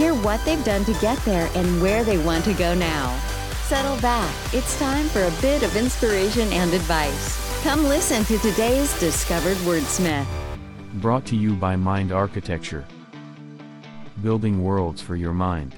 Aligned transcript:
Hear 0.00 0.14
what 0.14 0.42
they've 0.46 0.64
done 0.64 0.86
to 0.86 0.94
get 0.94 1.18
there 1.26 1.50
and 1.54 1.82
where 1.82 2.04
they 2.04 2.16
want 2.16 2.46
to 2.46 2.54
go 2.54 2.74
now. 2.74 3.14
Settle 3.64 4.00
back. 4.00 4.34
It's 4.54 4.78
time 4.78 5.04
for 5.08 5.24
a 5.24 5.30
bit 5.42 5.62
of 5.62 5.76
inspiration 5.76 6.50
and 6.54 6.72
advice. 6.72 7.62
Come 7.62 7.84
listen 7.84 8.24
to 8.24 8.38
today's 8.38 8.98
Discovered 8.98 9.58
Wordsmith. 9.58 10.24
Brought 11.02 11.26
to 11.26 11.36
you 11.36 11.54
by 11.54 11.76
Mind 11.76 12.12
Architecture. 12.12 12.86
Building 14.22 14.64
worlds 14.64 15.02
for 15.02 15.16
your 15.16 15.34
mind. 15.34 15.74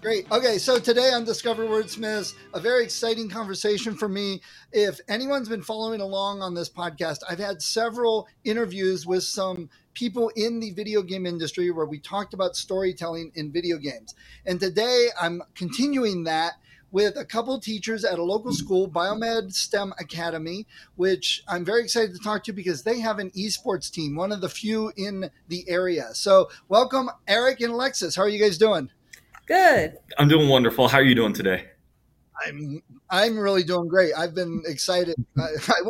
Great. 0.00 0.30
Okay, 0.30 0.58
so 0.58 0.78
today 0.78 1.10
on 1.12 1.24
Discover 1.24 1.66
Wordsmiths, 1.66 2.34
a 2.54 2.60
very 2.60 2.84
exciting 2.84 3.28
conversation 3.28 3.96
for 3.96 4.08
me. 4.08 4.40
If 4.70 5.00
anyone's 5.08 5.48
been 5.48 5.60
following 5.62 6.00
along 6.00 6.40
on 6.40 6.54
this 6.54 6.70
podcast, 6.70 7.18
I've 7.28 7.40
had 7.40 7.60
several 7.60 8.28
interviews 8.44 9.08
with 9.08 9.24
some 9.24 9.68
people 9.94 10.30
in 10.36 10.60
the 10.60 10.70
video 10.70 11.02
game 11.02 11.26
industry 11.26 11.72
where 11.72 11.84
we 11.84 11.98
talked 11.98 12.32
about 12.32 12.54
storytelling 12.54 13.32
in 13.34 13.50
video 13.50 13.76
games. 13.76 14.14
And 14.46 14.60
today 14.60 15.08
I'm 15.20 15.42
continuing 15.56 16.22
that 16.24 16.52
with 16.92 17.16
a 17.16 17.24
couple 17.24 17.58
teachers 17.58 18.04
at 18.04 18.20
a 18.20 18.24
local 18.24 18.52
school, 18.52 18.88
Biomed 18.88 19.52
STEM 19.52 19.92
Academy, 19.98 20.64
which 20.94 21.42
I'm 21.48 21.64
very 21.64 21.82
excited 21.82 22.14
to 22.14 22.22
talk 22.22 22.44
to 22.44 22.52
because 22.52 22.84
they 22.84 23.00
have 23.00 23.18
an 23.18 23.30
esports 23.32 23.90
team, 23.90 24.14
one 24.14 24.30
of 24.30 24.42
the 24.42 24.48
few 24.48 24.92
in 24.96 25.28
the 25.48 25.68
area. 25.68 26.10
So, 26.12 26.50
welcome, 26.68 27.10
Eric 27.26 27.60
and 27.60 27.72
Alexis. 27.72 28.14
How 28.14 28.22
are 28.22 28.28
you 28.28 28.40
guys 28.40 28.58
doing? 28.58 28.90
Good. 29.48 29.96
I'm 30.18 30.28
doing 30.28 30.48
wonderful. 30.48 30.88
How 30.88 30.98
are 30.98 31.02
you 31.02 31.14
doing 31.14 31.32
today? 31.32 31.64
I'm 32.46 32.82
I'm 33.08 33.38
really 33.38 33.64
doing 33.64 33.88
great. 33.88 34.12
I've 34.16 34.34
been 34.34 34.62
excited. 34.66 35.16
I, 35.38 35.42
I, 35.68 35.82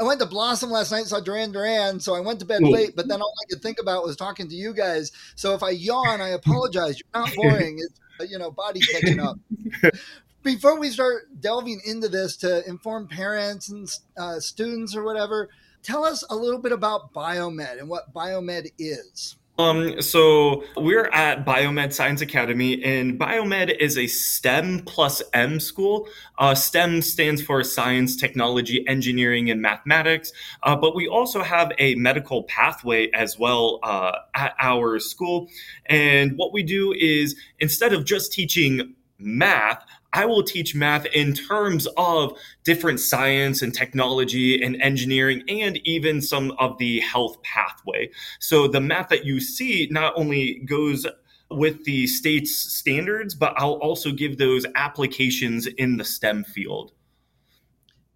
I 0.00 0.02
went 0.02 0.18
to 0.20 0.26
Blossom 0.26 0.70
last 0.70 0.90
night, 0.90 1.04
saw 1.06 1.20
Duran 1.20 1.52
Duran, 1.52 2.00
so 2.00 2.16
I 2.16 2.20
went 2.20 2.40
to 2.40 2.44
bed 2.44 2.62
late. 2.62 2.96
But 2.96 3.06
then 3.06 3.20
all 3.22 3.32
I 3.44 3.46
could 3.48 3.62
think 3.62 3.78
about 3.80 4.02
was 4.02 4.16
talking 4.16 4.48
to 4.48 4.54
you 4.54 4.74
guys. 4.74 5.12
So 5.36 5.54
if 5.54 5.62
I 5.62 5.70
yawn, 5.70 6.20
I 6.20 6.30
apologize. 6.30 6.98
You're 6.98 7.22
not 7.22 7.34
boring. 7.36 7.78
It's 7.78 8.30
you 8.30 8.38
know 8.38 8.50
body 8.50 8.80
catching 8.80 9.20
up. 9.20 9.36
before 10.42 10.78
we 10.80 10.90
start 10.90 11.40
delving 11.40 11.80
into 11.86 12.08
this 12.08 12.36
to 12.38 12.68
inform 12.68 13.06
parents 13.06 13.68
and 13.68 13.88
uh, 14.16 14.40
students 14.40 14.96
or 14.96 15.04
whatever, 15.04 15.50
tell 15.84 16.04
us 16.04 16.24
a 16.30 16.34
little 16.34 16.60
bit 16.60 16.72
about 16.72 17.12
biomed 17.12 17.78
and 17.78 17.88
what 17.88 18.12
biomed 18.12 18.70
is. 18.76 19.36
Um, 19.56 20.02
so 20.02 20.64
we're 20.76 21.06
at 21.06 21.46
Biomed 21.46 21.92
Science 21.92 22.20
Academy, 22.20 22.82
and 22.82 23.18
Biomed 23.18 23.76
is 23.78 23.96
a 23.96 24.08
STEM 24.08 24.80
plus 24.80 25.22
M 25.32 25.60
school. 25.60 26.08
Uh, 26.38 26.56
STEM 26.56 27.02
stands 27.02 27.40
for 27.40 27.62
science, 27.62 28.16
technology, 28.16 28.86
engineering, 28.88 29.50
and 29.50 29.62
mathematics. 29.62 30.32
Uh, 30.64 30.74
but 30.74 30.96
we 30.96 31.06
also 31.06 31.42
have 31.42 31.70
a 31.78 31.94
medical 31.94 32.42
pathway 32.44 33.08
as 33.12 33.38
well 33.38 33.78
uh, 33.84 34.12
at 34.34 34.54
our 34.58 34.98
school. 34.98 35.48
And 35.86 36.36
what 36.36 36.52
we 36.52 36.64
do 36.64 36.92
is 36.92 37.36
instead 37.60 37.92
of 37.92 38.04
just 38.04 38.32
teaching 38.32 38.94
math, 39.18 39.84
I 40.14 40.24
will 40.24 40.44
teach 40.44 40.74
math 40.74 41.06
in 41.06 41.34
terms 41.34 41.86
of 41.96 42.38
different 42.62 43.00
science 43.00 43.62
and 43.62 43.74
technology 43.74 44.62
and 44.62 44.80
engineering 44.80 45.42
and 45.48 45.78
even 45.84 46.22
some 46.22 46.52
of 46.52 46.78
the 46.78 47.00
health 47.00 47.42
pathway. 47.42 48.10
So 48.38 48.68
the 48.68 48.80
math 48.80 49.08
that 49.08 49.24
you 49.24 49.40
see 49.40 49.88
not 49.90 50.14
only 50.16 50.60
goes 50.60 51.04
with 51.50 51.84
the 51.84 52.06
state's 52.06 52.56
standards, 52.56 53.34
but 53.34 53.54
I'll 53.56 53.74
also 53.74 54.12
give 54.12 54.38
those 54.38 54.64
applications 54.76 55.66
in 55.66 55.96
the 55.96 56.04
STEM 56.04 56.44
field. 56.44 56.92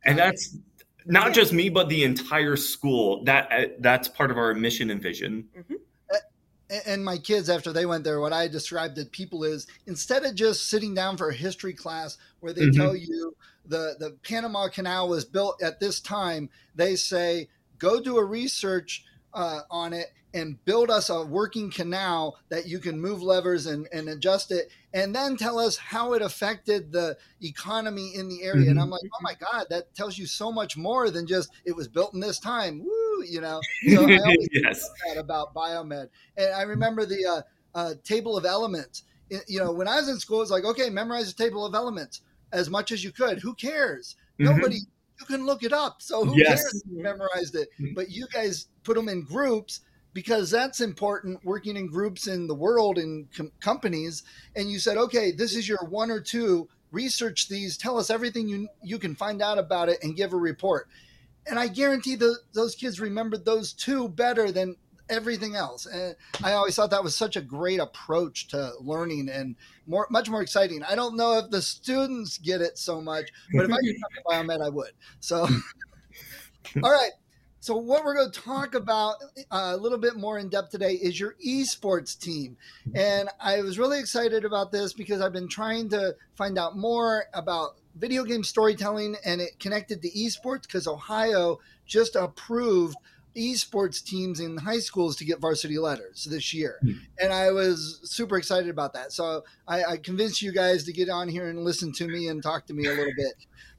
And 0.04 0.16
that's 0.16 0.56
not 1.04 1.34
just 1.34 1.52
me, 1.52 1.68
but 1.68 1.88
the 1.88 2.04
entire 2.04 2.56
school. 2.56 3.24
That 3.24 3.82
that's 3.82 4.08
part 4.08 4.30
of 4.30 4.38
our 4.38 4.54
mission 4.54 4.90
and 4.90 5.02
vision. 5.02 5.48
Mm-hmm 5.58 5.74
and 6.86 7.04
my 7.04 7.16
kids 7.16 7.48
after 7.48 7.72
they 7.72 7.86
went 7.86 8.04
there 8.04 8.20
what 8.20 8.32
i 8.32 8.46
described 8.46 8.96
to 8.96 9.04
people 9.06 9.44
is 9.44 9.66
instead 9.86 10.24
of 10.24 10.34
just 10.34 10.68
sitting 10.68 10.94
down 10.94 11.16
for 11.16 11.30
a 11.30 11.34
history 11.34 11.72
class 11.72 12.18
where 12.40 12.52
they 12.52 12.62
mm-hmm. 12.62 12.80
tell 12.80 12.96
you 12.96 13.34
the 13.66 13.94
the 13.98 14.16
panama 14.22 14.68
canal 14.68 15.08
was 15.08 15.24
built 15.24 15.62
at 15.62 15.80
this 15.80 16.00
time 16.00 16.48
they 16.74 16.94
say 16.96 17.48
go 17.78 18.00
do 18.00 18.18
a 18.18 18.24
research 18.24 19.04
uh, 19.34 19.60
on 19.70 19.92
it 19.92 20.08
and 20.34 20.62
build 20.66 20.90
us 20.90 21.08
a 21.08 21.24
working 21.24 21.70
canal 21.70 22.36
that 22.50 22.66
you 22.66 22.78
can 22.78 23.00
move 23.00 23.22
levers 23.22 23.66
and, 23.66 23.88
and 23.92 24.08
adjust 24.08 24.52
it 24.52 24.70
and 24.92 25.14
then 25.14 25.36
tell 25.36 25.58
us 25.58 25.76
how 25.76 26.12
it 26.12 26.20
affected 26.20 26.92
the 26.92 27.16
economy 27.42 28.14
in 28.14 28.28
the 28.28 28.42
area 28.42 28.62
mm-hmm. 28.62 28.70
and 28.72 28.80
i'm 28.80 28.90
like 28.90 29.00
oh 29.04 29.22
my 29.22 29.34
god 29.34 29.66
that 29.70 29.94
tells 29.94 30.18
you 30.18 30.26
so 30.26 30.52
much 30.52 30.76
more 30.76 31.10
than 31.10 31.26
just 31.26 31.50
it 31.64 31.74
was 31.74 31.88
built 31.88 32.12
in 32.14 32.20
this 32.20 32.38
time 32.38 32.80
Woo! 32.84 33.07
You 33.26 33.40
know. 33.40 33.60
So 33.88 34.08
I 34.08 34.18
always 34.18 34.48
yes. 34.52 34.88
that 35.06 35.18
about 35.18 35.54
biomed, 35.54 36.08
and 36.36 36.54
I 36.54 36.62
remember 36.62 37.06
the 37.06 37.24
uh, 37.26 37.42
uh, 37.78 37.94
table 38.04 38.36
of 38.36 38.44
elements. 38.44 39.04
It, 39.30 39.44
you 39.48 39.58
know, 39.58 39.72
when 39.72 39.88
I 39.88 39.96
was 39.96 40.08
in 40.08 40.18
school, 40.18 40.42
it's 40.42 40.50
like, 40.50 40.64
okay, 40.64 40.90
memorize 40.90 41.32
the 41.32 41.42
table 41.42 41.64
of 41.64 41.74
elements 41.74 42.22
as 42.52 42.70
much 42.70 42.92
as 42.92 43.04
you 43.04 43.12
could. 43.12 43.40
Who 43.40 43.54
cares? 43.54 44.16
Mm-hmm. 44.38 44.56
Nobody. 44.56 44.76
You 45.20 45.26
can 45.26 45.46
look 45.46 45.64
it 45.64 45.72
up. 45.72 46.00
So 46.00 46.24
who 46.24 46.38
yes. 46.38 46.62
cares? 46.62 46.82
You 46.88 47.02
memorized 47.02 47.56
it, 47.56 47.68
mm-hmm. 47.80 47.94
but 47.94 48.10
you 48.10 48.26
guys 48.32 48.68
put 48.84 48.94
them 48.94 49.08
in 49.08 49.22
groups 49.22 49.80
because 50.14 50.50
that's 50.50 50.80
important 50.80 51.44
working 51.44 51.76
in 51.76 51.86
groups 51.86 52.26
in 52.26 52.46
the 52.46 52.54
world 52.54 52.98
in 52.98 53.28
com- 53.36 53.52
companies 53.60 54.24
and 54.56 54.70
you 54.70 54.78
said 54.78 54.96
okay 54.96 55.30
this 55.30 55.54
is 55.54 55.68
your 55.68 55.78
one 55.90 56.10
or 56.10 56.20
two 56.20 56.68
research 56.90 57.48
these 57.48 57.76
tell 57.76 57.98
us 57.98 58.10
everything 58.10 58.48
you 58.48 58.66
you 58.82 58.98
can 58.98 59.14
find 59.14 59.42
out 59.42 59.58
about 59.58 59.88
it 59.88 59.98
and 60.02 60.16
give 60.16 60.32
a 60.32 60.36
report 60.36 60.88
and 61.48 61.58
I 61.58 61.68
guarantee 61.68 62.16
the, 62.16 62.36
those 62.52 62.74
kids 62.74 63.00
remembered 63.00 63.44
those 63.44 63.72
two 63.72 64.08
better 64.08 64.52
than 64.52 64.76
everything 65.10 65.56
else. 65.56 65.86
And 65.86 66.14
I 66.42 66.52
always 66.52 66.76
thought 66.76 66.90
that 66.90 67.02
was 67.02 67.16
such 67.16 67.36
a 67.36 67.40
great 67.40 67.80
approach 67.80 68.48
to 68.48 68.72
learning 68.80 69.28
and 69.28 69.56
more, 69.86 70.06
much 70.10 70.28
more 70.28 70.42
exciting. 70.42 70.82
I 70.82 70.94
don't 70.94 71.16
know 71.16 71.38
if 71.38 71.50
the 71.50 71.62
students 71.62 72.38
get 72.38 72.60
it 72.60 72.78
so 72.78 73.00
much, 73.00 73.30
but 73.54 73.64
if 73.64 73.72
I 73.72 73.76
could 73.76 73.96
talk 74.00 74.12
to 74.12 74.22
biomed, 74.26 74.64
I 74.64 74.68
would. 74.68 74.92
So, 75.20 75.48
all 76.82 76.92
right. 76.92 77.12
So 77.60 77.76
what 77.76 78.04
we're 78.04 78.14
going 78.14 78.30
to 78.30 78.40
talk 78.40 78.74
about 78.74 79.16
uh, 79.50 79.72
a 79.74 79.76
little 79.76 79.98
bit 79.98 80.16
more 80.16 80.38
in 80.38 80.48
depth 80.48 80.70
today 80.70 80.92
is 80.92 81.18
your 81.18 81.34
esports 81.44 82.18
team, 82.18 82.56
and 82.94 83.28
I 83.40 83.62
was 83.62 83.80
really 83.80 83.98
excited 83.98 84.44
about 84.44 84.70
this 84.70 84.92
because 84.92 85.20
I've 85.20 85.32
been 85.32 85.48
trying 85.48 85.88
to 85.90 86.14
find 86.36 86.56
out 86.56 86.78
more 86.78 87.24
about 87.34 87.76
video 87.98 88.24
game 88.24 88.44
storytelling 88.44 89.16
and 89.24 89.40
it 89.40 89.58
connected 89.58 90.02
to 90.02 90.10
esports 90.10 90.62
because 90.62 90.86
Ohio 90.86 91.58
just 91.86 92.16
approved 92.16 92.96
esports 93.36 94.02
teams 94.02 94.40
in 94.40 94.56
high 94.56 94.78
schools 94.78 95.16
to 95.16 95.24
get 95.24 95.40
varsity 95.40 95.78
letters 95.78 96.26
this 96.30 96.52
year. 96.52 96.78
Mm. 96.84 96.98
And 97.20 97.32
I 97.32 97.50
was 97.52 98.00
super 98.04 98.36
excited 98.36 98.68
about 98.68 98.94
that. 98.94 99.12
So 99.12 99.44
I, 99.66 99.84
I, 99.84 99.96
convinced 99.96 100.42
you 100.42 100.52
guys 100.52 100.84
to 100.84 100.92
get 100.92 101.08
on 101.08 101.28
here 101.28 101.48
and 101.48 101.64
listen 101.64 101.92
to 101.94 102.08
me 102.08 102.28
and 102.28 102.42
talk 102.42 102.66
to 102.66 102.74
me 102.74 102.86
a 102.86 102.90
little 102.90 103.12
bit. 103.16 103.34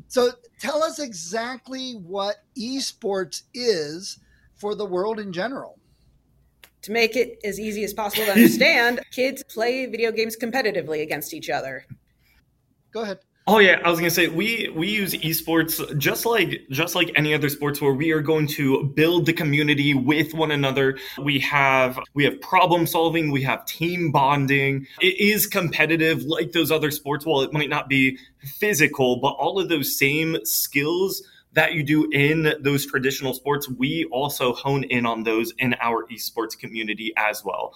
So 0.08 0.32
tell 0.60 0.82
us 0.82 1.00
exactly 1.00 1.94
what 1.94 2.38
esports 2.58 3.44
is 3.54 4.20
for 4.56 4.76
the 4.76 4.86
world 4.86 5.20
in 5.20 5.34
general. 5.34 5.78
To 6.84 6.92
make 6.92 7.16
it 7.18 7.40
as 7.44 7.60
easy 7.60 7.84
as 7.84 7.94
possible 7.94 8.26
to 8.26 8.32
understand, 8.32 9.02
kids 9.12 9.44
play 9.44 9.86
video 9.86 10.12
games 10.12 10.38
competitively 10.38 11.02
against 11.02 11.34
each 11.34 11.50
other. 11.50 11.86
Go 12.94 13.02
ahead. 13.02 13.20
Oh 13.52 13.58
yeah, 13.58 13.82
I 13.84 13.90
was 13.90 13.98
gonna 13.98 14.12
say 14.12 14.28
we 14.28 14.70
we 14.76 14.88
use 14.88 15.16
esports 15.16 15.98
just 15.98 16.24
like 16.24 16.68
just 16.70 16.94
like 16.94 17.12
any 17.16 17.34
other 17.34 17.50
sports 17.50 17.82
where 17.82 17.94
we 17.96 18.12
are 18.12 18.22
going 18.22 18.46
to 18.50 18.84
build 18.84 19.26
the 19.26 19.34
community 19.34 19.96
with 19.96 20.36
one 20.36 20.52
another. 20.52 21.00
We 21.18 21.40
have 21.40 22.00
we 22.14 22.26
have 22.26 22.40
problem 22.42 22.86
solving, 22.86 23.32
we 23.32 23.42
have 23.42 23.66
team 23.66 24.12
bonding. 24.12 24.86
It 25.02 25.20
is 25.20 25.48
competitive 25.48 26.22
like 26.26 26.52
those 26.52 26.70
other 26.70 26.92
sports. 26.92 27.26
While 27.26 27.42
it 27.42 27.52
might 27.52 27.70
not 27.70 27.90
be 27.90 28.20
physical, 28.60 29.20
but 29.20 29.30
all 29.30 29.60
of 29.60 29.68
those 29.68 29.98
same 29.98 30.38
skills 30.46 31.24
that 31.54 31.74
you 31.74 31.82
do 31.82 32.08
in 32.12 32.54
those 32.60 32.86
traditional 32.86 33.34
sports, 33.34 33.68
we 33.68 34.06
also 34.12 34.54
hone 34.54 34.84
in 34.84 35.08
on 35.08 35.24
those 35.24 35.54
in 35.58 35.74
our 35.82 36.06
esports 36.12 36.56
community 36.56 37.14
as 37.18 37.44
well 37.44 37.74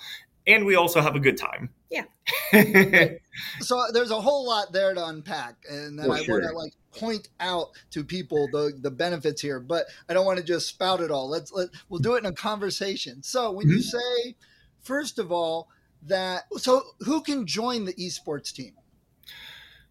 and 0.48 0.66
we 0.66 0.75
also 0.75 1.01
have 1.01 1.16
a 1.16 1.19
good 1.19 1.38
time. 1.38 1.69
Yeah. 1.90 2.06
so 3.60 3.84
there's 3.92 4.12
a 4.12 4.19
whole 4.19 4.45
lot 4.45 4.72
there 4.72 4.94
to 4.94 5.06
unpack, 5.07 5.56
and 5.69 5.98
then 5.98 6.10
I 6.10 6.24
sure. 6.24 6.40
want 6.40 6.50
to 6.50 6.57
like 6.57 6.74
point 6.98 7.30
out 7.40 7.69
to 7.92 8.04
people 8.04 8.48
the 8.51 8.78
the 8.80 8.92
benefits 8.92 9.42
here, 9.42 9.60
but 9.60 9.86
I 10.07 10.13
don't 10.13 10.25
want 10.25 10.40
to 10.40 10.45
just 10.45 10.68
spout 10.68 11.01
it 11.01 11.12
all. 11.12 11.30
Let's 11.30 11.51
let 11.51 11.69
we'll 11.90 12.00
do 12.00 12.16
it 12.16 12.19
in 12.19 12.25
a 12.25 12.34
conversation. 12.34 13.24
So 13.24 13.51
when 13.51 13.68
mm-hmm. 13.68 13.75
you 13.75 13.81
say, 13.81 14.36
first 14.81 15.19
of 15.19 15.31
all, 15.31 15.69
that 16.04 16.44
so 16.57 16.84
who 17.00 17.22
can 17.22 17.46
join 17.46 17.86
the 17.86 17.94
esports 17.94 18.54
team? 18.54 18.74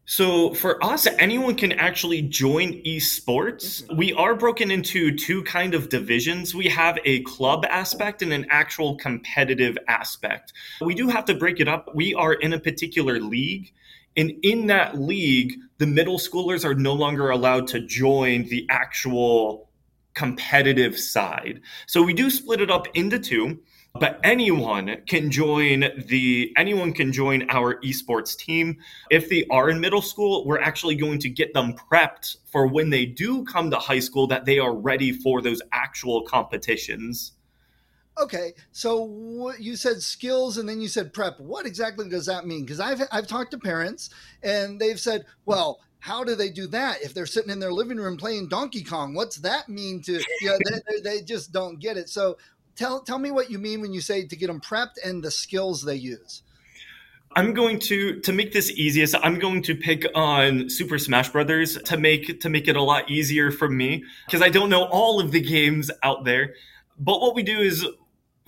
So 0.05 0.53
for 0.55 0.83
us, 0.85 1.07
anyone 1.19 1.55
can 1.55 1.73
actually 1.73 2.23
join 2.23 2.83
esports. 2.83 3.83
Mm-hmm. 3.83 3.97
We 3.97 4.13
are 4.15 4.35
broken 4.35 4.71
into 4.71 5.17
two 5.17 5.43
kind 5.45 5.75
of 5.75 5.89
divisions. 5.89 6.55
We 6.55 6.67
have 6.69 6.99
a 7.05 7.23
club 7.23 7.65
aspect 7.69 8.21
and 8.21 8.33
an 8.33 8.47
actual 8.51 8.97
competitive 8.97 9.79
aspect. 9.87 10.53
We 10.81 10.95
do 10.95 11.09
have 11.09 11.25
to 11.27 11.35
break 11.35 11.61
it 11.61 11.69
up. 11.69 11.95
We 11.95 12.15
are 12.15 12.33
in 12.33 12.53
a 12.53 12.59
particular 12.59 13.21
league. 13.21 13.73
And 14.17 14.33
in 14.43 14.67
that 14.67 14.99
league, 14.99 15.55
the 15.79 15.87
middle 15.87 16.19
schoolers 16.19 16.65
are 16.65 16.75
no 16.75 16.93
longer 16.93 17.31
allowed 17.31 17.69
to 17.69 17.81
join 17.81 18.45
the 18.49 18.67
actual 18.69 19.71
competitive 20.15 20.99
side. 20.99 21.61
So 21.87 22.03
we 22.03 22.13
do 22.13 22.29
split 22.29 22.61
it 22.61 22.71
up 22.71 22.87
into 22.95 23.19
two 23.19 23.61
but 23.95 24.19
anyone 24.25 24.97
can 25.07 25.31
join 25.31 25.85
the 26.07 26.53
anyone 26.57 26.93
can 26.93 27.13
join 27.13 27.49
our 27.51 27.79
esports 27.83 28.37
team 28.37 28.77
if 29.11 29.29
they 29.29 29.45
are 29.51 29.69
in 29.69 29.81
middle 29.81 30.01
school 30.01 30.47
we're 30.47 30.61
actually 30.61 30.95
going 30.95 31.19
to 31.19 31.29
get 31.29 31.53
them 31.53 31.75
prepped 31.75 32.37
for 32.51 32.67
when 32.67 32.91
they 32.91 33.05
do 33.05 33.45
come 33.45 33.71
to 33.71 33.77
high 33.77 33.99
school 33.99 34.27
that 34.27 34.45
they 34.45 34.59
are 34.59 34.75
ready 34.75 35.13
for 35.13 35.43
those 35.43 35.61
actual 35.73 36.23
competitions 36.23 37.33
okay 38.19 38.53
so 38.73 39.53
you 39.59 39.77
said 39.77 40.01
skills 40.01 40.57
and 40.57 40.69
then 40.69 40.81
you 40.81 40.89
said 40.89 41.13
prep 41.13 41.39
what 41.39 41.67
exactly 41.67 42.09
does 42.09 42.27
that 42.27 42.47
mean 42.47 42.63
because 42.63 42.81
i've 42.81 43.03
i've 43.13 43.27
talked 43.27 43.51
to 43.51 43.59
parents 43.59 44.09
and 44.43 44.81
they've 44.81 45.01
said 45.01 45.25
well 45.45 45.81
how 46.03 46.25
do 46.25 46.35
they 46.35 46.51
do 46.51 46.67
that 46.67 47.01
if 47.01 47.15
they're 47.15 47.27
sitting 47.27 47.53
in 47.53 47.61
their 47.61 47.73
living 47.73 47.97
room 47.97 48.17
playing 48.17 48.49
Donkey 48.49 48.83
Kong? 48.83 49.15
What's 49.15 49.37
that 49.37 49.69
mean 49.69 50.03
to 50.03 50.15
you 50.41 50.49
know, 50.49 50.59
they, 50.89 51.01
they, 51.01 51.23
just 51.23 51.53
don't 51.53 51.79
get 51.79 51.97
it. 51.97 52.09
So 52.09 52.39
tell 52.77 53.01
tell 53.01 53.19
me 53.19 53.31
what 53.31 53.51
you 53.51 53.59
mean 53.59 53.81
when 53.81 53.93
you 53.93 54.01
say 54.01 54.27
to 54.27 54.37
get 54.37 54.47
them 54.47 54.61
prepped 54.61 54.99
and 55.05 55.23
the 55.23 55.31
skills 55.31 55.83
they 55.83 55.97
use. 55.97 56.43
I'm 57.35 57.55
going 57.55 57.79
to 57.81 58.21
to 58.21 58.33
make 58.33 58.53
this 58.53 58.71
easiest. 58.71 59.15
I'm 59.23 59.39
going 59.39 59.63
to 59.63 59.75
pick 59.75 60.05
on 60.15 60.69
Super 60.69 60.99
Smash 60.99 61.31
Brothers 61.31 61.81
to 61.83 61.97
make 61.97 62.41
to 62.41 62.49
make 62.51 62.69
it 62.69 62.77
a 62.77 62.83
lot 62.83 63.11
easier 63.11 63.51
for 63.51 63.69
me 63.69 64.05
because 64.27 64.43
I 64.43 64.49
don't 64.49 64.69
know 64.69 64.85
all 64.85 65.21
of 65.21 65.33
the 65.33 65.41
games 65.41 65.91
out 66.03 66.25
there. 66.25 66.55
But 66.99 67.21
what 67.21 67.35
we 67.35 67.43
do 67.43 67.59
is 67.59 67.87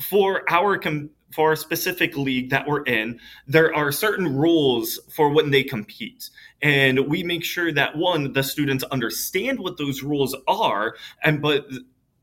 for 0.01 0.43
our 0.51 0.79
com- 0.79 1.11
for 1.33 1.51
our 1.51 1.57
specific 1.57 2.17
league 2.17 2.51
that 2.51 2.67
we're 2.67 2.85
in, 2.85 3.19
there 3.47 3.75
are 3.75 3.91
certain 3.91 4.37
rules 4.37 5.01
for 5.15 5.31
when 5.31 5.51
they 5.51 5.65
compete. 5.65 6.31
And 6.63 7.09
we 7.09 7.25
make 7.25 7.43
sure 7.43 7.73
that 7.73 7.97
one, 7.97 8.33
the 8.35 8.43
students 8.43 8.85
understand 8.85 9.59
what 9.59 9.77
those 9.77 10.03
rules 10.03 10.37
are, 10.47 10.95
and 11.23 11.43
but 11.43 11.67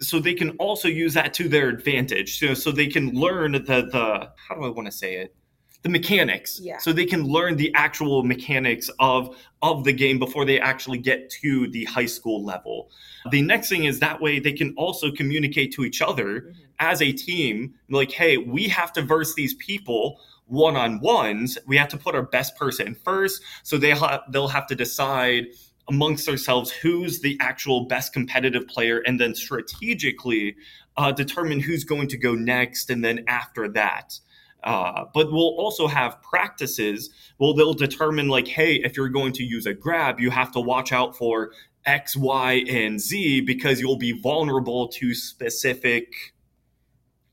so 0.02 0.20
they 0.20 0.34
can 0.34 0.52
also 0.52 0.88
use 0.88 1.14
that 1.14 1.34
to 1.36 1.48
their 1.48 1.70
advantage. 1.70 2.40
So, 2.40 2.54
so 2.54 2.72
they 2.72 2.88
can 2.88 3.12
learn 3.12 3.54
the 3.54 3.60
the 3.60 4.32
how 4.36 4.56
do 4.56 4.64
I 4.64 4.70
want 4.70 4.88
to 4.88 4.92
say 4.92 5.16
it? 5.16 5.36
The 5.84 5.90
mechanics. 5.90 6.60
Yeah. 6.62 6.78
So 6.78 6.94
they 6.94 7.06
can 7.06 7.24
learn 7.24 7.56
the 7.56 7.72
actual 7.76 8.24
mechanics 8.24 8.90
of 9.00 9.36
of 9.62 9.84
the 9.84 9.94
game 9.94 10.20
before 10.20 10.46
they 10.46 10.60
actually 10.60 10.98
get 10.98 11.30
to 11.42 11.68
the 11.70 11.86
high 11.86 12.06
school 12.06 12.44
level. 12.44 12.90
The 13.32 13.42
next 13.42 13.70
thing 13.70 13.86
is 13.86 14.00
that 14.00 14.22
way 14.22 14.40
they 14.40 14.54
can 14.54 14.74
also 14.78 15.12
communicate 15.12 15.74
to 15.74 15.84
each 15.84 16.02
other 16.02 16.42
mm-hmm. 16.42 16.62
as 16.80 17.02
a 17.02 17.12
team, 17.12 17.76
like, 17.90 18.12
hey, 18.12 18.38
we 18.38 18.68
have 18.68 18.92
to 18.94 19.02
verse 19.02 19.36
these 19.36 19.54
people 19.56 20.20
one 20.52 20.76
on 20.76 21.00
ones. 21.00 21.58
We 21.66 21.78
have 21.78 21.88
to 21.90 21.98
put 21.98 22.14
our 22.14 22.24
best 22.24 22.58
person 22.58 22.96
first. 23.06 23.42
So 23.64 23.78
they 23.78 23.92
ha- 23.92 24.24
they'll 24.30 24.50
have 24.50 24.68
to 24.68 24.76
decide 24.76 25.46
amongst 25.92 26.30
ourselves 26.30 26.72
who's 26.72 27.20
the 27.20 27.38
actual 27.42 27.86
best 27.86 28.14
competitive 28.14 28.66
player 28.68 29.00
and 29.06 29.20
then 29.20 29.36
strategically 29.36 30.56
uh, 30.96 31.12
determine 31.12 31.60
who's 31.60 31.84
going 31.84 32.08
to 32.08 32.18
go 32.18 32.34
next 32.34 32.90
and 32.90 33.04
then 33.04 33.26
after 33.28 33.68
that. 33.68 34.18
Uh, 34.64 35.06
but 35.14 35.32
we'll 35.32 35.56
also 35.58 35.88
have 35.88 36.22
practices 36.22 37.10
well 37.40 37.54
they'll 37.54 37.74
determine 37.74 38.28
like 38.28 38.48
hey 38.48 38.76
if 38.76 38.96
you're 38.96 39.10
going 39.10 39.34
to 39.34 39.44
use 39.44 39.66
a 39.66 39.74
grab 39.74 40.20
you 40.20 40.30
have 40.30 40.52
to 40.52 40.60
watch 40.60 40.92
out 40.92 41.18
for 41.18 41.52
x 41.84 42.16
y 42.16 42.64
and 42.70 43.02
z 43.02 43.42
because 43.42 43.82
you'll 43.82 43.98
be 43.98 44.12
vulnerable 44.12 44.88
to 44.88 45.16
specific 45.16 46.36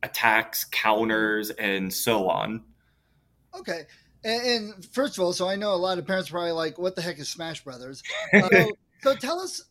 attacks 0.03 0.65
counters 0.65 1.51
and 1.51 1.93
so 1.93 2.31
on. 2.31 2.65
Okay 3.55 3.85
and, 4.29 4.75
and, 4.75 4.85
first 4.85 5.17
of 5.17 5.25
all, 5.25 5.33
so 5.33 5.49
I 5.49 5.57
know 5.57 5.73
a 5.73 5.77
lot 5.77 5.99
of 5.99 6.07
parents 6.07 6.31
are 6.31 6.33
probably 6.33 6.53
like, 6.53 6.79
"What 6.79 6.97
the 6.97 7.03
heck 7.03 7.19
is 7.19 7.29
Smash 7.29 7.65
Brothers?" 7.65 8.03
Uh, 8.33 8.49
so, 8.53 8.71
so, 9.03 9.17
tell 9.17 9.41
us 9.41 9.65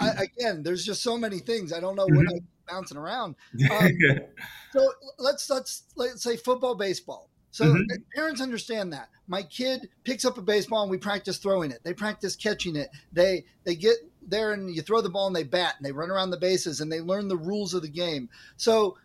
I, 0.00 0.24
again. 0.24 0.62
There's 0.62 0.84
just 0.84 1.02
so 1.02 1.16
many 1.16 1.38
things 1.38 1.72
I 1.72 1.80
don't 1.80 1.96
know 1.96 2.06
what 2.06 2.26
I'm 2.28 2.46
bouncing 2.68 2.96
around. 2.96 3.36
Um, 3.70 3.90
so 4.72 4.92
let's 5.18 5.48
let's 5.50 5.84
let's 5.96 6.22
say 6.22 6.36
football, 6.36 6.74
baseball. 6.74 7.28
So 7.50 7.66
mm-hmm. 7.66 7.84
parents 8.14 8.40
understand 8.40 8.94
that. 8.94 9.10
My 9.28 9.42
kid 9.42 9.90
picks 10.04 10.24
up 10.24 10.38
a 10.38 10.42
baseball 10.42 10.82
and 10.82 10.90
we 10.90 10.96
practice 10.96 11.36
throwing 11.36 11.70
it. 11.70 11.80
They 11.84 11.92
practice 11.92 12.34
catching 12.34 12.76
it. 12.76 12.88
They 13.12 13.44
they 13.64 13.74
get 13.74 13.96
there 14.26 14.52
and 14.52 14.74
you 14.74 14.80
throw 14.80 15.02
the 15.02 15.10
ball 15.10 15.26
and 15.26 15.36
they 15.36 15.44
bat 15.44 15.74
and 15.76 15.84
they 15.84 15.92
run 15.92 16.10
around 16.10 16.30
the 16.30 16.38
bases 16.38 16.80
and 16.80 16.90
they 16.90 17.00
learn 17.00 17.28
the 17.28 17.36
rules 17.36 17.74
of 17.74 17.82
the 17.82 17.88
game. 17.88 18.30
So 18.56 18.96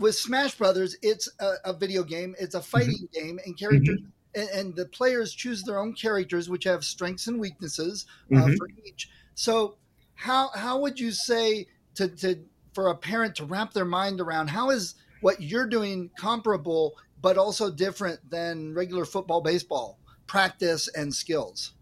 with 0.00 0.14
Smash 0.14 0.56
Brothers, 0.56 0.96
it's 1.02 1.28
a, 1.40 1.54
a 1.66 1.72
video 1.72 2.02
game. 2.02 2.34
It's 2.38 2.54
a 2.54 2.58
mm-hmm. 2.58 2.66
fighting 2.66 3.08
mm-hmm. 3.12 3.26
game, 3.26 3.40
and 3.44 3.58
characters 3.58 3.98
mm-hmm. 3.98 4.08
And, 4.34 4.48
and, 4.50 4.76
the 4.76 4.86
players 4.86 5.32
choose 5.34 5.62
their 5.62 5.78
own 5.78 5.92
characters, 5.92 6.48
which 6.48 6.64
have 6.64 6.84
strengths 6.84 7.26
and 7.26 7.40
weaknesses 7.40 8.06
uh, 8.32 8.36
mm-hmm. 8.36 8.54
for 8.54 8.68
each. 8.84 9.10
So, 9.34 9.76
how 10.14 10.50
how 10.54 10.80
would 10.80 10.98
you 11.00 11.10
say 11.10 11.66
to 11.94 12.08
to 12.08 12.38
for 12.72 12.88
a 12.88 12.94
parent 12.94 13.34
to 13.36 13.44
wrap 13.44 13.72
their 13.72 13.84
mind 13.84 14.20
around 14.20 14.48
how 14.48 14.70
is 14.70 14.94
what 15.20 15.40
you're 15.40 15.66
doing 15.66 16.10
comparable 16.18 16.96
but 17.20 17.36
also 17.36 17.70
different 17.70 18.18
than 18.30 18.72
regular 18.74 19.04
football, 19.04 19.40
baseball 19.40 19.98
practice 20.26 20.88
and 20.88 21.14
skills? 21.14 21.72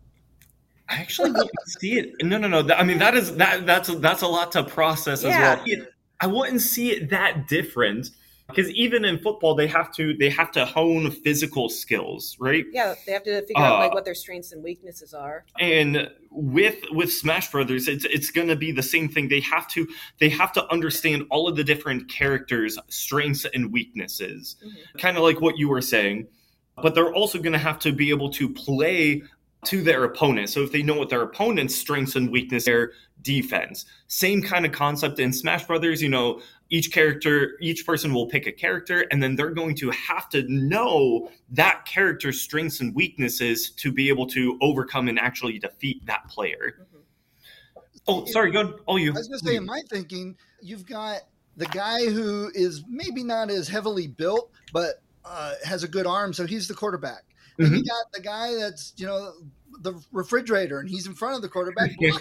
I 0.88 0.94
actually 0.96 1.32
don't 1.32 1.50
see 1.80 1.98
it. 1.98 2.14
No, 2.22 2.38
no, 2.38 2.48
no. 2.48 2.74
I 2.74 2.82
mean, 2.82 2.98
that 2.98 3.14
is 3.14 3.36
that 3.36 3.66
that's 3.66 3.94
that's 3.96 4.22
a 4.22 4.26
lot 4.26 4.52
to 4.52 4.64
process 4.64 5.22
yeah. 5.22 5.58
as 5.60 5.66
well. 5.66 5.86
I 6.20 6.26
wouldn't 6.26 6.62
see 6.62 6.90
it 6.90 7.10
that 7.10 7.46
different 7.46 8.10
because 8.48 8.70
even 8.70 9.04
in 9.04 9.18
football 9.18 9.54
they 9.54 9.66
have 9.66 9.92
to 9.92 10.14
they 10.14 10.30
have 10.30 10.50
to 10.50 10.64
hone 10.64 11.10
physical 11.10 11.68
skills 11.68 12.36
right 12.40 12.64
yeah 12.72 12.94
they 13.06 13.12
have 13.12 13.22
to 13.22 13.40
figure 13.42 13.62
uh, 13.62 13.66
out 13.66 13.78
like 13.80 13.94
what 13.94 14.04
their 14.04 14.14
strengths 14.14 14.52
and 14.52 14.62
weaknesses 14.62 15.14
are 15.14 15.44
and 15.60 16.10
with 16.30 16.76
with 16.92 17.12
smash 17.12 17.50
brothers 17.50 17.88
it's 17.88 18.04
it's 18.06 18.30
going 18.30 18.48
to 18.48 18.56
be 18.56 18.72
the 18.72 18.82
same 18.82 19.08
thing 19.08 19.28
they 19.28 19.40
have 19.40 19.68
to 19.68 19.86
they 20.18 20.28
have 20.28 20.52
to 20.52 20.66
understand 20.72 21.24
all 21.30 21.48
of 21.48 21.56
the 21.56 21.64
different 21.64 22.08
characters 22.10 22.78
strengths 22.88 23.44
and 23.54 23.72
weaknesses 23.72 24.56
mm-hmm. 24.64 24.98
kind 24.98 25.16
of 25.16 25.22
like 25.22 25.40
what 25.40 25.58
you 25.58 25.68
were 25.68 25.82
saying 25.82 26.26
but 26.82 26.94
they're 26.94 27.12
also 27.12 27.38
going 27.38 27.52
to 27.52 27.58
have 27.58 27.78
to 27.78 27.92
be 27.92 28.10
able 28.10 28.30
to 28.30 28.48
play 28.48 29.22
to 29.64 29.82
their 29.82 30.04
opponent. 30.04 30.48
So 30.48 30.62
if 30.62 30.70
they 30.70 30.82
know 30.82 30.94
what 30.94 31.08
their 31.08 31.22
opponent's 31.22 31.74
strengths 31.74 32.14
and 32.14 32.30
weaknesses, 32.30 32.68
are, 32.68 32.92
defense. 33.22 33.84
Same 34.06 34.40
kind 34.40 34.64
of 34.64 34.72
concept 34.72 35.18
in 35.18 35.32
Smash 35.32 35.66
Brothers. 35.66 36.00
You 36.00 36.08
know, 36.08 36.40
each 36.70 36.92
character, 36.92 37.56
each 37.60 37.86
person 37.86 38.12
will 38.12 38.26
pick 38.26 38.46
a 38.46 38.52
character, 38.52 39.06
and 39.10 39.22
then 39.22 39.36
they're 39.36 39.50
going 39.50 39.74
to 39.76 39.90
have 39.90 40.28
to 40.30 40.42
know 40.48 41.30
that 41.50 41.86
character's 41.86 42.40
strengths 42.40 42.80
and 42.80 42.94
weaknesses 42.94 43.70
to 43.70 43.90
be 43.90 44.08
able 44.08 44.26
to 44.26 44.58
overcome 44.60 45.08
and 45.08 45.18
actually 45.18 45.58
defeat 45.58 46.04
that 46.06 46.28
player. 46.28 46.76
Mm-hmm. 46.80 46.98
Oh, 48.06 48.24
sorry, 48.26 48.50
go. 48.50 48.78
Oh, 48.86 48.96
you. 48.96 49.10
I 49.10 49.18
was 49.18 49.28
going 49.28 49.40
to 49.40 49.46
say, 49.46 49.56
in 49.56 49.66
my 49.66 49.82
thinking, 49.90 50.36
you've 50.60 50.86
got 50.86 51.20
the 51.56 51.66
guy 51.66 52.06
who 52.06 52.50
is 52.54 52.84
maybe 52.88 53.24
not 53.24 53.50
as 53.50 53.68
heavily 53.68 54.06
built, 54.06 54.50
but 54.72 55.02
uh, 55.24 55.54
has 55.64 55.82
a 55.82 55.88
good 55.88 56.06
arm, 56.06 56.32
so 56.32 56.46
he's 56.46 56.68
the 56.68 56.74
quarterback. 56.74 57.24
Mm-hmm. 57.58 57.74
you 57.74 57.84
got 57.84 58.12
the 58.12 58.20
guy 58.20 58.54
that's 58.54 58.92
you 58.96 59.06
know 59.06 59.32
the 59.80 59.94
refrigerator 60.12 60.80
and 60.80 60.88
he's 60.88 61.06
in 61.06 61.14
front 61.14 61.36
of 61.36 61.42
the 61.42 61.48
quarterback. 61.48 61.90
uh, 62.02 62.18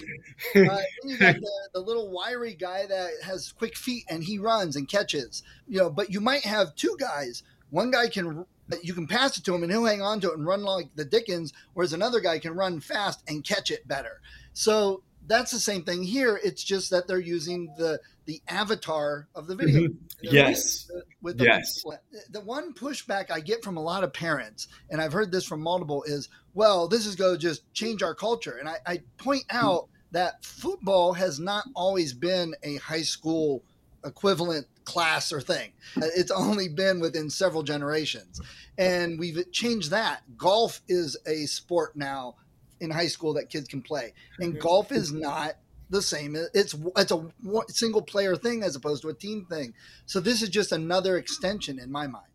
then 0.56 0.82
you 1.04 1.18
got 1.18 1.36
the, 1.36 1.52
the, 1.74 1.80
little 1.80 2.12
wiry 2.12 2.54
guy 2.54 2.86
that 2.86 3.12
has 3.24 3.52
quick 3.52 3.76
feet 3.76 4.04
and 4.10 4.24
he 4.24 4.38
runs 4.38 4.76
and 4.76 4.88
catches. 4.88 5.44
You 5.68 5.80
know, 5.80 5.90
but 5.90 6.12
you 6.12 6.22
might 6.22 6.44
have 6.44 6.76
two 6.76 6.96
guys. 7.00 7.44
One 7.70 7.92
guy 7.92 8.08
can 8.08 8.46
you 8.82 8.94
can 8.94 9.08
pass 9.08 9.38
it 9.38 9.46
to 9.46 9.56
him 9.56 9.64
and 9.64 9.72
he'll 9.72 9.86
hang 9.86 10.02
on 10.02 10.20
to 10.22 10.32
it 10.32 10.38
and 10.38 10.46
run 10.46 10.64
like 10.64 10.90
the 10.96 11.06
Dickens, 11.06 11.54
whereas 11.74 11.94
another 11.94 12.20
guy 12.20 12.40
can 12.40 12.54
run 12.54 12.80
fast 12.80 13.24
and 13.28 13.44
catch 13.44 13.72
it 13.72 13.88
better. 13.88 14.22
So 14.54 15.04
that's 15.28 15.52
the 15.52 15.60
same 15.60 15.84
thing 15.84 16.04
here. 16.04 16.40
It's 16.44 16.64
just 16.64 16.90
that 16.92 17.08
they're 17.08 17.20
using 17.20 17.74
the 17.78 18.00
the 18.28 18.42
avatar 18.48 19.28
of 19.34 19.48
the 19.48 19.56
video. 19.56 19.88
Mm-hmm. 19.88 19.96
Yes. 20.22 20.92
With 21.22 21.40
the, 21.40 21.46
yes. 21.46 21.84
The 22.30 22.42
one 22.42 22.74
pushback 22.74 23.32
I 23.32 23.40
get 23.40 23.64
from 23.64 23.78
a 23.78 23.82
lot 23.82 24.04
of 24.04 24.14
parents, 24.14 24.68
and 24.92 25.02
I've 25.02 25.14
heard 25.14 25.32
this 25.32 25.46
from 25.46 25.62
multiple, 25.62 26.04
is, 26.04 26.30
well, 26.54 26.88
this 26.88 27.06
is 27.06 27.16
going 27.16 27.34
to 27.34 27.40
just 27.40 27.74
change 27.74 28.04
our 28.04 28.14
culture. 28.14 28.58
And 28.60 28.68
I, 28.70 28.76
I 28.86 29.02
point 29.18 29.46
out 29.50 29.88
that 30.12 30.44
football 30.44 31.14
has 31.14 31.40
not 31.40 31.66
always 31.74 32.14
been 32.14 32.54
a 32.64 32.76
high 32.76 33.02
school 33.02 33.64
equivalent 34.06 34.68
class 34.84 35.32
or 35.32 35.42
thing. 35.42 35.72
It's 35.96 36.32
only 36.32 36.68
been 36.68 37.00
within 37.00 37.30
several 37.30 37.64
generations. 37.64 38.42
And 38.78 39.18
we've 39.18 39.52
changed 39.52 39.92
that. 39.92 40.22
Golf 40.38 40.82
is 40.88 41.18
a 41.26 41.46
sport 41.46 41.96
now 41.96 42.36
in 42.80 42.92
high 42.92 43.08
school 43.08 43.34
that 43.36 43.50
kids 43.50 43.68
can 43.68 43.82
play. 43.82 44.14
And 44.40 44.60
golf 44.60 44.92
is 44.92 45.12
not 45.12 45.54
the 45.90 46.02
same. 46.02 46.36
It's 46.54 46.76
it's 46.96 47.12
a 47.12 47.26
single 47.70 48.02
player 48.02 48.36
thing 48.36 48.64
as 48.64 48.76
opposed 48.76 49.02
to 49.04 49.10
a 49.10 49.14
team 49.14 49.46
thing. 49.50 49.74
So 50.06 50.20
this 50.20 50.42
is 50.42 50.50
just 50.50 50.72
another 50.72 51.18
extension 51.18 51.80
in 51.80 51.92
my 51.92 52.08
mind. 52.08 52.26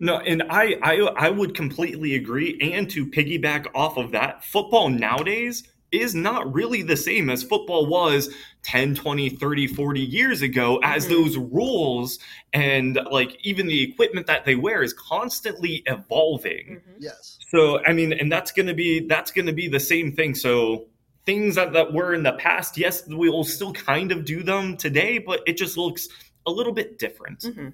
No, 0.00 0.18
and 0.18 0.44
I, 0.48 0.78
I 0.82 0.96
I 1.16 1.30
would 1.30 1.54
completely 1.54 2.14
agree. 2.14 2.58
And 2.60 2.88
to 2.90 3.06
piggyback 3.06 3.66
off 3.74 3.96
of 3.96 4.12
that, 4.12 4.44
football 4.44 4.88
nowadays 4.88 5.64
is 5.90 6.14
not 6.14 6.52
really 6.54 6.82
the 6.82 6.96
same 6.96 7.28
as 7.28 7.42
football 7.42 7.86
was 7.86 8.34
10, 8.62 8.94
20, 8.94 9.28
30, 9.28 9.66
40 9.66 10.00
years 10.00 10.40
ago, 10.40 10.80
as 10.82 11.04
mm-hmm. 11.04 11.14
those 11.14 11.36
rules 11.36 12.18
and 12.54 12.98
like 13.10 13.36
even 13.44 13.66
the 13.66 13.82
equipment 13.82 14.26
that 14.26 14.46
they 14.46 14.54
wear 14.54 14.82
is 14.82 14.94
constantly 14.94 15.82
evolving. 15.86 16.80
Mm-hmm. 16.80 16.92
Yes. 17.00 17.38
So 17.48 17.84
I 17.84 17.92
mean, 17.92 18.12
and 18.12 18.32
that's 18.32 18.52
gonna 18.52 18.74
be 18.74 19.06
that's 19.06 19.30
gonna 19.30 19.52
be 19.52 19.68
the 19.68 19.80
same 19.80 20.12
thing. 20.12 20.34
So 20.34 20.86
things 21.24 21.54
that, 21.54 21.72
that 21.72 21.92
were 21.92 22.14
in 22.14 22.22
the 22.22 22.32
past, 22.32 22.76
yes, 22.76 23.06
we 23.06 23.28
will 23.28 23.44
still 23.44 23.72
kind 23.72 24.12
of 24.12 24.24
do 24.24 24.42
them 24.42 24.76
today, 24.76 25.18
but 25.18 25.40
it 25.46 25.56
just 25.56 25.76
looks 25.76 26.08
a 26.46 26.50
little 26.50 26.72
bit 26.72 26.98
different. 26.98 27.40
Mm-hmm. 27.40 27.68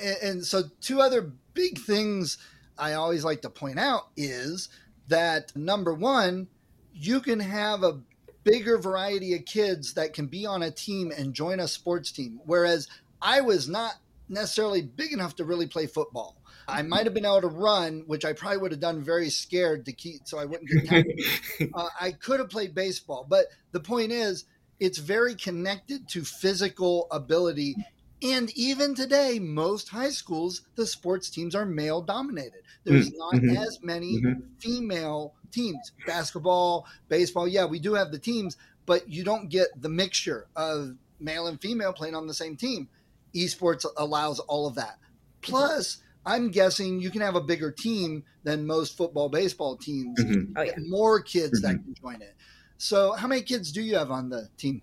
And, 0.00 0.16
and 0.22 0.44
so, 0.44 0.64
two 0.80 1.00
other 1.00 1.32
big 1.54 1.78
things 1.78 2.38
I 2.78 2.94
always 2.94 3.24
like 3.24 3.42
to 3.42 3.50
point 3.50 3.78
out 3.78 4.08
is 4.16 4.68
that 5.08 5.54
number 5.56 5.94
one, 5.94 6.48
you 6.92 7.20
can 7.20 7.40
have 7.40 7.82
a 7.82 8.00
bigger 8.44 8.76
variety 8.78 9.34
of 9.34 9.44
kids 9.44 9.94
that 9.94 10.14
can 10.14 10.26
be 10.26 10.46
on 10.46 10.62
a 10.62 10.70
team 10.70 11.12
and 11.16 11.32
join 11.32 11.60
a 11.60 11.68
sports 11.68 12.10
team. 12.10 12.40
Whereas 12.44 12.88
I 13.20 13.40
was 13.40 13.68
not 13.68 13.94
necessarily 14.28 14.82
big 14.82 15.12
enough 15.12 15.36
to 15.36 15.44
really 15.44 15.66
play 15.66 15.86
football. 15.86 16.41
I 16.68 16.82
might 16.82 17.04
have 17.04 17.14
been 17.14 17.24
able 17.24 17.42
to 17.42 17.48
run, 17.48 18.04
which 18.06 18.24
I 18.24 18.32
probably 18.32 18.58
would 18.58 18.72
have 18.72 18.80
done 18.80 19.02
very 19.02 19.30
scared 19.30 19.84
to 19.86 19.92
keep 19.92 20.22
so 20.24 20.38
I 20.38 20.44
wouldn't 20.44 20.70
get 20.70 20.86
tackled. 20.86 21.20
uh, 21.74 21.88
I 22.00 22.12
could 22.12 22.40
have 22.40 22.50
played 22.50 22.74
baseball, 22.74 23.26
but 23.28 23.46
the 23.72 23.80
point 23.80 24.12
is, 24.12 24.44
it's 24.80 24.98
very 24.98 25.34
connected 25.34 26.08
to 26.08 26.24
physical 26.24 27.06
ability. 27.10 27.76
And 28.20 28.50
even 28.56 28.94
today, 28.94 29.38
most 29.38 29.88
high 29.88 30.10
schools, 30.10 30.62
the 30.74 30.86
sports 30.86 31.30
teams 31.30 31.54
are 31.54 31.64
male 31.64 32.02
dominated. 32.02 32.62
There's 32.84 33.10
mm, 33.10 33.16
not 33.16 33.34
mm-hmm. 33.34 33.56
as 33.56 33.80
many 33.82 34.20
mm-hmm. 34.20 34.40
female 34.58 35.34
teams. 35.52 35.92
Basketball, 36.06 36.86
baseball, 37.08 37.46
yeah, 37.46 37.64
we 37.64 37.78
do 37.78 37.94
have 37.94 38.10
the 38.10 38.18
teams, 38.18 38.56
but 38.86 39.08
you 39.08 39.22
don't 39.22 39.48
get 39.48 39.68
the 39.80 39.88
mixture 39.88 40.46
of 40.56 40.96
male 41.20 41.46
and 41.46 41.60
female 41.60 41.92
playing 41.92 42.14
on 42.14 42.26
the 42.26 42.34
same 42.34 42.56
team. 42.56 42.88
Esports 43.34 43.86
allows 43.96 44.40
all 44.40 44.66
of 44.66 44.74
that. 44.74 44.98
Plus, 45.40 45.98
I'm 46.24 46.50
guessing 46.50 47.00
you 47.00 47.10
can 47.10 47.20
have 47.20 47.34
a 47.34 47.40
bigger 47.40 47.70
team 47.70 48.24
than 48.44 48.66
most 48.66 48.96
football, 48.96 49.28
baseball 49.28 49.76
teams. 49.76 50.18
Mm-hmm. 50.20 50.52
Oh, 50.56 50.62
yeah. 50.62 50.72
More 50.88 51.20
kids 51.20 51.62
mm-hmm. 51.62 51.76
that 51.76 51.82
can 51.82 51.94
join 51.94 52.22
it. 52.22 52.34
So, 52.78 53.12
how 53.12 53.28
many 53.28 53.42
kids 53.42 53.72
do 53.72 53.82
you 53.82 53.96
have 53.96 54.10
on 54.10 54.28
the 54.28 54.48
team? 54.56 54.82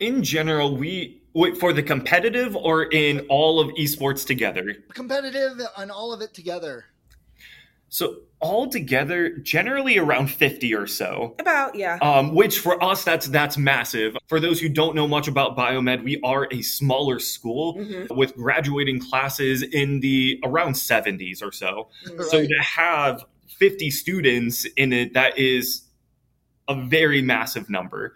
In 0.00 0.22
general, 0.22 0.76
we 0.76 1.22
wait 1.34 1.56
for 1.56 1.72
the 1.72 1.82
competitive 1.82 2.54
or 2.56 2.84
in 2.84 3.20
all 3.28 3.60
of 3.60 3.68
esports 3.76 4.26
together. 4.26 4.76
Competitive 4.94 5.60
and 5.76 5.90
all 5.90 6.12
of 6.12 6.20
it 6.20 6.34
together. 6.34 6.86
So 7.88 8.18
altogether, 8.40 9.30
generally 9.38 9.98
around 9.98 10.30
50 10.30 10.74
or 10.74 10.86
so. 10.86 11.34
About, 11.38 11.74
yeah. 11.74 11.98
Um, 12.00 12.34
which 12.34 12.60
for 12.60 12.82
us, 12.82 13.04
that's 13.04 13.26
that's 13.28 13.58
massive. 13.58 14.16
For 14.26 14.40
those 14.40 14.60
who 14.60 14.68
don't 14.68 14.94
know 14.94 15.08
much 15.08 15.28
about 15.28 15.56
biomed, 15.56 16.04
we 16.04 16.20
are 16.22 16.48
a 16.52 16.62
smaller 16.62 17.18
school 17.18 17.76
mm-hmm. 17.76 18.14
with 18.14 18.34
graduating 18.36 19.00
classes 19.00 19.62
in 19.62 20.00
the 20.00 20.40
around 20.44 20.74
70s 20.74 21.42
or 21.42 21.52
so. 21.52 21.88
Right. 22.06 22.28
So 22.28 22.46
to 22.46 22.62
have 22.62 23.24
50 23.48 23.90
students 23.90 24.64
in 24.76 24.92
it, 24.92 25.14
that 25.14 25.38
is 25.38 25.82
a 26.68 26.74
very 26.74 27.22
massive 27.22 27.68
number. 27.68 28.14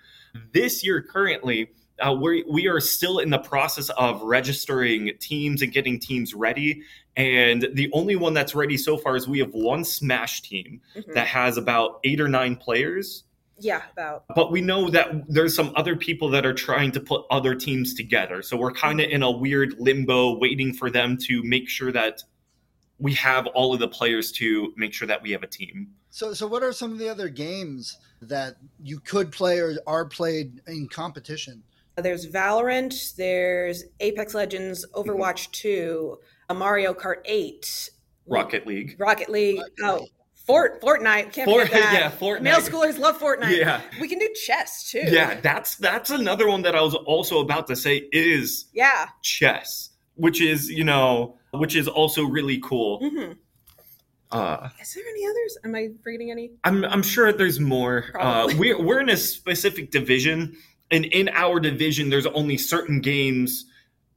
This 0.53 0.85
year, 0.85 1.03
currently, 1.03 1.71
uh, 1.99 2.13
we 2.13 2.45
we 2.49 2.67
are 2.69 2.81
still 2.81 3.19
in 3.19 3.31
the 3.31 3.39
process 3.39 3.89
of 3.91 4.23
registering 4.23 5.13
teams 5.21 5.63
and 5.63 5.73
getting 5.73 5.99
teams 5.99 6.35
ready. 6.35 6.83
And 7.17 7.69
the 7.75 7.91
only 7.93 8.17
one 8.17 8.33
that's 8.33 8.55
ready 8.55 8.77
so 8.77 8.97
far 8.97 9.17
is 9.17 9.29
we 9.29 9.39
have 9.41 9.53
one 9.53 9.85
Smash 9.85 10.43
team 10.43 10.81
mm-hmm. 10.97 11.13
that 11.13 11.27
has 11.27 11.59
about 11.59 12.01
eight 12.05 12.21
or 12.21 12.29
nine 12.29 12.57
players. 12.57 13.25
Yeah, 13.59 13.83
about. 13.93 14.25
But 14.35 14.51
we 14.51 14.61
know 14.61 14.89
that 14.91 15.29
there's 15.29 15.55
some 15.55 15.73
other 15.77 15.95
people 15.95 16.31
that 16.31 16.47
are 16.47 16.55
trying 16.55 16.91
to 16.93 17.01
put 17.01 17.25
other 17.31 17.55
teams 17.55 17.95
together. 17.95 18.43
So 18.43 18.57
we're 18.57 18.73
kind 18.73 19.01
of 19.01 19.07
mm-hmm. 19.07 19.17
in 19.17 19.23
a 19.23 19.31
weird 19.31 19.75
limbo 19.79 20.39
waiting 20.39 20.73
for 20.73 20.91
them 20.91 21.19
to 21.25 21.43
make 21.43 21.69
sure 21.69 21.93
that 21.93 22.23
we 22.99 23.13
have 23.15 23.47
all 23.49 23.75
of 23.75 23.81
the 23.81 23.89
players 23.89 24.33
to 24.33 24.73
make 24.77 24.95
sure 24.95 25.09
that 25.09 25.21
we 25.23 25.33
have 25.33 25.43
a 25.43 25.47
team. 25.47 25.89
So, 26.11 26.35
so 26.35 26.47
what 26.47 26.63
are 26.63 26.73
some 26.73 26.93
of 26.93 26.99
the 26.99 27.09
other 27.09 27.29
games 27.29 27.99
that 28.23 28.57
you 28.83 29.01
could 29.01 29.33
play 29.33 29.59
or 29.59 29.77
are 29.87 30.05
played 30.05 30.61
in 30.67 30.89
competition? 30.89 31.63
There's 31.97 32.27
Valorant, 32.27 33.17
there's 33.17 33.85
Apex 34.01 34.35
Legends, 34.35 34.87
Overwatch 34.95 35.51
2, 35.51 36.19
Mario 36.55 36.95
Kart 36.95 37.23
8, 37.25 37.91
Rocket 38.27 38.67
League. 38.67 38.97
Rocket 38.99 39.29
League. 39.29 39.61
Oh, 39.83 40.07
Fort 40.47 40.81
Fortnite. 40.81 41.33
Can't 41.33 41.49
Fort, 41.49 41.69
forget 41.69 41.83
that. 41.83 41.93
Yeah, 41.93 42.11
Fortnite. 42.11 42.43
Middle 42.43 42.61
schoolers 42.61 42.99
love 42.99 43.19
Fortnite. 43.19 43.57
Yeah. 43.57 43.81
We 44.01 44.09
can 44.09 44.19
do 44.19 44.29
chess 44.47 44.91
too. 44.91 45.03
Yeah, 45.07 45.41
that's 45.41 45.77
that's 45.77 46.11
another 46.11 46.49
one 46.49 46.63
that 46.63 46.75
I 46.75 46.81
was 46.81 46.95
also 46.95 47.41
about 47.41 47.67
to 47.69 47.77
say 47.77 48.09
is 48.13 48.67
yeah 48.73 49.09
chess, 49.23 49.91
which 50.15 50.41
is 50.41 50.69
you 50.71 50.85
know 50.85 51.37
which 51.53 51.77
is 51.77 51.87
also 51.87 52.25
really 52.25 52.59
cool. 52.59 53.01
Mm-hmm. 53.01 53.33
Uh, 54.33 54.69
is 54.81 54.95
there 54.95 55.05
any 55.07 55.27
others? 55.27 55.59
Am 55.65 55.75
I 55.75 55.91
forgetting 56.03 56.31
any? 56.31 56.53
I'm 56.65 56.85
I'm 56.87 57.03
sure 57.03 57.33
there's 57.33 57.61
more. 57.61 58.07
Uh, 58.19 58.49
we're 58.57 58.83
we're 58.83 59.01
in 59.01 59.11
a 59.11 59.17
specific 59.17 59.91
division 59.91 60.57
and 60.93 61.07
in 61.07 61.29
our 61.31 61.59
division 61.59 62.11
there's 62.11 62.27
only 62.27 62.57
certain 62.57 63.01
games 63.01 63.65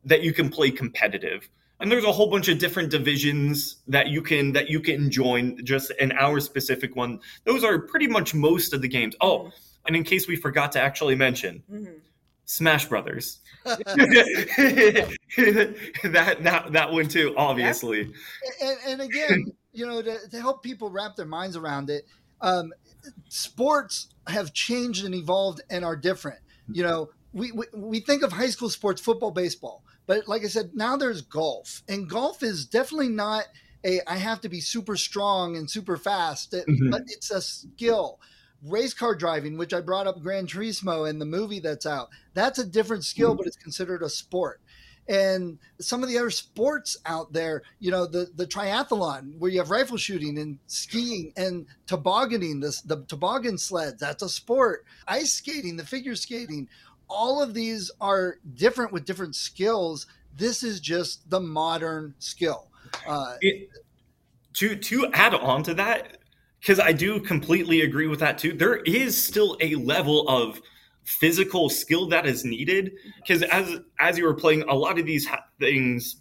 that 0.03 0.21
you 0.21 0.33
can 0.33 0.49
play 0.49 0.69
competitive 0.69 1.49
and 1.79 1.91
there's 1.91 2.03
a 2.03 2.11
whole 2.11 2.29
bunch 2.29 2.47
of 2.47 2.57
different 2.57 2.89
divisions 2.89 3.77
that 3.87 4.07
you 4.07 4.21
can 4.21 4.51
that 4.53 4.69
you 4.69 4.79
can 4.79 5.09
join 5.09 5.63
just 5.63 5.91
in 5.99 6.11
our 6.13 6.39
specific 6.39 6.95
one. 6.95 7.19
Those 7.43 7.63
are 7.63 7.79
pretty 7.79 8.07
much 8.07 8.33
most 8.33 8.73
of 8.73 8.81
the 8.81 8.87
games. 8.87 9.15
Oh 9.21 9.39
mm-hmm. 9.39 9.49
and 9.87 9.95
in 9.95 10.03
case 10.03 10.27
we 10.27 10.35
forgot 10.35 10.71
to 10.73 10.79
actually 10.79 11.15
mention 11.15 11.63
mm-hmm. 11.71 11.93
smash 12.45 12.85
brothers. 12.87 13.39
That 16.03 16.43
that 16.43 16.71
that 16.71 16.91
one 16.91 17.07
too 17.07 17.33
obviously. 17.35 18.13
And, 18.61 18.77
and 18.87 19.01
again 19.01 19.45
you 19.73 19.85
know 19.85 20.01
to, 20.01 20.17
to, 20.29 20.39
help 20.39 20.63
people 20.63 20.89
wrap 20.89 21.15
their 21.15 21.25
minds 21.25 21.57
around 21.57 21.89
it 21.89 22.05
um, 22.41 22.73
sports 23.29 24.07
have 24.27 24.53
changed 24.53 25.05
and 25.05 25.15
evolved 25.15 25.61
and 25.69 25.85
are 25.85 25.95
different. 25.95 26.39
You 26.71 26.83
know, 26.83 27.09
we, 27.33 27.51
we, 27.51 27.65
we 27.73 27.99
think 27.99 28.23
of 28.23 28.31
high 28.31 28.49
school 28.49 28.69
sports, 28.69 29.01
football, 29.01 29.31
baseball, 29.31 29.83
but 30.07 30.27
like 30.27 30.43
I 30.43 30.47
said, 30.47 30.71
now 30.73 30.97
there's 30.97 31.21
golf, 31.21 31.83
and 31.87 32.09
golf 32.09 32.43
is 32.43 32.65
definitely 32.65 33.09
not 33.09 33.45
a 33.85 34.01
I 34.07 34.17
have 34.17 34.41
to 34.41 34.49
be 34.49 34.61
super 34.61 34.97
strong 34.97 35.55
and 35.55 35.69
super 35.69 35.97
fast, 35.97 36.51
mm-hmm. 36.51 36.89
but 36.89 37.03
it's 37.07 37.31
a 37.31 37.41
skill. 37.41 38.19
Race 38.63 38.93
car 38.93 39.13
driving, 39.13 39.57
which 39.57 39.73
I 39.73 39.81
brought 39.81 40.07
up 40.07 40.21
Gran 40.21 40.47
Turismo 40.47 41.07
in 41.07 41.19
the 41.19 41.25
movie 41.25 41.59
that's 41.59 41.85
out, 41.85 42.09
that's 42.33 42.57
a 42.57 42.65
different 42.65 43.03
skill, 43.03 43.31
mm-hmm. 43.31 43.37
but 43.37 43.47
it's 43.47 43.57
considered 43.57 44.01
a 44.01 44.09
sport 44.09 44.59
and 45.07 45.59
some 45.79 46.01
of 46.01 46.09
the 46.09 46.17
other 46.17 46.31
sports 46.31 46.97
out 47.05 47.31
there, 47.31 47.61
you 47.79 47.91
know, 47.91 48.07
the, 48.07 48.29
the 48.35 48.47
triathlon 48.47 49.37
where 49.37 49.51
you 49.51 49.59
have 49.59 49.69
rifle 49.69 49.97
shooting 49.97 50.37
and 50.39 50.57
skiing 50.65 51.31
and 51.37 51.67
tobogganing, 51.85 52.59
this, 52.59 52.81
the 52.81 53.05
toboggan 53.07 53.57
sleds 53.57 53.99
that's 53.99 54.23
a 54.23 54.29
sport. 54.29 54.85
Ice 55.07 55.31
skating, 55.31 55.77
the 55.77 55.85
figure 55.85 56.15
skating, 56.15 56.67
all 57.09 57.41
of 57.41 57.53
these 57.53 57.91
are 58.01 58.37
different 58.55 58.91
with 58.91 59.05
different 59.05 59.35
skills. 59.35 60.07
This 60.35 60.63
is 60.63 60.79
just 60.79 61.29
the 61.29 61.39
modern 61.39 62.15
skill. 62.19 62.67
Uh, 63.07 63.35
it, 63.41 63.69
to 64.53 64.75
to 64.75 65.07
add 65.13 65.33
on 65.33 65.63
to 65.63 65.73
that, 65.75 66.17
because 66.59 66.79
I 66.79 66.91
do 66.91 67.19
completely 67.19 67.81
agree 67.81 68.07
with 68.07 68.19
that 68.19 68.37
too. 68.37 68.53
There 68.53 68.77
is 68.77 69.21
still 69.21 69.57
a 69.61 69.75
level 69.75 70.27
of 70.27 70.59
physical 71.05 71.69
skill 71.69 72.07
that 72.07 72.25
is 72.25 72.43
needed 72.43 72.91
because 73.17 73.43
as 73.43 73.79
as 73.99 74.17
you 74.17 74.25
were 74.25 74.33
playing 74.33 74.63
a 74.63 74.73
lot 74.73 74.97
of 74.97 75.05
these 75.05 75.25
ha- 75.25 75.45
things 75.59 76.17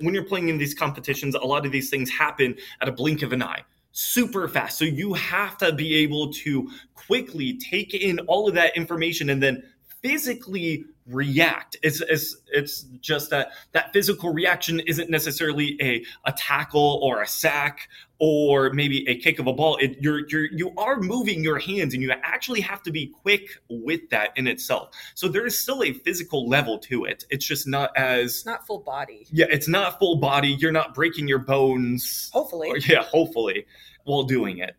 when 0.00 0.14
you're 0.14 0.24
playing 0.24 0.50
in 0.50 0.58
these 0.58 0.74
competitions 0.74 1.34
a 1.34 1.40
lot 1.40 1.64
of 1.64 1.72
these 1.72 1.88
things 1.88 2.10
happen 2.10 2.54
at 2.82 2.88
a 2.88 2.92
blink 2.92 3.22
of 3.22 3.32
an 3.32 3.42
eye 3.42 3.62
super 3.92 4.46
fast 4.46 4.78
so 4.78 4.84
you 4.84 5.14
have 5.14 5.56
to 5.56 5.72
be 5.72 5.94
able 5.94 6.30
to 6.30 6.70
quickly 6.94 7.56
take 7.56 7.94
in 7.94 8.18
all 8.20 8.46
of 8.46 8.54
that 8.54 8.76
information 8.76 9.30
and 9.30 9.42
then 9.42 9.62
physically 10.06 10.84
react. 11.08 11.76
It's, 11.82 12.00
it's 12.00 12.36
it's 12.52 12.82
just 13.00 13.30
that 13.30 13.52
that 13.72 13.92
physical 13.92 14.32
reaction 14.32 14.80
isn't 14.80 15.10
necessarily 15.10 15.76
a 15.80 16.04
a 16.24 16.32
tackle 16.32 17.00
or 17.02 17.22
a 17.22 17.26
sack 17.26 17.88
or 18.18 18.70
maybe 18.72 19.08
a 19.08 19.16
kick 19.16 19.38
of 19.38 19.46
a 19.46 19.52
ball. 19.52 19.76
It, 19.76 19.98
you're 20.00 20.26
you're 20.28 20.46
you 20.46 20.72
are 20.76 21.00
moving 21.00 21.42
your 21.42 21.58
hands, 21.58 21.94
and 21.94 22.02
you 22.02 22.10
actually 22.22 22.60
have 22.60 22.82
to 22.84 22.90
be 22.90 23.08
quick 23.08 23.48
with 23.68 24.08
that 24.10 24.30
in 24.36 24.46
itself. 24.46 24.90
So 25.14 25.28
there 25.28 25.46
is 25.46 25.58
still 25.58 25.82
a 25.82 25.92
physical 25.92 26.48
level 26.48 26.78
to 26.80 27.04
it. 27.04 27.24
It's 27.30 27.46
just 27.46 27.66
not 27.66 27.96
as 27.96 28.36
it's 28.36 28.46
not 28.46 28.66
full 28.66 28.80
body. 28.80 29.26
Yeah, 29.30 29.46
it's 29.50 29.68
not 29.68 29.98
full 29.98 30.16
body. 30.16 30.56
You're 30.58 30.72
not 30.72 30.94
breaking 30.94 31.28
your 31.28 31.38
bones. 31.38 32.30
Hopefully, 32.32 32.70
or, 32.70 32.78
yeah, 32.78 33.02
hopefully, 33.02 33.66
while 34.04 34.24
doing 34.24 34.58
it. 34.58 34.76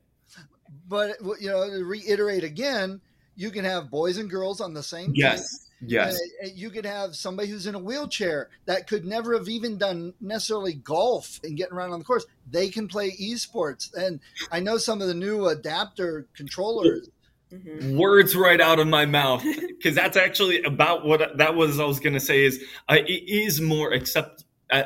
But 0.90 1.18
you 1.40 1.50
know, 1.50 1.70
to 1.70 1.84
reiterate 1.84 2.44
again, 2.44 3.02
you 3.38 3.52
can 3.52 3.64
have 3.64 3.90
boys 3.90 4.18
and 4.18 4.30
girls 4.30 4.60
on 4.60 4.74
the 4.74 4.84
same 4.84 5.14
yes. 5.16 5.60
team 5.60 5.68
Yes. 5.86 6.20
Uh, 6.44 6.48
you 6.54 6.70
could 6.70 6.86
have 6.86 7.16
somebody 7.16 7.50
who's 7.50 7.68
in 7.68 7.76
a 7.76 7.80
wheelchair 7.80 8.50
that 8.66 8.88
could 8.88 9.06
never 9.06 9.34
have 9.34 9.48
even 9.48 9.78
done 9.78 10.14
necessarily 10.20 10.74
golf 10.74 11.40
and 11.44 11.56
getting 11.56 11.74
around 11.74 11.92
on 11.92 12.00
the 12.00 12.06
course. 12.06 12.26
They 12.50 12.70
can 12.70 12.88
play 12.88 13.12
esports. 13.12 13.94
And 13.94 14.20
I 14.52 14.60
know 14.60 14.78
some 14.78 15.02
of 15.02 15.08
the 15.08 15.14
new 15.14 15.48
adapter 15.48 16.26
controllers. 16.36 17.10
Mm-hmm. 17.54 17.98
Words 17.98 18.36
right 18.36 18.60
out 18.60 18.80
of 18.80 18.88
my 18.88 19.06
mouth 19.06 19.42
because 19.44 19.96
that's 19.96 20.18
actually 20.18 20.64
about 20.64 21.06
what 21.06 21.38
that 21.38 21.56
was. 21.56 21.80
I 21.80 21.86
was 21.86 21.98
going 21.98 22.14
to 22.14 22.20
say 22.20 22.44
is 22.44 22.62
uh, 22.90 22.96
it 22.96 23.30
is 23.30 23.62
more 23.62 23.94
accept. 23.94 24.44
Uh, 24.70 24.84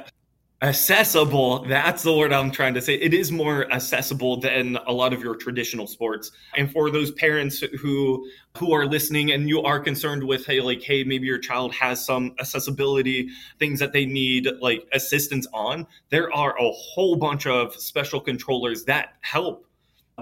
accessible 0.63 1.65
that's 1.65 2.03
the 2.03 2.15
word 2.15 2.31
i'm 2.31 2.51
trying 2.51 2.75
to 2.75 2.81
say. 2.81 2.93
It 2.93 3.15
is 3.15 3.31
more 3.31 3.71
accessible 3.71 4.37
than 4.37 4.77
a 4.85 4.93
lot 4.93 5.11
of 5.11 5.23
your 5.23 5.35
traditional 5.35 5.87
sports. 5.87 6.31
And 6.55 6.71
for 6.71 6.91
those 6.91 7.11
parents 7.11 7.63
who 7.79 8.27
who 8.57 8.71
are 8.71 8.85
listening 8.85 9.31
and 9.31 9.49
you 9.49 9.63
are 9.63 9.79
concerned 9.79 10.23
with 10.23 10.45
hey 10.45 10.61
like 10.61 10.83
hey 10.83 11.03
maybe 11.03 11.25
your 11.25 11.39
child 11.39 11.73
has 11.73 12.05
some 12.05 12.35
accessibility 12.39 13.29
things 13.57 13.79
that 13.79 13.91
they 13.91 14.05
need 14.05 14.47
like 14.59 14.87
assistance 14.93 15.47
on 15.51 15.87
there 16.09 16.31
are 16.31 16.55
a 16.59 16.71
whole 16.71 17.15
bunch 17.15 17.47
of 17.47 17.73
special 17.73 18.19
controllers 18.19 18.83
that 18.83 19.13
help 19.21 19.65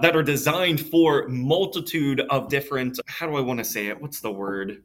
that 0.00 0.16
are 0.16 0.22
designed 0.22 0.80
for 0.80 1.28
multitude 1.28 2.20
of 2.30 2.48
different 2.48 2.98
how 3.06 3.26
do 3.26 3.36
i 3.36 3.40
want 3.40 3.58
to 3.58 3.64
say 3.64 3.88
it? 3.88 4.00
What's 4.00 4.20
the 4.20 4.32
word? 4.32 4.82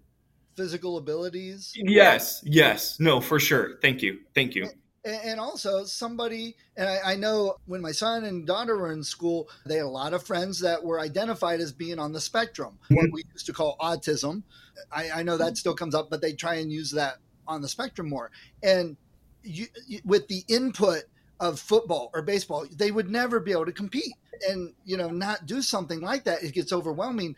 Physical 0.58 0.98
abilities? 0.98 1.72
Yes 1.76 2.42
yes. 2.44 3.00
No 3.00 3.22
for 3.22 3.40
sure. 3.40 3.78
Thank 3.82 4.02
you. 4.02 4.20
Thank 4.34 4.54
you 4.54 4.70
and 5.06 5.40
also 5.40 5.84
somebody 5.84 6.56
and 6.76 6.90
I, 6.90 7.14
I, 7.14 7.16
know 7.16 7.58
when 7.68 7.82
my 7.82 7.92
son 7.92 8.26
and 8.26 8.46
daughter 8.46 8.76
were 8.76 8.92
in 8.92 9.04
school 9.04 9.48
they 9.66 9.76
had 9.76 9.86
a 9.86 9.88
lot 9.88 10.14
of 10.14 10.24
friends 10.24 10.60
that 10.62 10.84
were 10.84 11.00
identified 11.00 11.60
as 11.60 11.72
being 11.72 12.00
on 12.00 12.12
the 12.12 12.20
spectrum 12.20 12.78
mm-hmm. 12.86 12.96
what 12.96 13.12
we 13.12 13.24
used 13.32 13.46
to 13.46 13.54
call 13.54 13.78
autism. 13.80 14.44
I, 14.92 15.12
I, 15.12 15.24
know 15.24 15.38
that 15.38 15.58
still 15.58 15.76
comes 15.76 15.94
up 15.94 16.10
but 16.10 16.22
they 16.22 16.34
try 16.34 16.56
and 16.56 16.72
use 16.72 16.92
that 16.92 17.18
on 17.48 17.62
the 17.62 17.68
spectrum 17.68 18.10
more. 18.10 18.32
And 18.64 18.98
you, 19.44 19.68
with 20.04 20.28
the 20.28 20.44
input 20.48 21.04
of 21.40 21.60
football 21.60 22.10
or 22.14 22.22
baseball 22.22 22.66
they 22.76 22.92
would 22.92 23.10
never 23.10 23.40
be 23.40 23.52
able 23.52 23.66
to 23.66 23.72
compete 23.72 24.14
and 24.50 24.74
you 24.86 24.98
know 24.98 25.10
not 25.10 25.46
do 25.46 25.62
something 25.62 26.02
like 26.02 26.24
that. 26.24 26.44
It 26.44 26.54
gets 26.54 26.74
overwhelming 26.74 27.36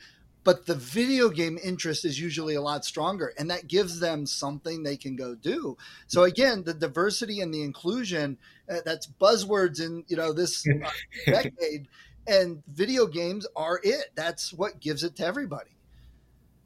but 0.48 0.66
the 0.66 0.76
video 0.76 1.28
game 1.28 1.60
interest 1.62 2.06
is 2.06 2.18
usually 2.18 2.56
a 2.56 2.62
lot 2.62 2.86
stronger 2.86 3.34
and 3.38 3.52
that 3.52 3.68
gives 3.68 4.00
them 4.00 4.26
something 4.26 4.82
they 4.82 4.96
can 4.96 5.14
go 5.14 5.36
do. 5.36 5.76
So 6.08 6.24
again 6.24 6.64
the 6.64 6.74
diversity 6.74 7.42
and 7.42 7.54
the 7.54 7.62
inclusion 7.64 8.38
uh, 8.72 8.78
that's 8.86 9.08
buzzwords 9.08 9.82
in 9.82 10.06
you 10.08 10.16
know 10.16 10.32
this 10.32 10.66
uh, 10.66 10.90
decade 11.26 11.90
and 12.28 12.64
video 12.70 13.08
games 13.08 13.46
are 13.58 13.82
it. 13.84 14.12
That's 14.16 14.54
what 14.54 14.80
gives 14.80 15.04
it 15.04 15.18
to 15.18 15.26
everybody. 15.26 15.76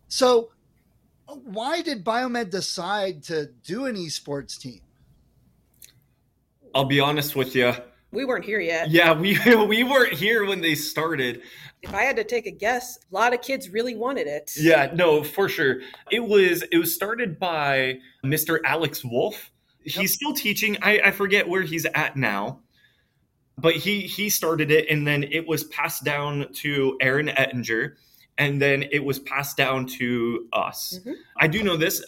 So 0.09 0.51
why 1.25 1.81
did 1.81 2.05
biomed 2.05 2.51
decide 2.51 3.23
to 3.23 3.47
do 3.63 3.87
an 3.87 3.95
esports 3.95 4.59
team? 4.59 4.81
I'll 6.75 6.85
be 6.85 6.99
honest 6.99 7.35
with 7.35 7.55
you 7.55 7.73
we 8.11 8.25
weren't 8.25 8.45
here 8.45 8.59
yet. 8.59 8.89
Yeah, 8.89 9.13
we 9.13 9.37
we 9.67 9.83
weren't 9.83 10.13
here 10.13 10.45
when 10.45 10.61
they 10.61 10.75
started. 10.75 11.41
If 11.81 11.93
I 11.93 12.03
had 12.03 12.15
to 12.17 12.23
take 12.23 12.45
a 12.45 12.51
guess, 12.51 12.97
a 12.97 13.15
lot 13.15 13.33
of 13.33 13.41
kids 13.41 13.69
really 13.69 13.95
wanted 13.95 14.27
it. 14.27 14.51
Yeah, 14.55 14.91
no, 14.93 15.23
for 15.23 15.49
sure. 15.49 15.81
It 16.11 16.19
was 16.19 16.63
it 16.71 16.77
was 16.77 16.93
started 16.93 17.39
by 17.39 17.99
Mr. 18.23 18.59
Alex 18.65 19.03
Wolf. 19.03 19.51
Yep. 19.83 19.95
He's 19.95 20.13
still 20.13 20.33
teaching. 20.33 20.77
I, 20.81 20.99
I 21.05 21.11
forget 21.11 21.47
where 21.47 21.63
he's 21.63 21.85
at 21.85 22.15
now. 22.15 22.59
But 23.57 23.75
he 23.75 24.01
he 24.01 24.29
started 24.29 24.71
it 24.71 24.89
and 24.89 25.05
then 25.05 25.23
it 25.23 25.47
was 25.47 25.65
passed 25.65 26.03
down 26.03 26.47
to 26.53 26.97
Aaron 27.01 27.29
Ettinger 27.29 27.97
and 28.37 28.61
then 28.61 28.83
it 28.91 29.03
was 29.03 29.19
passed 29.19 29.57
down 29.57 29.85
to 29.85 30.47
us. 30.53 30.99
Mm-hmm. 30.99 31.11
I 31.37 31.47
do 31.47 31.63
know 31.63 31.77
this 31.77 32.03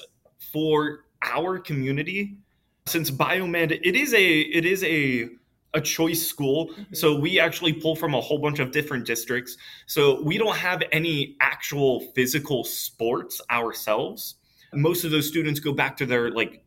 for 0.51 1.05
our 1.21 1.59
community 1.59 2.37
since 2.85 3.09
biomed 3.09 3.71
it 3.71 3.95
is 3.95 4.13
a 4.13 4.39
it 4.39 4.65
is 4.65 4.83
a 4.83 5.29
a 5.73 5.81
choice 5.81 6.25
school. 6.25 6.67
Mm-hmm. 6.69 6.93
So 6.93 7.17
we 7.17 7.39
actually 7.39 7.73
pull 7.73 7.95
from 7.95 8.13
a 8.13 8.21
whole 8.21 8.39
bunch 8.39 8.59
of 8.59 8.71
different 8.71 9.05
districts. 9.05 9.57
So 9.85 10.21
we 10.21 10.37
don't 10.37 10.55
have 10.55 10.83
any 10.91 11.35
actual 11.41 12.01
physical 12.15 12.63
sports 12.63 13.41
ourselves. 13.49 14.35
Most 14.73 15.03
of 15.03 15.11
those 15.11 15.27
students 15.27 15.59
go 15.59 15.71
back 15.71 15.97
to 15.97 16.05
their 16.05 16.31
like 16.31 16.63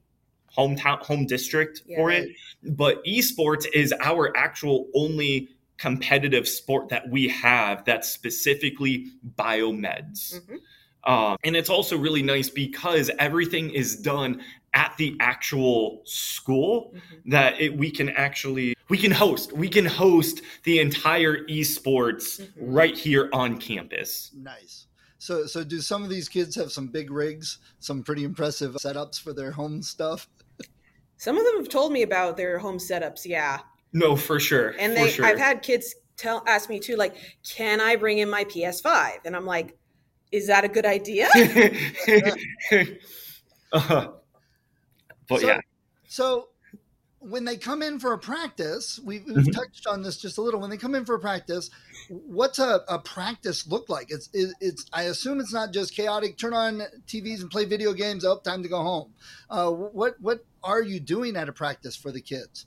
hometown 0.57 1.00
home 1.00 1.26
district 1.26 1.83
yeah, 1.87 1.96
for 1.96 2.11
it. 2.11 2.28
But 2.62 3.04
esports 3.04 3.66
is 3.72 3.92
our 4.00 4.37
actual 4.37 4.88
only 4.94 5.48
competitive 5.78 6.48
sport 6.48 6.88
that 6.88 7.09
we 7.11 7.28
have 7.28 7.85
that's 7.85 8.09
specifically 8.09 9.09
biomeds. 9.37 10.37
Mm-hmm. 10.37 10.57
Um, 11.06 11.36
and 11.44 11.56
it's 11.56 11.70
also 11.70 11.96
really 11.96 12.22
nice 12.22 12.50
because 12.50 13.10
everything 13.18 13.70
is 13.70 13.96
done 13.96 14.42
at 14.74 14.94
the 14.98 15.16
actual 15.20 16.02
school 16.04 16.92
mm-hmm. 16.94 17.30
that 17.30 17.58
it, 17.60 17.76
we 17.76 17.90
can 17.90 18.10
actually 18.10 18.76
we 18.88 18.98
can 18.98 19.10
host 19.10 19.52
we 19.52 19.68
can 19.68 19.86
host 19.86 20.42
the 20.64 20.80
entire 20.80 21.44
esports 21.46 22.40
mm-hmm. 22.40 22.74
right 22.74 22.96
here 22.96 23.30
on 23.32 23.56
campus 23.56 24.32
nice 24.36 24.86
so 25.18 25.46
so 25.46 25.64
do 25.64 25.80
some 25.80 26.04
of 26.04 26.10
these 26.10 26.28
kids 26.28 26.54
have 26.54 26.70
some 26.70 26.88
big 26.88 27.10
rigs 27.10 27.58
some 27.78 28.02
pretty 28.02 28.22
impressive 28.22 28.74
setups 28.74 29.18
for 29.18 29.32
their 29.32 29.50
home 29.50 29.80
stuff 29.80 30.28
some 31.16 31.38
of 31.38 31.44
them 31.46 31.56
have 31.56 31.70
told 31.70 31.90
me 31.90 32.02
about 32.02 32.36
their 32.36 32.58
home 32.58 32.76
setups 32.76 33.24
yeah 33.24 33.60
no 33.94 34.14
for 34.14 34.38
sure 34.38 34.74
and 34.78 34.94
they 34.94 35.08
sure. 35.08 35.24
i've 35.24 35.38
had 35.38 35.62
kids 35.62 35.94
tell 36.18 36.42
ask 36.46 36.68
me 36.68 36.78
too 36.78 36.96
like 36.96 37.16
can 37.48 37.80
i 37.80 37.96
bring 37.96 38.18
in 38.18 38.28
my 38.28 38.44
ps5 38.44 39.20
and 39.24 39.34
i'm 39.34 39.46
like 39.46 39.74
is 40.32 40.46
that 40.48 40.64
a 40.64 40.68
good 40.68 40.86
idea 40.86 41.28
uh, 43.72 44.08
but 45.28 45.40
so, 45.40 45.46
yeah. 45.46 45.60
So 46.08 46.48
when 47.18 47.44
they 47.44 47.56
come 47.56 47.82
in 47.82 47.98
for 47.98 48.12
a 48.12 48.18
practice, 48.18 49.00
we've, 49.04 49.24
we've 49.26 49.36
mm-hmm. 49.36 49.50
touched 49.50 49.86
on 49.86 50.02
this 50.02 50.16
just 50.16 50.38
a 50.38 50.42
little. 50.42 50.60
When 50.60 50.70
they 50.70 50.76
come 50.76 50.94
in 50.94 51.04
for 51.04 51.16
a 51.16 51.18
practice, 51.18 51.70
what's 52.08 52.58
a, 52.58 52.80
a 52.88 52.98
practice 53.00 53.66
look 53.66 53.88
like? 53.88 54.10
It's, 54.10 54.28
it, 54.32 54.54
it's, 54.60 54.86
I 54.92 55.04
assume 55.04 55.40
it's 55.40 55.52
not 55.52 55.72
just 55.72 55.94
chaotic. 55.94 56.38
Turn 56.38 56.54
on 56.54 56.82
TVs 57.06 57.40
and 57.40 57.50
play 57.50 57.64
video 57.64 57.92
games. 57.92 58.24
Oh, 58.24 58.38
time 58.38 58.62
to 58.62 58.68
go 58.68 58.82
home. 58.82 59.12
Uh, 59.50 59.70
what 59.70 60.16
what 60.20 60.44
are 60.62 60.82
you 60.82 61.00
doing 61.00 61.36
at 61.36 61.48
a 61.48 61.52
practice 61.52 61.96
for 61.96 62.12
the 62.12 62.20
kids? 62.20 62.66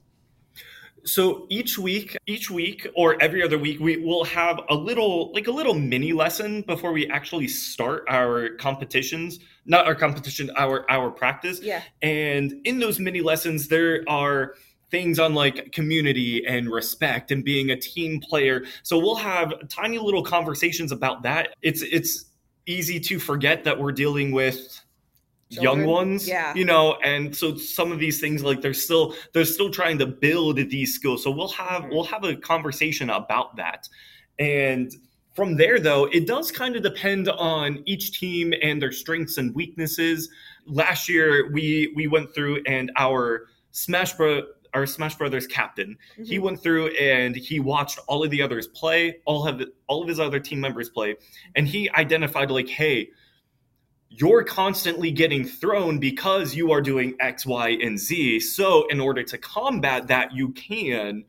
So 1.06 1.48
each 1.50 1.78
week, 1.78 2.18
each 2.28 2.50
week 2.50 2.88
or 2.96 3.22
every 3.22 3.44
other 3.44 3.58
week, 3.58 3.80
we 3.80 3.98
will 3.98 4.24
have 4.26 4.60
a 4.70 4.76
little, 4.76 5.32
like 5.34 5.48
a 5.48 5.52
little 5.52 5.74
mini 5.74 6.14
lesson 6.14 6.62
before 6.62 6.92
we 6.92 7.10
actually 7.10 7.48
start 7.48 8.06
our 8.10 8.50
competitions. 8.56 9.40
Not 9.66 9.86
our 9.86 9.96
competition, 9.96 10.50
our 10.58 10.90
our 10.90 11.12
practice. 11.12 11.62
Yeah. 11.62 11.84
And 12.02 12.54
in 12.66 12.80
those 12.80 13.00
mini 13.00 13.22
lessons, 13.22 13.68
there 13.68 14.04
are 14.08 14.56
things 14.92 15.20
on 15.20 15.36
like 15.36 15.72
community 15.72 16.46
and 16.46 16.70
respect 16.70 17.32
and 17.32 17.44
being 17.44 17.70
a 17.70 17.76
team 17.76 18.20
player. 18.20 18.66
So 18.84 18.98
we'll 18.98 19.16
have 19.16 19.54
tiny 19.70 20.00
little 20.00 20.24
conversations 20.24 20.92
about 20.92 21.24
that. 21.24 21.50
It's 21.62 21.82
it's 21.82 22.26
easy 22.66 23.00
to 23.00 23.20
forget 23.20 23.64
that 23.64 23.80
we're 23.80 23.92
dealing 23.92 24.32
with 24.32 24.82
Children. 25.52 25.80
young 25.80 25.88
ones 25.88 26.28
yeah 26.28 26.54
you 26.54 26.64
know 26.64 27.00
and 27.04 27.36
so 27.36 27.58
some 27.58 27.92
of 27.92 27.98
these 27.98 28.22
things 28.22 28.44
like 28.44 28.62
they're 28.62 28.72
still 28.72 29.16
they're 29.34 29.46
still 29.46 29.72
trying 29.72 29.98
to 29.98 30.06
build 30.06 30.58
these 30.58 30.94
skills 30.94 31.24
so 31.24 31.32
we'll 31.32 31.48
have 31.50 31.82
mm-hmm. 31.82 31.92
we'll 31.92 32.04
have 32.04 32.24
a 32.24 32.36
conversation 32.36 33.10
about 33.10 33.56
that 33.56 33.90
and 34.38 34.94
from 35.34 35.56
there 35.56 35.80
though 35.80 36.06
it 36.06 36.28
does 36.28 36.52
kind 36.52 36.76
of 36.76 36.84
depend 36.84 37.30
on 37.30 37.82
each 37.88 38.20
team 38.20 38.54
and 38.62 38.80
their 38.80 38.92
strengths 38.92 39.40
and 39.40 39.56
weaknesses 39.56 40.30
last 40.68 41.10
year 41.10 41.52
we 41.52 41.92
we 41.96 42.06
went 42.06 42.32
through 42.36 42.62
and 42.68 42.92
our 42.96 43.48
smash 43.72 44.14
bro 44.14 44.44
our 44.76 44.86
smash 44.86 45.16
brothers 45.16 45.48
captain 45.48 45.98
mm-hmm. 46.14 46.26
he 46.26 46.38
went 46.38 46.62
through 46.62 46.90
and 46.90 47.36
he 47.36 47.60
watched 47.60 47.98
all 48.08 48.24
of 48.24 48.30
the 48.30 48.40
others 48.40 48.68
play 48.68 49.18
all 49.26 49.48
of 49.48 49.64
all 49.88 50.04
of 50.04 50.08
his 50.08 50.20
other 50.20 50.40
team 50.40 50.60
members 50.60 50.90
play 50.90 51.16
and 51.56 51.68
he 51.68 51.90
identified 51.92 52.52
like 52.52 52.68
hey 52.68 53.10
you're 54.10 54.44
constantly 54.44 55.12
getting 55.12 55.46
thrown 55.46 56.00
because 56.00 56.56
you 56.56 56.72
are 56.72 56.82
doing 56.82 57.16
X, 57.20 57.46
Y, 57.46 57.78
and 57.82 57.98
Z. 57.98 58.40
So, 58.40 58.88
in 58.88 59.00
order 59.00 59.24
to 59.24 59.38
combat 59.38 60.08
that, 60.08 60.34
you 60.34 60.50
can. 60.50 61.26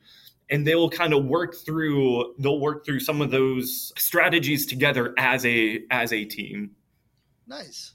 And 0.48 0.66
they 0.66 0.74
will 0.74 0.90
kind 0.90 1.12
of 1.12 1.26
work 1.26 1.54
through. 1.54 2.34
They'll 2.38 2.58
work 2.58 2.84
through 2.84 3.00
some 3.00 3.20
of 3.20 3.30
those 3.30 3.92
strategies 3.96 4.66
together 4.66 5.14
as 5.16 5.46
a 5.46 5.82
as 5.90 6.12
a 6.12 6.24
team. 6.24 6.72
Nice. 7.46 7.92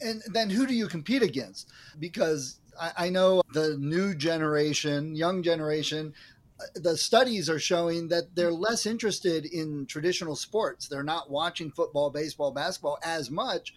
And 0.00 0.22
then 0.32 0.50
who 0.50 0.66
do 0.66 0.74
you 0.74 0.88
compete 0.88 1.22
against? 1.22 1.68
Because 2.00 2.58
I, 2.80 2.92
I 2.96 3.08
know 3.10 3.42
the 3.52 3.76
new 3.78 4.14
generation, 4.14 5.14
young 5.14 5.42
generation, 5.42 6.14
uh, 6.58 6.64
the 6.74 6.96
studies 6.96 7.48
are 7.48 7.60
showing 7.60 8.08
that 8.08 8.34
they're 8.34 8.52
less 8.52 8.84
interested 8.86 9.44
in 9.44 9.86
traditional 9.86 10.34
sports. 10.34 10.88
They're 10.88 11.04
not 11.04 11.30
watching 11.30 11.70
football, 11.70 12.10
baseball, 12.10 12.50
basketball 12.50 12.98
as 13.04 13.30
much 13.30 13.74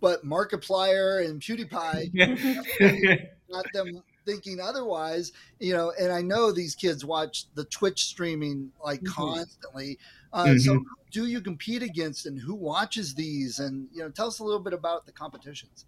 but 0.00 0.24
Markiplier 0.24 1.24
and 1.26 1.40
PewDiePie, 1.40 3.28
not 3.48 3.66
them 3.72 4.02
thinking 4.24 4.60
otherwise, 4.60 5.32
you 5.58 5.74
know. 5.74 5.92
And 6.00 6.12
I 6.12 6.22
know 6.22 6.52
these 6.52 6.74
kids 6.74 7.04
watch 7.04 7.46
the 7.54 7.64
Twitch 7.64 8.04
streaming 8.04 8.72
like 8.84 9.00
mm-hmm. 9.00 9.12
constantly. 9.12 9.98
Uh, 10.32 10.44
mm-hmm. 10.46 10.58
So, 10.58 10.84
do 11.10 11.26
you 11.26 11.40
compete 11.40 11.82
against, 11.82 12.26
and 12.26 12.40
who 12.40 12.54
watches 12.54 13.14
these? 13.14 13.58
And 13.58 13.88
you 13.92 14.02
know, 14.02 14.10
tell 14.10 14.28
us 14.28 14.38
a 14.38 14.44
little 14.44 14.60
bit 14.60 14.72
about 14.72 15.06
the 15.06 15.12
competitions. 15.12 15.84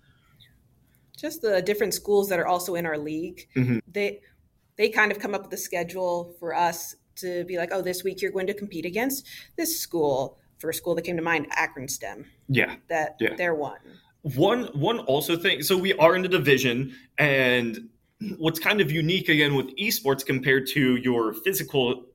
just 1.17 1.43
the 1.43 1.63
different 1.63 1.95
schools 1.95 2.29
that 2.29 2.41
are 2.41 2.47
also 2.47 2.75
in 2.75 2.85
our 2.85 2.99
league. 2.99 3.49
Mhm. 3.55 3.81
They 3.91 4.21
they 4.77 4.89
kind 4.89 5.13
of 5.13 5.19
come 5.19 5.35
up 5.35 5.45
with 5.45 5.53
a 5.53 5.57
schedule 5.57 6.35
for 6.41 6.55
us 6.55 6.97
to 7.17 7.45
be 7.45 7.57
like, 7.57 7.71
oh, 7.73 7.81
this 7.81 8.03
week 8.03 8.21
you're 8.21 8.33
going 8.33 8.49
to 8.49 8.55
compete 8.55 8.85
against 8.85 9.27
this 9.57 9.81
school. 9.81 10.39
First 10.59 10.79
school 10.79 10.95
that 10.95 11.03
came 11.03 11.17
to 11.17 11.23
mind, 11.23 11.47
Akron 11.51 11.89
STEM. 11.89 12.25
Yeah. 12.49 12.77
That 12.89 13.17
Yeah. 13.21 13.35
they're 13.37 13.55
one. 13.55 13.79
One 14.23 14.65
one 14.75 15.01
also 15.01 15.37
thing. 15.37 15.63
So 15.63 15.77
we 15.77 15.93
are 15.95 16.17
in 16.17 16.23
the 16.23 16.29
division, 16.29 16.95
and 17.19 17.89
what's 18.39 18.59
kind 18.59 18.81
of 18.81 18.91
unique 18.91 19.29
again 19.29 19.55
with 19.55 19.77
esports 19.77 20.25
compared 20.25 20.67
to 20.69 20.97
your 20.97 21.35
physical 21.35 22.07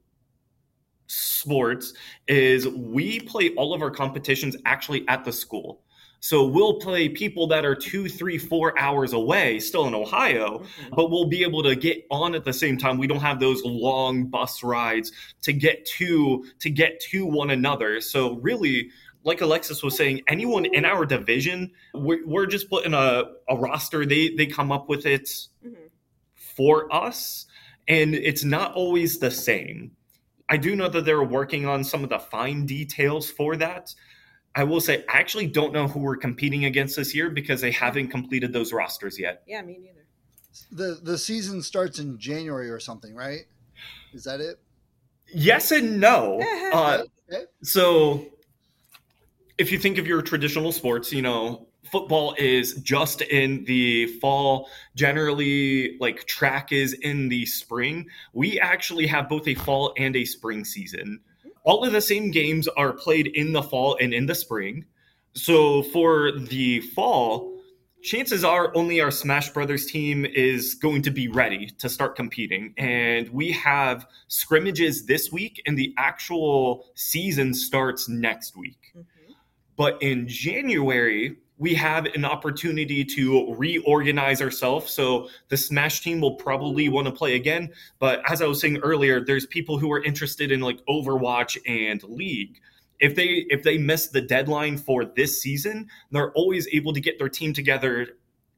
sports 1.06 1.94
is 2.28 2.68
we 2.68 3.20
play 3.20 3.50
all 3.56 3.74
of 3.74 3.82
our 3.82 3.92
competitions 3.92 4.56
actually 4.66 5.08
at 5.08 5.24
the 5.24 5.32
school. 5.32 5.82
So 6.22 6.46
we'll 6.46 6.80
play 6.80 7.08
people 7.08 7.48
that 7.48 7.64
are 7.66 7.76
two, 7.76 8.10
three, 8.10 8.38
four 8.38 8.78
hours 8.78 9.14
away, 9.14 9.60
still 9.60 9.88
in 9.88 9.94
Ohio, 9.96 10.60
Mhm. 10.60 10.96
but 10.96 11.10
we'll 11.10 11.28
be 11.28 11.44
able 11.44 11.64
to 11.64 11.76
get 11.76 12.06
on 12.12 12.36
at 12.36 12.44
the 12.44 12.52
same 12.54 12.78
time. 12.78 12.98
We 12.98 13.08
don't 13.08 13.22
have 13.22 13.40
those 13.40 13.64
long 13.64 14.26
bus 14.26 14.62
rides 14.62 15.12
to 15.44 15.54
get 15.54 15.86
to 15.98 16.46
to 16.60 16.70
get 16.70 17.00
to 17.12 17.26
one 17.26 17.50
another. 17.50 18.02
So 18.02 18.36
really, 18.36 18.90
like 19.24 19.42
Alexis 19.42 19.82
was 19.82 19.96
saying, 19.96 20.22
anyone 20.28 20.66
in 20.66 20.86
our 20.86 21.06
division, 21.06 21.72
we're, 21.94 22.26
we're 22.26 22.46
just 22.48 22.70
putting 22.70 22.94
a, 22.94 23.24
a 23.48 23.56
roster. 23.56 24.06
They 24.06 24.30
they 24.30 24.46
come 24.46 24.72
up 24.72 24.90
with 24.90 25.06
it 25.06 25.26
Mhm. 25.66 25.76
for 26.36 26.94
us, 26.94 27.46
and 27.88 28.14
it's 28.14 28.44
not 28.44 28.74
always 28.74 29.20
the 29.20 29.32
same. 29.32 29.92
I 30.50 30.58
do 30.58 30.76
know 30.76 30.90
that 30.90 31.06
they're 31.06 31.24
working 31.24 31.66
on 31.66 31.84
some 31.84 32.04
of 32.04 32.10
the 32.10 32.20
fine 32.20 32.66
details 32.66 33.30
for 33.30 33.56
that. 33.58 33.94
I 34.60 34.64
will 34.66 34.82
say, 34.82 35.06
I 35.08 35.20
actually 35.20 35.48
don't 35.48 35.72
know 35.72 35.88
who 35.88 36.02
we're 36.02 36.18
competing 36.18 36.66
against 36.66 36.98
this 36.98 37.16
year 37.16 37.30
because 37.30 37.62
they 37.62 37.72
haven't 37.72 38.10
completed 38.10 38.52
those 38.52 38.74
rosters 38.74 39.18
yet. 39.18 39.42
Yeah, 39.48 39.62
me 39.62 39.78
neither. 39.80 40.06
The 40.70 41.00
the 41.02 41.18
season 41.18 41.62
starts 41.62 42.00
in 42.00 42.20
January 42.20 42.70
or 42.70 42.78
something, 42.78 43.16
right? 43.16 43.46
Is 44.14 44.26
that 44.26 44.42
it? 44.42 44.60
Yes 45.34 45.72
and 45.72 46.02
no. 46.02 46.46
Uh, 46.74 47.04
Okay. 47.32 47.44
so, 47.64 48.26
if 49.58 49.72
you 49.72 49.80
think 49.80 49.98
of 49.98 50.06
your 50.08 50.22
traditional 50.22 50.72
sports, 50.72 51.14
you 51.14 51.22
know, 51.22 51.68
football 51.90 52.36
is 52.38 52.74
just 52.82 53.22
in 53.22 53.64
the 53.66 54.08
fall. 54.20 54.68
Generally, 54.96 55.98
like 56.00 56.26
track 56.26 56.72
is 56.74 56.94
in 56.94 57.30
the 57.30 57.46
spring. 57.46 58.08
We 58.34 58.60
actually 58.60 59.08
have 59.08 59.30
both 59.30 59.48
a 59.48 59.56
fall 59.56 59.94
and 59.98 60.16
a 60.16 60.26
spring 60.26 60.66
season. 60.66 61.22
All 61.70 61.84
of 61.84 61.92
the 61.92 62.02
same 62.02 62.32
games 62.32 62.68
are 62.68 62.92
played 62.92 63.28
in 63.28 63.54
the 63.54 63.62
fall 63.62 63.96
and 64.02 64.12
in 64.12 64.26
the 64.26 64.34
spring. 64.34 64.86
So, 65.34 65.84
for 65.84 66.32
the 66.32 66.80
fall, 66.96 67.60
chances 68.02 68.44
are 68.44 68.76
only 68.76 69.02
our 69.02 69.12
Smash 69.12 69.50
Brothers 69.52 69.86
team 69.86 70.26
is 70.26 70.74
going 70.74 71.04
to 71.04 71.12
be 71.12 71.28
ready 71.28 71.68
to 71.78 71.88
start 71.88 72.16
competing. 72.16 72.74
And 72.80 73.30
we 73.30 73.52
have 73.52 74.08
scrimmages 74.30 75.06
this 75.06 75.32
week, 75.32 75.62
and 75.68 75.78
the 75.78 75.94
actual 76.00 76.88
season 76.96 77.54
starts 77.54 78.10
next 78.10 78.58
week. 78.58 78.92
Mhm. 78.96 79.36
But 79.78 80.02
in 80.02 80.28
January, 80.28 81.38
we 81.60 81.76
have 81.76 82.06
an 82.06 82.24
opportunity 82.26 83.04
to 83.04 83.54
reorganize 83.54 84.42
ourselves. 84.42 84.92
So 84.92 85.28
the 85.50 85.58
Smash 85.58 86.02
team 86.02 86.22
will 86.22 86.36
probably 86.36 86.88
want 86.88 87.06
to 87.08 87.12
play 87.12 87.36
again. 87.36 87.72
But 88.00 88.22
as 88.32 88.42
I 88.42 88.48
was 88.48 88.62
saying 88.62 88.78
earlier, 88.78 89.24
there's 89.24 89.46
people 89.46 89.78
who 89.78 89.92
are 89.92 90.02
interested 90.02 90.52
in 90.52 90.62
like 90.62 90.84
Overwatch 90.88 91.58
and 91.68 92.02
League. 92.04 92.62
If 93.00 93.16
they 93.16 93.46
if 93.50 93.64
they 93.64 93.78
miss 93.78 94.08
the 94.08 94.22
deadline 94.22 94.78
for 94.78 95.06
this 95.06 95.42
season, 95.42 95.88
they're 96.12 96.32
always 96.32 96.68
able 96.72 96.94
to 96.94 97.02
get 97.02 97.20
their 97.20 97.30
team 97.30 97.54
together 97.54 98.08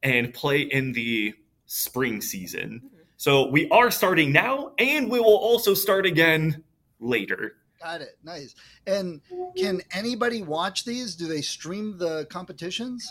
and 0.02 0.32
play 0.32 0.62
in 0.62 0.92
the 0.92 1.34
spring 1.66 2.20
season. 2.20 2.82
Mm-hmm. 2.84 2.96
So 3.16 3.48
we 3.48 3.68
are 3.70 3.90
starting 3.90 4.32
now, 4.32 4.72
and 4.78 5.10
we 5.10 5.20
will 5.20 5.36
also 5.36 5.74
start 5.74 6.06
again 6.06 6.62
later. 6.98 7.56
Got 7.82 8.00
it. 8.00 8.18
Nice. 8.22 8.54
And 8.86 9.20
can 9.56 9.80
anybody 9.92 10.42
watch 10.42 10.84
these? 10.84 11.16
Do 11.16 11.26
they 11.26 11.40
stream 11.42 11.98
the 11.98 12.26
competitions? 12.30 13.10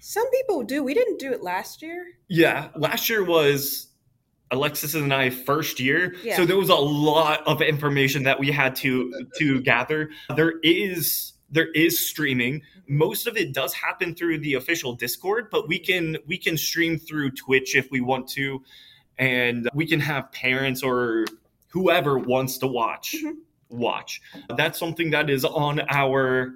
Some 0.00 0.28
people 0.30 0.62
do. 0.62 0.82
We 0.82 0.94
didn't 0.94 1.18
do 1.18 1.32
it 1.32 1.42
last 1.42 1.82
year. 1.82 2.04
Yeah, 2.28 2.68
last 2.76 3.08
year 3.08 3.24
was 3.24 3.88
Alexis 4.50 4.94
and 4.94 5.12
I 5.14 5.30
first 5.30 5.80
year, 5.80 6.14
Yeah. 6.22 6.36
so 6.36 6.44
there 6.44 6.56
was 6.56 6.68
a 6.68 6.74
lot 6.74 7.40
of 7.46 7.62
information 7.62 8.24
that 8.24 8.38
we 8.38 8.50
had 8.50 8.76
to 8.76 9.26
to 9.38 9.60
gather. 9.62 10.10
There 10.36 10.54
is 10.62 11.32
there 11.50 11.70
is 11.72 12.06
streaming. 12.06 12.62
Most 12.88 13.26
of 13.26 13.36
it 13.36 13.52
does 13.52 13.74
happen 13.74 14.14
through 14.14 14.38
the 14.38 14.54
official 14.54 14.94
Discord, 14.94 15.48
but 15.50 15.68
we 15.68 15.78
can 15.78 16.16
we 16.26 16.36
can 16.38 16.56
stream 16.56 16.98
through 16.98 17.30
Twitch 17.32 17.74
if 17.76 17.90
we 17.90 18.00
want 18.00 18.28
to, 18.30 18.62
and 19.18 19.68
we 19.74 19.86
can 19.86 20.00
have 20.00 20.30
parents 20.32 20.82
or 20.82 21.24
whoever 21.68 22.18
wants 22.18 22.58
to 22.58 22.66
watch 22.66 23.16
Mhm. 23.22 23.36
Watch. 23.72 24.20
That's 24.56 24.78
something 24.78 25.10
that 25.10 25.30
is 25.30 25.44
on 25.44 25.80
our 25.90 26.52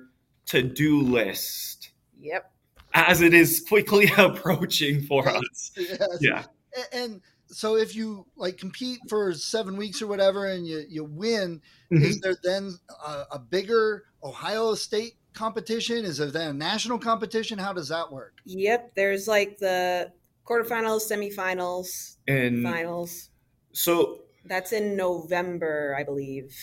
to 0.46 0.62
do 0.62 1.00
list 1.02 1.90
Yep. 2.20 2.50
Mm-hmm. 2.94 3.10
as 3.10 3.20
it 3.22 3.34
is 3.34 3.64
quickly 3.68 4.10
approaching 4.18 5.02
for 5.02 5.28
us. 5.28 5.72
Yes. 5.76 6.18
Yeah. 6.20 6.44
And 6.92 7.20
so 7.48 7.76
if 7.76 7.94
you 7.96 8.26
like 8.36 8.58
compete 8.58 8.98
for 9.08 9.32
seven 9.34 9.76
weeks 9.76 10.02
or 10.02 10.06
whatever 10.06 10.46
and 10.46 10.66
you, 10.66 10.84
you 10.88 11.04
win, 11.04 11.60
Mhm. 11.92 12.02
is 12.02 12.20
there 12.20 12.36
then 12.42 12.76
a, 13.06 13.24
a 13.32 13.38
bigger 13.38 14.04
Ohio 14.22 14.74
State 14.74 15.14
competition? 15.32 16.04
Is 16.04 16.16
there 16.18 16.30
then 16.30 16.50
a 16.50 16.52
national 16.52 16.98
competition? 16.98 17.58
How 17.58 17.72
does 17.72 17.88
that 17.88 18.10
work? 18.10 18.34
Yep. 18.44 18.92
There's 18.96 19.28
like 19.28 19.58
the 19.58 20.12
quarterfinals, 20.46 21.10
semifinals, 21.10 22.16
And 22.28 22.62
finals. 22.62 23.30
so 23.72 24.20
That's 24.44 24.72
in 24.72 24.96
November, 24.96 25.94
I 25.98 26.04
believe. 26.04 26.56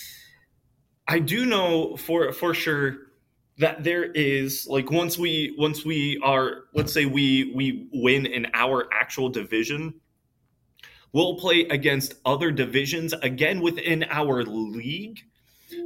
I 1.08 1.20
do 1.20 1.46
know 1.46 1.98
for 1.98 2.32
for 2.34 2.54
sure 2.54 2.98
that 3.58 3.84
there 3.84 4.06
is 4.06 4.68
like 4.68 4.90
once 4.90 5.18
we 5.18 5.56
once 5.58 5.86
we 5.86 6.20
are 6.24 6.64
let's 6.74 6.94
say 6.94 7.06
we 7.06 7.52
we 7.56 7.88
win 7.94 8.26
in 8.26 8.48
our 8.54 8.88
actual 8.92 9.30
division 9.30 9.94
we'll 11.12 11.36
play 11.36 11.62
against 11.70 12.16
other 12.26 12.52
divisions 12.52 13.14
again 13.14 13.62
within 13.62 14.06
our 14.10 14.44
league 14.44 15.20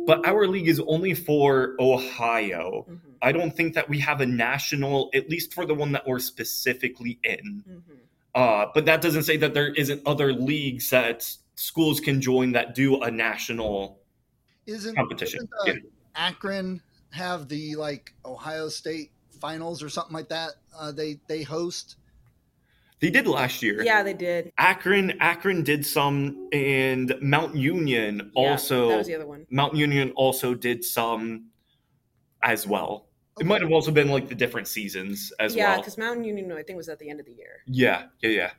but 0.06 0.26
our 0.26 0.48
league 0.48 0.68
is 0.68 0.82
only 0.82 1.14
for 1.14 1.76
Ohio. 1.80 2.86
Mhm. 2.90 3.00
I 3.22 3.32
don't 3.32 3.56
think 3.56 3.74
that 3.74 3.88
we 3.90 4.00
have 4.00 4.22
a 4.22 4.26
national 4.26 5.10
at 5.14 5.30
least 5.30 5.54
for 5.54 5.66
the 5.66 5.74
one 5.74 5.92
that 5.94 6.06
we're 6.08 6.20
specifically 6.20 7.20
in. 7.24 7.64
Mhm. 7.68 7.82
Uh, 8.36 8.66
but 8.74 8.86
that 8.86 9.02
doesn't 9.02 9.24
say 9.24 9.38
that 9.38 9.54
there 9.54 9.74
isn't 9.74 10.02
other 10.06 10.34
leagues 10.34 10.90
that 10.90 11.30
schools 11.56 12.00
can 12.00 12.22
join 12.22 12.52
that 12.52 12.76
do 12.76 13.02
a 13.02 13.10
national 13.10 14.00
Isn't, 14.68 14.96
competition. 14.96 15.48
isn't, 15.66 15.86
uh, 15.86 15.88
Akron 16.16 16.82
have 17.12 17.48
the 17.48 17.76
like 17.76 18.14
Ohio 18.26 18.70
State 18.70 19.12
finals 19.40 19.82
or 19.82 19.90
something 19.90 20.14
like 20.14 20.30
that? 20.30 20.52
Uh, 20.78 20.92
they 20.92 21.20
they 21.28 21.44
host. 21.44 21.96
They 23.00 23.10
did 23.12 23.28
last 23.28 23.62
year. 23.62 23.84
Yeah, 23.84 24.02
they 24.02 24.14
did. 24.14 24.52
Akron, 24.58 25.14
Akron 25.20 25.62
did 25.62 25.86
some, 25.86 26.50
and 26.52 27.14
Mount 27.22 27.56
Union 27.56 28.32
Yeah, 28.36 28.50
also. 28.50 28.90
that 28.90 28.98
was 28.98 29.08
the 29.08 29.16
other 29.16 29.28
one. 29.28 29.46
Mount 29.52 29.76
Union 29.76 30.12
also 30.16 30.56
did 30.56 30.84
some 30.84 31.52
as 32.42 32.66
well. 32.66 33.08
It 33.40 33.46
might 33.46 33.62
have 33.62 33.72
also 33.72 33.92
been 33.92 34.10
like 34.10 34.30
the 34.30 34.36
different 34.36 34.68
seasons 34.68 35.32
as 35.40 35.56
yeah, 35.56 35.66
well. 35.66 35.72
Yeah, 35.74 35.78
because 35.82 35.98
Mountain 36.00 36.24
Union, 36.24 36.52
I 36.52 36.64
think, 36.64 36.78
was 36.78 36.90
at 36.90 36.98
the 36.98 37.08
end 37.08 37.20
of 37.20 37.28
the 37.28 37.34
year. 37.34 37.62
Yeah, 37.68 38.06
yeah, 38.20 38.30
yeah, 38.30 38.52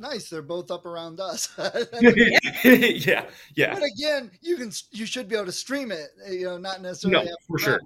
Nice. 0.00 0.30
They're 0.30 0.40
both 0.40 0.70
up 0.70 0.86
around 0.86 1.20
us. 1.20 1.50
yeah, 2.64 3.26
yeah. 3.54 3.74
But 3.74 3.82
again, 3.82 4.30
you 4.40 4.56
can 4.56 4.72
you 4.90 5.04
should 5.04 5.28
be 5.28 5.36
able 5.36 5.46
to 5.46 5.52
stream 5.52 5.92
it. 5.92 6.08
Eh, 6.26 6.32
you 6.32 6.44
know, 6.46 6.56
not 6.56 6.80
necessarily. 6.80 7.26
No, 7.26 7.36
for 7.46 7.58
sure. 7.58 7.80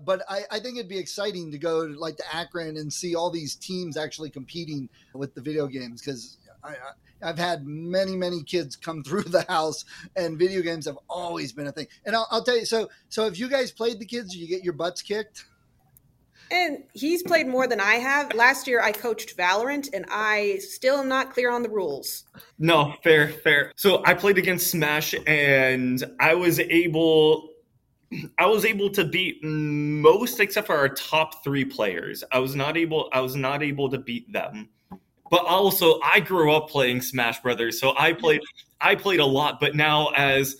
But 0.00 0.22
I, 0.28 0.44
I 0.50 0.60
think 0.60 0.78
it'd 0.78 0.88
be 0.88 0.98
exciting 0.98 1.50
to 1.50 1.58
go 1.58 1.86
to, 1.86 1.98
like 1.98 2.16
to 2.16 2.34
Akron 2.34 2.78
and 2.78 2.90
see 2.90 3.14
all 3.14 3.30
these 3.30 3.54
teams 3.54 3.96
actually 3.96 4.30
competing 4.30 4.88
with 5.12 5.34
the 5.34 5.42
video 5.42 5.66
games 5.66 6.00
because 6.00 6.38
I, 6.64 6.70
I, 6.70 7.28
I've 7.28 7.38
had 7.38 7.66
many 7.66 8.16
many 8.16 8.42
kids 8.44 8.74
come 8.74 9.02
through 9.04 9.24
the 9.24 9.42
house 9.42 9.84
and 10.16 10.38
video 10.38 10.62
games 10.62 10.86
have 10.86 10.98
always 11.10 11.52
been 11.52 11.66
a 11.66 11.72
thing. 11.72 11.88
And 12.06 12.16
I'll, 12.16 12.28
I'll 12.30 12.44
tell 12.44 12.56
you 12.56 12.64
so 12.64 12.88
so 13.10 13.26
if 13.26 13.38
you 13.38 13.46
guys 13.48 13.72
played 13.72 13.98
the 13.98 14.06
kids, 14.06 14.34
you 14.34 14.48
get 14.48 14.64
your 14.64 14.72
butts 14.72 15.02
kicked. 15.02 15.44
And 16.50 16.84
he's 16.94 17.22
played 17.22 17.46
more 17.46 17.66
than 17.66 17.80
I 17.80 17.94
have. 17.94 18.34
Last 18.34 18.66
year, 18.66 18.80
I 18.82 18.92
coached 18.92 19.36
Valorant, 19.36 19.90
and 19.92 20.06
I 20.08 20.58
still 20.58 20.96
am 20.96 21.08
not 21.08 21.32
clear 21.32 21.50
on 21.50 21.62
the 21.62 21.68
rules. 21.68 22.24
No, 22.58 22.94
fair, 23.02 23.28
fair. 23.28 23.72
So 23.76 24.02
I 24.06 24.14
played 24.14 24.38
against 24.38 24.70
Smash, 24.70 25.14
and 25.26 26.02
I 26.20 26.34
was 26.34 26.58
able, 26.58 27.50
I 28.38 28.46
was 28.46 28.64
able 28.64 28.88
to 28.90 29.04
beat 29.04 29.44
most 29.44 30.40
except 30.40 30.66
for 30.66 30.76
our 30.76 30.88
top 30.88 31.44
three 31.44 31.64
players. 31.64 32.24
I 32.32 32.38
was 32.38 32.54
not 32.54 32.76
able, 32.76 33.10
I 33.12 33.20
was 33.20 33.36
not 33.36 33.62
able 33.62 33.90
to 33.90 33.98
beat 33.98 34.32
them. 34.32 34.70
But 35.30 35.44
also, 35.44 36.00
I 36.00 36.20
grew 36.20 36.54
up 36.54 36.70
playing 36.70 37.02
Smash 37.02 37.40
Brothers, 37.40 37.78
so 37.78 37.94
I 37.98 38.14
played, 38.14 38.40
I 38.80 38.94
played 38.94 39.20
a 39.20 39.26
lot. 39.26 39.60
But 39.60 39.76
now, 39.76 40.08
as 40.16 40.56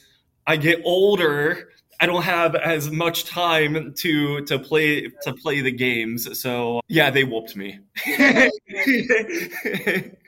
I 0.47 0.57
get 0.57 0.83
older, 0.85 1.71
I 2.01 2.07
don't 2.07 2.23
have 2.23 2.55
as 2.55 2.91
much 2.91 3.25
time 3.25 3.93
to 3.95 4.41
to 4.45 4.59
play 4.59 5.09
to 5.23 5.33
play 5.35 5.61
the 5.61 5.73
games. 5.73 6.41
So 6.41 6.81
yeah, 6.89 7.11
they 7.11 7.25
whooped 7.25 7.57
me. 7.57 7.81
you 8.07 8.51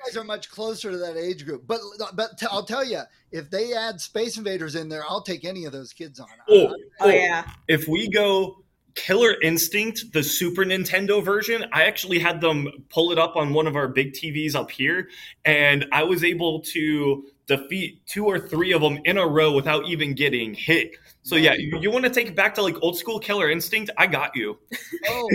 guys 0.04 0.16
are 0.16 0.24
much 0.24 0.50
closer 0.50 0.90
to 0.90 0.96
that 0.98 1.16
age 1.16 1.44
group. 1.44 1.64
But 1.66 1.80
but 2.14 2.38
t- 2.38 2.46
I'll 2.50 2.64
tell 2.64 2.84
you, 2.84 3.00
if 3.30 3.50
they 3.50 3.72
add 3.74 4.00
Space 4.00 4.36
Invaders 4.36 4.74
in 4.74 4.88
there, 4.88 5.04
I'll 5.08 5.22
take 5.22 5.44
any 5.44 5.64
of 5.64 5.72
those 5.72 5.92
kids 5.92 6.18
on. 6.18 6.26
Oh, 6.48 6.68
oh, 6.68 6.74
Oh 7.00 7.08
yeah. 7.08 7.44
if 7.68 7.86
we 7.86 8.08
go 8.08 8.64
Killer 8.96 9.36
Instinct, 9.40 10.12
the 10.12 10.22
Super 10.22 10.64
Nintendo 10.64 11.24
version, 11.24 11.64
I 11.72 11.84
actually 11.84 12.18
had 12.18 12.40
them 12.40 12.68
pull 12.88 13.12
it 13.12 13.18
up 13.18 13.36
on 13.36 13.52
one 13.54 13.66
of 13.68 13.76
our 13.76 13.86
big 13.86 14.12
TVs 14.12 14.56
up 14.56 14.70
here, 14.70 15.08
and 15.44 15.86
I 15.92 16.02
was 16.02 16.24
able 16.24 16.60
to 16.72 17.24
defeat 17.46 18.04
two 18.06 18.26
or 18.26 18.38
three 18.38 18.72
of 18.72 18.80
them 18.80 18.98
in 19.04 19.18
a 19.18 19.26
row 19.26 19.52
without 19.52 19.86
even 19.86 20.14
getting 20.14 20.54
hit. 20.54 20.92
So 21.22 21.36
yeah, 21.36 21.54
you, 21.54 21.78
you 21.80 21.90
want 21.90 22.04
to 22.04 22.10
take 22.10 22.28
it 22.28 22.36
back 22.36 22.54
to 22.54 22.62
like 22.62 22.76
old 22.82 22.96
school 22.96 23.18
Killer 23.18 23.50
Instinct? 23.50 23.90
I 23.96 24.06
got 24.06 24.34
you. 24.36 24.58
Oh, 25.08 25.28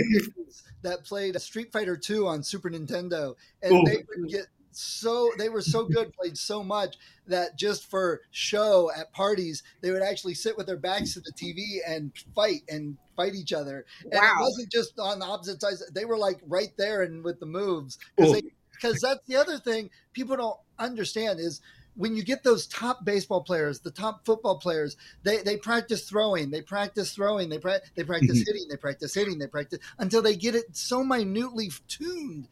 that 0.82 1.04
played 1.04 1.40
Street 1.40 1.72
Fighter 1.72 1.96
2 1.96 2.26
on 2.26 2.42
Super 2.42 2.70
Nintendo, 2.70 3.34
and 3.62 3.72
Ooh. 3.72 3.82
they 3.84 3.96
would 3.96 4.30
get 4.30 4.46
so 4.70 5.30
they 5.38 5.48
were 5.48 5.62
so 5.62 5.86
good, 5.86 6.12
played 6.12 6.36
so 6.36 6.62
much 6.62 6.96
that 7.26 7.56
just 7.56 7.90
for 7.90 8.20
show 8.30 8.90
at 8.96 9.12
parties, 9.12 9.62
they 9.80 9.90
would 9.90 10.02
actually 10.02 10.34
sit 10.34 10.56
with 10.56 10.66
their 10.66 10.76
backs 10.76 11.14
to 11.14 11.20
the 11.20 11.32
TV 11.32 11.78
and 11.86 12.12
fight 12.34 12.62
and 12.68 12.98
fight 13.16 13.34
each 13.34 13.52
other. 13.52 13.86
And 14.02 14.12
it 14.12 14.40
wasn't 14.40 14.70
just 14.70 14.98
on 14.98 15.18
the 15.18 15.24
opposite 15.24 15.60
sides; 15.60 15.82
they 15.92 16.04
were 16.04 16.18
like 16.18 16.40
right 16.46 16.72
there 16.76 17.02
and 17.02 17.24
with 17.24 17.40
the 17.40 17.46
moves 17.46 17.98
because 18.16 19.00
that's 19.00 19.24
the 19.26 19.36
other 19.36 19.58
thing 19.58 19.90
people 20.12 20.36
don't 20.36 20.58
understand 20.78 21.40
is 21.40 21.62
when 21.96 22.14
you 22.14 22.22
get 22.22 22.44
those 22.44 22.66
top 22.66 23.04
baseball 23.04 23.42
players, 23.42 23.80
the 23.80 23.90
top 23.90 24.24
football 24.24 24.58
players, 24.58 24.96
they, 25.22 25.38
they 25.42 25.56
practice 25.56 26.08
throwing, 26.08 26.50
they 26.50 26.60
practice 26.62 27.12
throwing, 27.14 27.48
they 27.48 27.58
pra- 27.58 27.80
they 27.94 28.04
practice 28.04 28.42
Mhm. 28.42 28.46
hitting, 28.46 28.68
they 28.68 28.76
practice 28.76 29.14
hitting, 29.14 29.38
they 29.38 29.46
practice 29.46 29.78
until 29.98 30.22
they 30.22 30.36
get 30.36 30.54
it 30.54 30.76
so 30.76 31.02
minutely 31.02 31.70
tuned. 31.88 32.48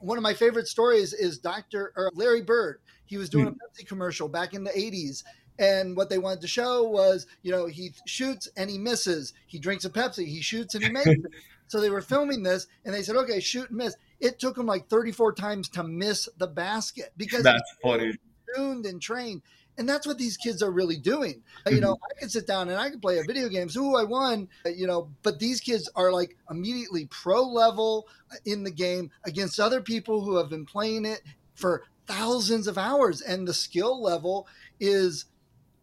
One 0.00 0.18
of 0.18 0.22
my 0.22 0.34
favorite 0.34 0.66
stories 0.68 1.12
is 1.12 1.38
Dr. 1.38 1.92
or 1.96 2.10
Larry 2.14 2.42
Bird. 2.42 2.80
He 3.06 3.16
was 3.16 3.28
doing 3.28 3.48
a 3.48 3.50
Pepsi 3.52 3.86
commercial 3.86 4.28
back 4.28 4.52
in 4.54 4.64
the 4.64 4.76
80s. 4.76 5.24
And 5.60 5.96
what 5.96 6.08
they 6.08 6.18
wanted 6.18 6.40
to 6.42 6.46
show 6.46 6.84
was, 6.84 7.26
you 7.42 7.50
know, 7.50 7.66
he 7.66 7.92
shoots 8.06 8.48
and 8.56 8.70
he 8.70 8.78
misses. 8.78 9.32
He 9.46 9.58
drinks 9.58 9.84
a 9.84 9.90
Pepsi, 9.90 10.26
he 10.26 10.40
shoots 10.40 10.74
and 10.74 10.84
he 10.84 10.90
makes 10.90 11.06
it. 11.06 11.18
So 11.70 11.82
they 11.82 11.90
were 11.90 12.00
filming 12.00 12.42
this 12.42 12.66
and 12.86 12.94
they 12.94 13.02
said, 13.02 13.14
okay, 13.16 13.40
shoot 13.40 13.68
and 13.68 13.76
miss. 13.76 13.94
It 14.20 14.38
took 14.38 14.56
him 14.56 14.64
like 14.64 14.88
34 14.88 15.34
times 15.34 15.68
to 15.70 15.82
miss 15.84 16.26
the 16.38 16.46
basket 16.46 17.12
because 17.18 17.42
That's 17.42 17.70
funny. 17.82 18.16
Tuned 18.54 18.86
and 18.86 19.00
trained. 19.00 19.42
And 19.78 19.88
that's 19.88 20.08
what 20.08 20.18
these 20.18 20.36
kids 20.36 20.60
are 20.60 20.72
really 20.72 20.96
doing. 20.96 21.42
You 21.64 21.72
mm-hmm. 21.72 21.80
know, 21.80 21.96
I 22.02 22.18
can 22.18 22.28
sit 22.28 22.48
down 22.48 22.68
and 22.68 22.78
I 22.78 22.90
can 22.90 22.98
play 22.98 23.18
a 23.18 23.22
video 23.22 23.48
games. 23.48 23.76
Ooh, 23.76 23.94
I 23.94 24.02
won. 24.02 24.48
You 24.66 24.88
know, 24.88 25.10
but 25.22 25.38
these 25.38 25.60
kids 25.60 25.88
are 25.94 26.10
like 26.12 26.36
immediately 26.50 27.06
pro 27.06 27.42
level 27.42 28.08
uh, 28.32 28.36
in 28.44 28.64
the 28.64 28.72
game 28.72 29.10
against 29.24 29.60
other 29.60 29.80
people 29.80 30.24
who 30.24 30.36
have 30.36 30.50
been 30.50 30.66
playing 30.66 31.04
it 31.04 31.22
for 31.54 31.84
thousands 32.08 32.66
of 32.66 32.76
hours, 32.76 33.20
and 33.20 33.46
the 33.46 33.54
skill 33.54 34.02
level 34.02 34.48
is 34.80 35.26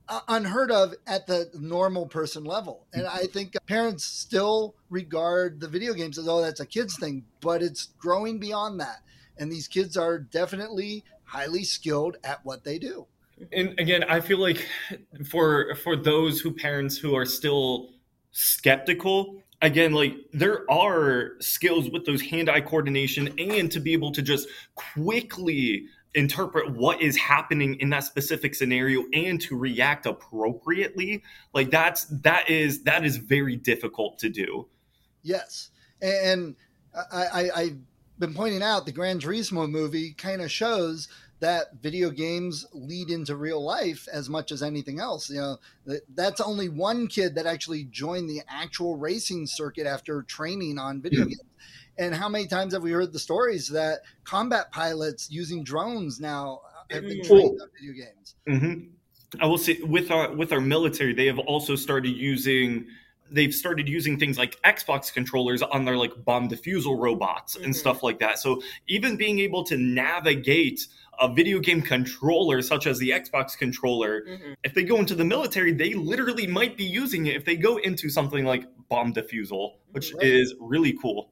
uh, 0.09 0.19
unheard 0.27 0.71
of 0.71 0.93
at 1.07 1.25
the 1.25 1.49
normal 1.53 2.05
person 2.05 2.43
level. 2.43 2.85
And 2.93 3.07
I 3.07 3.19
mm-hmm. 3.19 3.31
think 3.31 3.55
parents 3.65 4.03
still 4.03 4.75
regard 4.89 5.59
the 5.59 5.67
video 5.67 5.93
games 5.93 6.17
as 6.17 6.27
oh, 6.27 6.41
that's 6.41 6.59
a 6.59 6.65
kids 6.65 6.97
thing, 6.97 7.23
but 7.39 7.63
it's 7.63 7.89
growing 7.97 8.39
beyond 8.39 8.79
that. 8.81 9.01
And 9.37 9.51
these 9.51 9.67
kids 9.67 9.97
are 9.97 10.19
definitely 10.19 11.03
highly 11.25 11.63
skilled 11.63 12.17
at 12.23 12.43
what 12.43 12.63
they 12.63 12.79
do. 12.79 13.05
and 13.51 13.77
again 13.79 14.03
i 14.05 14.19
feel 14.19 14.37
like 14.37 14.65
for 15.29 15.75
for 15.83 15.95
those 15.95 16.39
who 16.39 16.51
parents 16.51 16.97
who 16.97 17.15
are 17.15 17.25
still 17.25 17.89
skeptical 18.31 19.41
again 19.61 19.91
like 19.91 20.13
there 20.31 20.69
are 20.71 21.33
skills 21.41 21.89
with 21.89 22.05
those 22.05 22.21
hand-eye 22.21 22.61
coordination 22.61 23.33
and 23.37 23.69
to 23.71 23.79
be 23.79 23.91
able 23.91 24.11
to 24.11 24.21
just 24.21 24.47
quickly 24.75 25.85
interpret 26.13 26.71
what 26.71 27.01
is 27.01 27.17
happening 27.17 27.75
in 27.81 27.89
that 27.89 28.05
specific 28.05 28.55
scenario 28.55 29.03
and 29.13 29.41
to 29.41 29.57
react 29.57 30.05
appropriately 30.05 31.21
like 31.53 31.69
that's 31.69 32.05
that 32.05 32.49
is 32.49 32.83
that 32.83 33.03
is 33.03 33.17
very 33.17 33.57
difficult 33.57 34.17
to 34.17 34.29
do 34.29 34.65
Yes, 35.25 35.71
and 36.03 36.55
I, 37.11 37.25
I, 37.25 37.49
I've 37.55 37.77
been 38.17 38.33
pointing 38.33 38.61
out 38.63 38.85
the 38.85 38.91
Gran 38.91 39.19
Turismo 39.19 39.69
movie 39.69 40.13
kind 40.13 40.41
of 40.41 40.51
shows 40.51 41.07
that 41.39 41.67
video 41.81 42.09
games 42.11 42.65
lead 42.73 43.09
into 43.09 43.35
real 43.35 43.63
life 43.63 44.07
as 44.11 44.29
much 44.29 44.51
as 44.51 44.63
anything 44.63 44.99
else. 44.99 45.29
You 45.29 45.41
know, 45.41 45.57
that, 45.85 46.01
that's 46.09 46.39
only 46.39 46.69
one 46.69 47.07
kid 47.07 47.35
that 47.35 47.45
actually 47.45 47.83
joined 47.85 48.29
the 48.29 48.41
actual 48.47 48.95
racing 48.97 49.47
circuit 49.47 49.85
after 49.85 50.23
training 50.23 50.79
on 50.79 51.01
video 51.01 51.23
Mhm. 51.23 51.27
games. 51.27 51.41
And 51.97 52.15
how 52.15 52.29
many 52.29 52.47
times 52.47 52.73
have 52.73 52.83
we 52.83 52.91
heard 52.91 53.13
the 53.13 53.19
stories 53.19 53.69
that 53.69 54.01
combat 54.23 54.71
pilots 54.71 55.29
using 55.29 55.63
drones 55.63 56.19
now 56.19 56.61
have 56.89 57.07
been 57.07 57.21
Mhm. 57.21 57.21
trained 57.21 57.59
on 57.61 57.69
video 57.79 57.93
games? 58.05 58.35
hmm 58.47 58.73
I 59.41 59.47
will 59.47 59.57
say 59.57 59.79
with 59.81 60.11
our 60.11 60.33
with 60.35 60.53
our 60.53 60.61
military, 60.61 61.13
they 61.13 61.25
have 61.27 61.39
also 61.39 61.75
started 61.75 62.15
using 62.15 62.87
they've 63.31 63.53
started 63.53 63.87
using 63.87 64.19
things 64.19 64.37
like 64.37 64.59
Xbox 64.63 65.11
controllers 65.11 65.61
on 65.61 65.85
their 65.85 65.97
like 65.97 66.11
bomb 66.23 66.47
defusal 66.47 66.99
robots 66.99 67.55
and 67.55 67.73
Mhm. 67.73 67.75
stuff 67.75 68.03
like 68.03 68.19
that. 68.19 68.39
So 68.39 68.61
even 68.87 69.15
being 69.15 69.39
able 69.39 69.63
to 69.65 69.77
navigate 69.77 70.87
a 71.19 71.33
video 71.33 71.59
game 71.59 71.81
controller 71.81 72.61
such 72.61 72.85
as 72.87 72.99
the 72.99 73.09
Xbox 73.09 73.57
controller, 73.57 74.25
Mhm. 74.25 74.55
if 74.63 74.73
they 74.73 74.83
go 74.83 74.97
into 74.97 75.15
the 75.15 75.25
military, 75.25 75.71
they 75.71 75.93
literally 75.93 76.45
might 76.45 76.77
be 76.77 76.83
using 76.83 77.25
it 77.25 77.35
if 77.35 77.45
they 77.45 77.55
go 77.55 77.77
into 77.77 78.09
something 78.09 78.45
like 78.45 78.67
bomb 78.89 79.13
defusal, 79.13 79.77
which 79.91 80.13
Right. 80.13 80.23
is 80.23 80.53
really 80.59 80.93
cool. 80.93 81.31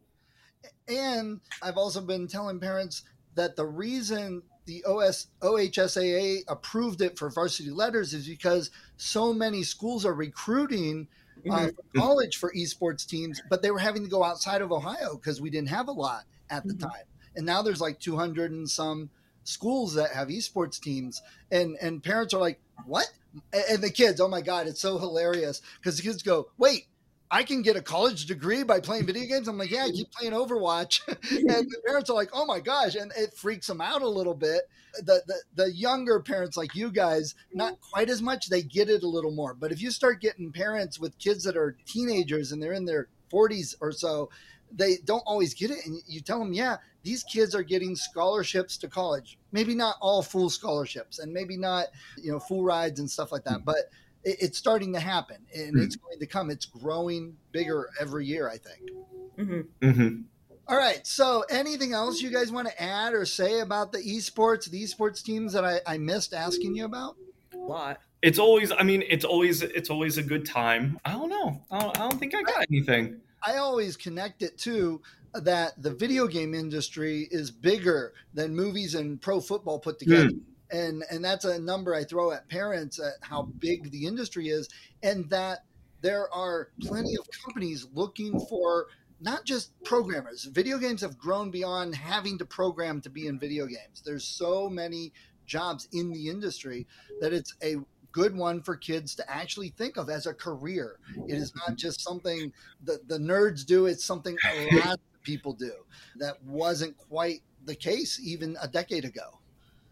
And 0.88 1.42
I've 1.62 1.78
also 1.78 2.02
been 2.02 2.28
telling 2.28 2.60
parents 2.60 3.04
that 3.36 3.56
the 3.56 3.66
reason 3.66 4.42
the 4.66 4.84
OS 4.86 5.28
OHSAA 5.42 6.44
approved 6.48 7.02
it 7.02 7.20
for 7.20 7.30
varsity 7.30 7.70
letters 7.70 8.14
is 8.14 8.28
because 8.28 8.72
so 8.96 9.34
many 9.34 9.62
schools 9.64 10.06
are 10.06 10.14
recruiting 10.14 11.08
uh, 11.50 11.68
Mhm. 11.68 11.76
for 11.76 11.84
college 11.96 12.38
for 12.38 12.52
esports 12.54 13.06
teams, 13.08 13.42
but 13.50 13.62
they 13.62 13.72
were 13.72 13.80
having 13.80 14.04
to 14.04 14.10
go 14.10 14.24
outside 14.24 14.62
of 14.62 14.72
Ohio 14.72 15.16
because 15.16 15.42
we 15.42 15.50
didn't 15.50 15.70
have 15.70 15.88
a 15.88 15.92
lot 15.92 16.26
at 16.50 16.68
the 16.68 16.74
Mhm. 16.74 16.80
time. 16.80 17.06
And 17.36 17.46
now 17.46 17.62
there's 17.62 17.82
like 17.82 18.00
200 18.00 18.52
and 18.52 18.70
some 18.70 19.10
schools 19.44 19.94
that 19.96 20.12
have 20.12 20.30
esports 20.30 20.80
teams, 20.80 21.22
and 21.52 21.78
and 21.82 22.02
parents 22.04 22.34
are 22.34 22.40
like, 22.40 22.62
"What?" 22.86 23.12
And- 23.52 23.64
And 23.70 23.84
the 23.84 23.90
kids, 23.90 24.22
oh 24.22 24.28
my 24.28 24.42
god, 24.42 24.68
it's 24.68 24.80
so 24.82 24.98
hilarious 25.00 25.62
because 25.80 25.98
the 25.98 26.04
kids 26.04 26.24
go, 26.24 26.52
"Wait." 26.58 26.88
I 27.34 27.42
can 27.42 27.64
get 27.64 27.76
a 27.76 27.82
college 27.82 28.28
degree 28.28 28.62
by 28.62 28.80
playing 28.80 29.08
video 29.08 29.26
games. 29.26 29.48
I'm 29.48 29.58
like, 29.58 29.72
yeah, 29.72 29.86
I 29.86 29.90
keep 29.90 30.12
playing 30.12 30.34
Overwatch, 30.34 31.02
and 31.08 31.68
the 31.68 31.82
parents 31.84 32.12
are 32.12 32.14
like, 32.14 32.30
oh 32.32 32.46
my 32.46 32.60
gosh, 32.60 32.94
and 32.94 33.12
it 33.18 33.34
freaks 33.34 33.66
them 33.66 33.82
out 33.82 34.04
a 34.04 34.08
little 34.08 34.36
bit. 34.36 34.70
The, 35.00 35.24
the 35.26 35.42
the 35.56 35.72
younger 35.72 36.20
parents 36.20 36.58
like 36.58 36.76
you 36.76 36.92
guys, 36.92 37.34
not 37.52 37.74
mm-hmm. 37.74 37.92
quite 37.92 38.12
as 38.12 38.22
much. 38.22 38.50
They 38.50 38.62
get 38.62 38.88
it 38.88 39.02
a 39.02 39.08
little 39.08 39.32
more. 39.32 39.56
But 39.56 39.72
if 39.72 39.82
you 39.82 39.90
start 39.90 40.22
getting 40.22 40.52
parents 40.52 41.00
with 41.00 41.18
kids 41.18 41.44
that 41.46 41.58
are 41.58 41.76
teenagers 41.88 42.52
and 42.52 42.62
they're 42.62 42.74
in 42.74 42.86
their 42.86 43.08
40s 43.32 43.74
or 43.82 43.92
so, 43.92 44.30
they 44.72 44.98
don't 45.04 45.24
always 45.26 45.56
get 45.56 45.72
it. 45.72 45.80
And 45.88 46.00
you 46.08 46.22
tell 46.22 46.38
them, 46.38 46.54
yeah, 46.54 46.78
these 47.02 47.24
kids 47.24 47.56
are 47.56 47.64
getting 47.64 47.96
scholarships 47.96 48.78
to 48.78 48.88
college. 48.88 49.40
Maybe 49.52 49.74
not 49.74 49.96
all 50.02 50.22
full 50.22 50.52
scholarships, 50.52 51.18
and 51.18 51.34
maybe 51.34 51.58
not 51.58 51.88
you 52.16 52.32
know 52.32 52.40
full 52.40 52.64
rides 52.64 53.00
and 53.00 53.10
stuff 53.10 53.32
like 53.32 53.44
that, 53.46 53.56
mm-hmm. 53.56 53.72
but 53.72 53.90
it, 54.24 54.38
it's 54.42 54.58
starting 54.58 54.94
to 54.94 55.00
happen 55.00 55.46
and 55.56 55.80
it's 55.80 55.96
going 55.96 56.20
to 56.20 56.26
come. 56.26 56.50
It's 56.50 56.66
growing 56.66 57.38
bigger 57.52 57.90
every 58.00 58.26
year, 58.26 58.50
I 58.50 58.58
think. 58.58 58.90
Mhm. 59.38 59.68
hmm 59.82 60.22
All 60.68 60.78
right. 60.78 61.06
So, 61.06 61.44
anything 61.50 61.94
else 61.94 62.22
you 62.22 62.30
guys 62.32 62.52
want 62.52 62.68
to 62.68 62.82
add 62.82 63.14
or 63.14 63.26
say 63.26 63.60
about 63.60 63.92
the 63.92 64.00
esports, 64.00 64.70
the 64.70 64.82
esports 64.84 65.24
teams 65.24 65.54
that 65.54 65.66
I, 65.66 65.82
I 65.86 65.98
missed 65.98 66.34
asking 66.34 66.76
you 66.76 66.86
about? 66.86 67.16
A 67.54 67.58
lot. 67.58 68.00
It's 68.22 68.40
always, 68.40 68.72
I 68.72 68.84
mean, 68.84 69.04
it's 69.10 69.26
always, 69.26 69.62
it's 69.62 69.90
always 69.90 70.18
a 70.18 70.24
good 70.24 70.46
time. 70.46 70.98
I 71.04 71.12
don't 71.12 71.30
know. 71.30 71.62
I 71.70 71.80
don't, 71.80 72.00
I 72.00 72.10
don't 72.10 72.18
think 72.20 72.34
I 72.34 72.42
got 72.44 72.66
anything. 72.72 73.20
I 73.46 73.58
always 73.58 73.98
connect 73.98 74.42
it 74.42 74.58
to 74.60 75.02
that 75.34 75.82
the 75.82 75.94
video 75.94 76.28
game 76.28 76.54
industry 76.54 77.28
is 77.32 77.52
bigger 77.52 78.14
than 78.34 78.56
movies 78.56 78.96
and 78.96 79.20
pro 79.22 79.42
football 79.42 79.80
put 79.80 80.00
together. 80.00 80.30
And 80.74 81.04
and 81.10 81.24
that's 81.24 81.46
a 81.46 81.60
number 81.60 81.94
I 81.94 82.04
throw 82.04 82.32
at 82.32 82.50
parents 82.50 83.00
at 83.00 83.14
how 83.22 83.44
big 83.44 83.92
the 83.92 84.06
industry 84.06 84.50
is 84.50 84.68
and 85.04 85.30
that 85.30 85.60
there 86.02 86.34
are 86.34 86.70
plenty 86.82 87.16
of 87.16 87.28
companies 87.46 87.88
looking 87.94 88.40
for 88.50 88.88
not 89.22 89.46
just 89.46 89.72
programmers. 89.84 90.44
Video 90.46 90.78
games 90.78 91.00
have 91.02 91.18
grown 91.18 91.52
beyond 91.52 91.96
having 91.96 92.38
to 92.40 92.46
program 92.46 93.00
to 93.02 93.10
be 93.10 93.28
in 93.28 93.40
video 93.40 93.66
games. 93.66 94.02
There's 94.04 94.26
so 94.26 94.70
many 94.70 95.14
jobs 95.46 95.88
in 95.94 96.12
the 96.12 96.28
industry 96.28 96.88
that 97.22 97.32
it's 97.34 97.56
a 97.64 97.78
good 98.12 98.36
one 98.36 98.62
for 98.62 98.76
kids 98.76 99.16
to 99.16 99.32
actually 99.32 99.70
think 99.70 99.98
of 99.98 100.10
as 100.10 100.26
a 100.26 100.34
career. 100.34 101.00
It 101.28 101.36
is 101.36 101.54
not 101.56 101.78
just 101.78 102.02
something 102.02 102.52
that 102.84 103.08
the 103.08 103.18
nerds 103.18 103.66
do, 103.66 103.86
it's 103.86 104.04
something 104.04 104.38
a 104.52 104.76
lot 104.78 104.94
of 104.96 105.24
people 105.24 105.54
do. 105.54 105.74
That 106.18 106.42
wasn't 106.44 106.98
quite 106.98 107.42
the 107.66 107.76
case 107.76 108.20
even 108.22 108.58
a 108.62 108.68
decade 108.68 109.06
ago. 109.06 109.40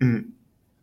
Mhm. 0.02 0.32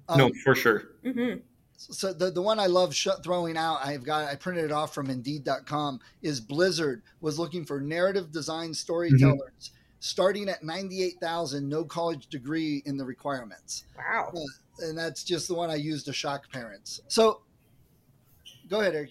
Um, 0.08 0.18
no, 0.18 0.30
for 0.44 0.54
sure. 0.54 0.90
Mhm. 1.04 1.42
so 1.76 2.12
the, 2.12 2.30
the 2.30 2.42
one 2.42 2.58
I 2.58 2.66
love 2.66 2.94
sh- 2.94 3.08
throwing 3.22 3.56
out, 3.56 3.80
I've 3.84 4.04
got 4.04 4.28
I 4.28 4.34
printed 4.34 4.64
it 4.64 4.72
off 4.72 4.94
from 4.94 5.10
Indeed.com. 5.10 6.00
Is 6.22 6.40
Blizzard 6.40 7.02
was 7.20 7.38
looking 7.38 7.64
for 7.64 7.80
narrative 7.80 8.32
design 8.32 8.72
storytellers, 8.74 9.38
mm-hmm. 9.40 9.74
starting 10.00 10.48
at 10.48 10.62
ninety 10.62 11.02
eight 11.02 11.20
thousand, 11.20 11.68
no 11.68 11.84
college 11.84 12.26
degree 12.28 12.82
in 12.86 12.96
the 12.96 13.04
requirements. 13.04 13.84
Wow! 13.96 14.32
Uh, 14.34 14.86
and 14.86 14.96
that's 14.96 15.24
just 15.24 15.48
the 15.48 15.54
one 15.54 15.70
I 15.70 15.76
used 15.76 16.06
to 16.06 16.12
shock 16.12 16.50
parents. 16.50 17.00
So 17.08 17.42
go 18.68 18.80
ahead, 18.80 18.94
Eric. 18.94 19.10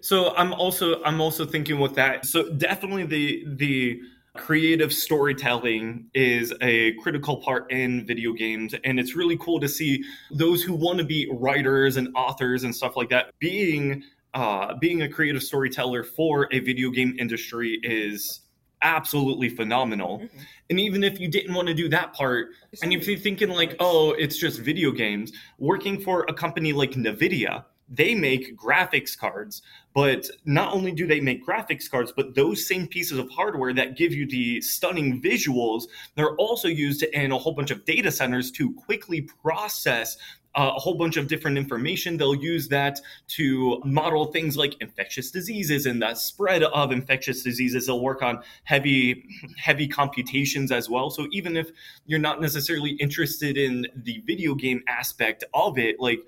so 0.00 0.34
I'm 0.36 0.52
also 0.52 1.02
I'm 1.04 1.20
also 1.20 1.44
thinking 1.44 1.78
with 1.78 1.94
that. 1.94 2.26
So 2.26 2.50
definitely 2.50 3.04
the 3.04 3.44
the 3.56 4.00
creative 4.36 4.92
storytelling 4.92 6.06
is 6.12 6.52
a 6.60 6.92
critical 6.94 7.36
part 7.36 7.70
in 7.70 8.04
video 8.04 8.32
games 8.32 8.74
and 8.82 8.98
it's 8.98 9.14
really 9.14 9.36
cool 9.36 9.60
to 9.60 9.68
see 9.68 10.02
those 10.32 10.62
who 10.62 10.74
want 10.74 10.98
to 10.98 11.04
be 11.04 11.28
writers 11.32 11.96
and 11.96 12.08
authors 12.16 12.64
and 12.64 12.74
stuff 12.74 12.96
like 12.96 13.08
that 13.08 13.30
being 13.38 14.02
uh, 14.34 14.74
being 14.80 15.02
a 15.02 15.08
creative 15.08 15.42
storyteller 15.42 16.02
for 16.02 16.48
a 16.52 16.58
video 16.58 16.90
game 16.90 17.14
industry 17.20 17.78
is 17.84 18.40
absolutely 18.82 19.48
phenomenal. 19.48 20.18
Mm-hmm. 20.18 20.38
And 20.70 20.80
even 20.80 21.04
if 21.04 21.18
you 21.18 21.28
didn't 21.28 21.54
want 21.54 21.68
to 21.68 21.74
do 21.74 21.88
that 21.88 22.12
part, 22.12 22.48
and 22.82 22.92
if 22.92 23.06
you're 23.06 23.18
thinking 23.18 23.48
like, 23.48 23.76
oh, 23.80 24.12
it's 24.12 24.36
just 24.36 24.60
video 24.60 24.92
games, 24.92 25.32
working 25.58 26.00
for 26.00 26.24
a 26.28 26.34
company 26.34 26.72
like 26.72 26.92
NVIDIA, 26.92 27.64
they 27.88 28.14
make 28.14 28.56
graphics 28.56 29.16
cards 29.16 29.62
but 29.94 30.26
not 30.44 30.72
only 30.72 30.90
do 30.90 31.06
they 31.06 31.20
make 31.20 31.46
graphics 31.46 31.90
cards 31.90 32.12
but 32.16 32.34
those 32.34 32.66
same 32.66 32.86
pieces 32.86 33.18
of 33.18 33.28
hardware 33.30 33.72
that 33.72 33.96
give 33.96 34.12
you 34.12 34.26
the 34.28 34.60
stunning 34.60 35.20
visuals 35.20 35.84
they're 36.14 36.36
also 36.36 36.68
used 36.68 37.02
in 37.02 37.32
a 37.32 37.38
whole 37.38 37.52
bunch 37.52 37.70
of 37.70 37.84
data 37.84 38.10
centers 38.10 38.50
to 38.50 38.72
quickly 38.74 39.20
process 39.20 40.16
uh, 40.56 40.72
a 40.76 40.80
whole 40.80 40.94
bunch 40.94 41.16
of 41.16 41.26
different 41.26 41.58
information. 41.58 42.16
They'll 42.16 42.34
use 42.34 42.68
that 42.68 43.00
to 43.28 43.82
model 43.84 44.26
things 44.26 44.56
like 44.56 44.76
infectious 44.80 45.30
diseases 45.30 45.86
and 45.86 46.00
the 46.00 46.14
spread 46.14 46.62
of 46.62 46.92
infectious 46.92 47.42
diseases. 47.42 47.86
They'll 47.86 48.00
work 48.00 48.22
on 48.22 48.40
heavy, 48.62 49.24
heavy 49.56 49.88
computations 49.88 50.70
as 50.70 50.88
well. 50.88 51.10
So 51.10 51.26
even 51.32 51.56
if 51.56 51.70
you're 52.06 52.20
not 52.20 52.40
necessarily 52.40 52.90
interested 52.90 53.56
in 53.56 53.86
the 53.96 54.22
video 54.26 54.54
game 54.54 54.82
aspect 54.86 55.42
of 55.54 55.78
it, 55.78 55.98
like 55.98 56.20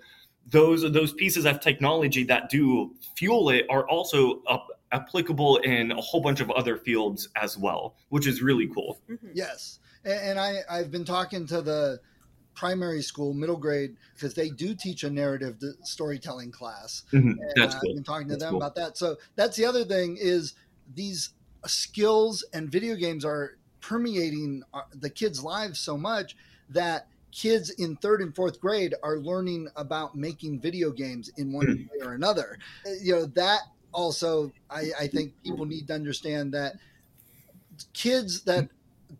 those 0.50 0.82
those 0.92 1.12
pieces 1.12 1.44
of 1.44 1.60
technology 1.60 2.24
that 2.24 2.48
do 2.48 2.94
fuel 3.16 3.50
it 3.50 3.66
are 3.68 3.88
also 3.88 4.42
up, 4.48 4.68
applicable 4.92 5.58
in 5.58 5.90
a 5.92 6.00
whole 6.00 6.20
bunch 6.20 6.40
of 6.40 6.50
other 6.52 6.76
fields 6.76 7.28
as 7.36 7.58
well, 7.58 7.96
which 8.10 8.26
is 8.26 8.42
really 8.42 8.68
cool. 8.68 8.98
Mm-hmm. 9.10 9.28
Yes, 9.34 9.80
and 10.04 10.38
I 10.38 10.58
I've 10.70 10.90
been 10.90 11.04
talking 11.04 11.46
to 11.48 11.62
the 11.62 12.00
primary 12.54 13.02
school, 13.02 13.34
middle 13.34 13.56
grade, 13.56 13.96
because 14.14 14.34
they 14.34 14.48
do 14.48 14.74
teach 14.74 15.04
a 15.04 15.10
narrative 15.10 15.62
storytelling 15.82 16.50
class. 16.50 17.02
Mm-hmm. 17.12 17.32
That's 17.54 17.74
uh. 17.74 17.78
I've 17.78 17.94
been 17.94 18.04
talking 18.04 18.28
to 18.28 18.34
that's 18.34 18.44
them 18.44 18.52
cool. 18.52 18.62
about 18.62 18.74
that. 18.76 18.96
So 18.96 19.16
that's 19.34 19.56
the 19.56 19.64
other 19.64 19.84
thing 19.84 20.16
is 20.18 20.54
these 20.94 21.30
skills 21.66 22.44
and 22.52 22.70
video 22.70 22.94
games 22.94 23.24
are 23.24 23.58
permeating 23.80 24.62
uh, 24.72 24.82
the 24.94 25.10
kids' 25.10 25.42
lives 25.42 25.78
so 25.78 25.96
much 25.96 26.36
that 26.70 27.08
kids 27.36 27.68
in 27.70 27.94
third 27.96 28.22
and 28.22 28.34
fourth 28.34 28.58
grade 28.60 28.94
are 29.02 29.18
learning 29.18 29.68
about 29.76 30.16
making 30.16 30.58
video 30.58 30.90
games 30.90 31.30
in 31.36 31.52
one 31.52 31.66
hmm. 31.66 31.82
way 31.82 32.06
or 32.06 32.14
another. 32.14 32.58
Uh, 32.86 32.90
you 33.00 33.12
know, 33.12 33.26
that 33.26 33.60
also, 33.92 34.50
I, 34.70 34.90
I 34.98 35.06
think 35.06 35.34
people 35.44 35.66
need 35.66 35.86
to 35.88 35.94
understand 35.94 36.54
that 36.54 36.76
kids 37.92 38.42
that 38.44 38.68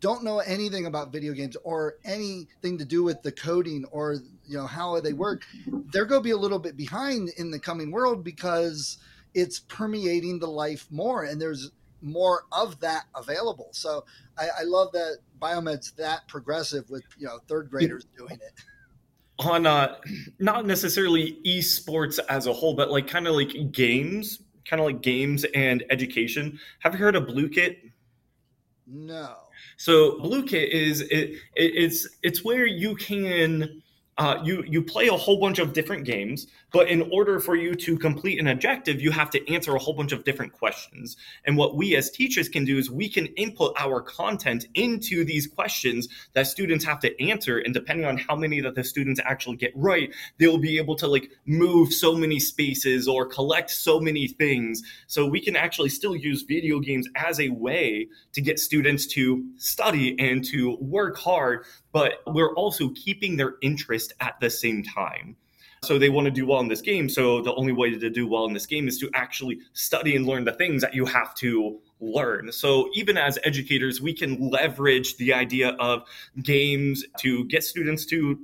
don't 0.01 0.25
know 0.25 0.39
anything 0.41 0.87
about 0.87 1.13
video 1.13 1.33
games 1.33 1.57
or 1.63 1.97
anything 2.05 2.79
to 2.79 2.85
do 2.85 3.05
with 3.05 3.23
the 3.23 3.31
coding 3.31 3.85
or 3.91 4.17
you 4.47 4.57
know 4.57 4.67
how 4.67 4.99
they 5.01 5.13
work 5.13 5.45
they're 5.93 6.05
going 6.05 6.21
to 6.21 6.25
be 6.25 6.33
a 6.33 6.37
little 6.37 6.59
bit 6.59 6.77
behind 6.77 7.29
in 7.37 7.51
the 7.51 7.59
coming 7.59 7.91
world 7.91 8.25
because 8.25 8.99
it's 9.35 9.61
permeating 9.61 10.39
the 10.39 10.47
life 10.47 10.87
more 10.91 11.25
and 11.25 11.41
there's 11.41 11.71
more 12.03 12.45
of 12.53 12.79
that 12.81 13.05
available. 13.15 13.69
So 13.73 14.05
I, 14.39 14.49
I 14.61 14.63
love 14.65 14.93
that 14.93 15.19
biomed's 15.41 15.93
that 15.93 16.27
progressive 16.29 16.89
with 16.91 17.05
you 17.19 17.27
know 17.27 17.39
third 17.49 17.71
graders 17.71 18.07
doing 18.17 18.35
it. 18.35 18.53
On 19.39 19.67
uh 19.67 19.97
not 20.39 20.67
necessarily 20.67 21.39
esports 21.47 22.19
as 22.29 22.47
a 22.47 22.53
whole 22.53 22.75
but 22.75 22.91
like 22.91 23.07
kind 23.07 23.27
of 23.27 23.35
like 23.35 23.73
games 23.73 24.41
kind 24.65 24.81
of 24.81 24.87
like 24.87 25.03
games 25.03 25.45
and 25.55 25.85
education. 25.91 26.59
Have 26.81 26.95
you 26.95 26.99
heard 26.99 27.17
of 27.17 27.25
Blooket 27.25 27.77
no. 28.87 29.35
So 29.77 30.13
Blooket 30.21 30.71
is 30.71 31.01
it, 31.03 31.11
it, 31.11 31.41
it's 31.57 32.09
it's 32.23 32.45
where 32.45 32.67
you 32.67 32.95
can 32.95 33.83
uh, 34.19 34.39
you 34.45 34.65
you 34.67 34.83
play 34.83 35.09
a 35.09 35.13
whole 35.13 35.41
bunch 35.41 35.59
of 35.59 35.73
different 35.73 36.05
games, 36.05 36.47
but 36.77 36.91
in 36.91 37.09
order 37.11 37.41
for 37.41 37.57
you 37.57 37.75
to 37.75 37.97
complete 37.97 38.39
an 38.39 38.49
objective, 38.49 39.01
you 39.01 39.11
have 39.11 39.31
to 39.31 39.51
answer 39.51 39.75
a 39.75 39.79
whole 39.79 39.95
bunch 39.95 40.13
of 40.13 40.25
different 40.25 40.53
questions. 40.53 41.17
And 41.47 41.57
what 41.57 41.75
we 41.75 41.97
as 41.97 42.11
teachers 42.11 42.51
can 42.51 42.67
do 42.67 42.77
is 42.77 42.91
we 42.91 43.09
can 43.09 43.29
input 43.29 43.75
our 43.79 44.03
content 44.03 44.67
into 44.75 45.25
these 45.25 45.47
questions 45.47 46.07
that 46.35 46.47
students 46.47 46.85
have 46.85 47.01
to 47.01 47.19
answer. 47.19 47.57
And 47.61 47.73
depending 47.73 48.05
on 48.05 48.19
how 48.19 48.37
many 48.37 48.61
that 48.61 48.75
the 48.75 48.85
students 48.85 49.19
actually 49.25 49.57
get 49.57 49.73
right, 49.75 50.15
they'll 50.37 50.59
be 50.59 50.77
able 50.77 50.97
to 50.97 51.07
like 51.07 51.31
move 51.47 51.95
so 51.95 52.15
many 52.15 52.39
spaces 52.39 53.09
or 53.09 53.25
collect 53.25 53.71
so 53.71 53.99
many 53.99 54.29
things. 54.29 54.83
So 55.07 55.27
we 55.27 55.41
can 55.41 55.57
actually 55.57 55.89
still 55.89 56.15
use 56.15 56.43
video 56.43 56.79
games 56.79 57.09
as 57.17 57.41
a 57.41 57.49
way 57.49 58.07
to 58.35 58.43
get 58.43 58.59
students 58.59 59.07
to 59.15 59.43
study 59.57 60.15
and 60.19 60.45
to 60.53 60.77
work 60.83 61.17
hard 61.17 61.65
but 61.93 62.21
we're 62.27 62.55
also 62.57 62.91
keeping 62.91 63.39
their 63.39 63.55
interest 63.63 64.13
at 64.21 64.39
the 64.39 64.51
same 64.51 64.83
time. 64.83 65.35
So 65.83 65.99
they 65.99 66.09
want 66.09 66.25
to 66.27 66.31
do 66.31 66.47
well 66.47 66.61
in 66.61 66.69
this 66.69 66.81
game. 66.81 67.09
So 67.09 67.43
the 67.43 67.55
only 67.55 67.73
way 67.73 67.97
to 67.97 68.11
do 68.11 68.27
well 68.27 68.47
in 68.47 68.53
this 68.53 68.67
game 68.67 68.89
is 68.89 68.99
to 68.99 69.11
actually 69.15 69.61
study 69.73 70.17
and 70.17 70.27
learn 70.27 70.45
the 70.45 70.53
things 70.53 70.83
that 70.83 70.95
you 70.95 71.05
have 71.07 71.35
to 71.37 71.81
learn. 72.01 72.51
So 72.53 72.91
even 72.95 73.17
as 73.17 73.39
educators, 73.45 74.01
we 74.01 74.13
can 74.13 74.51
leverage 74.51 75.17
the 75.17 75.33
idea 75.33 75.71
of 75.79 76.03
games 76.43 77.05
to 77.21 77.45
get 77.47 77.65
students 77.65 78.07
to 78.07 78.39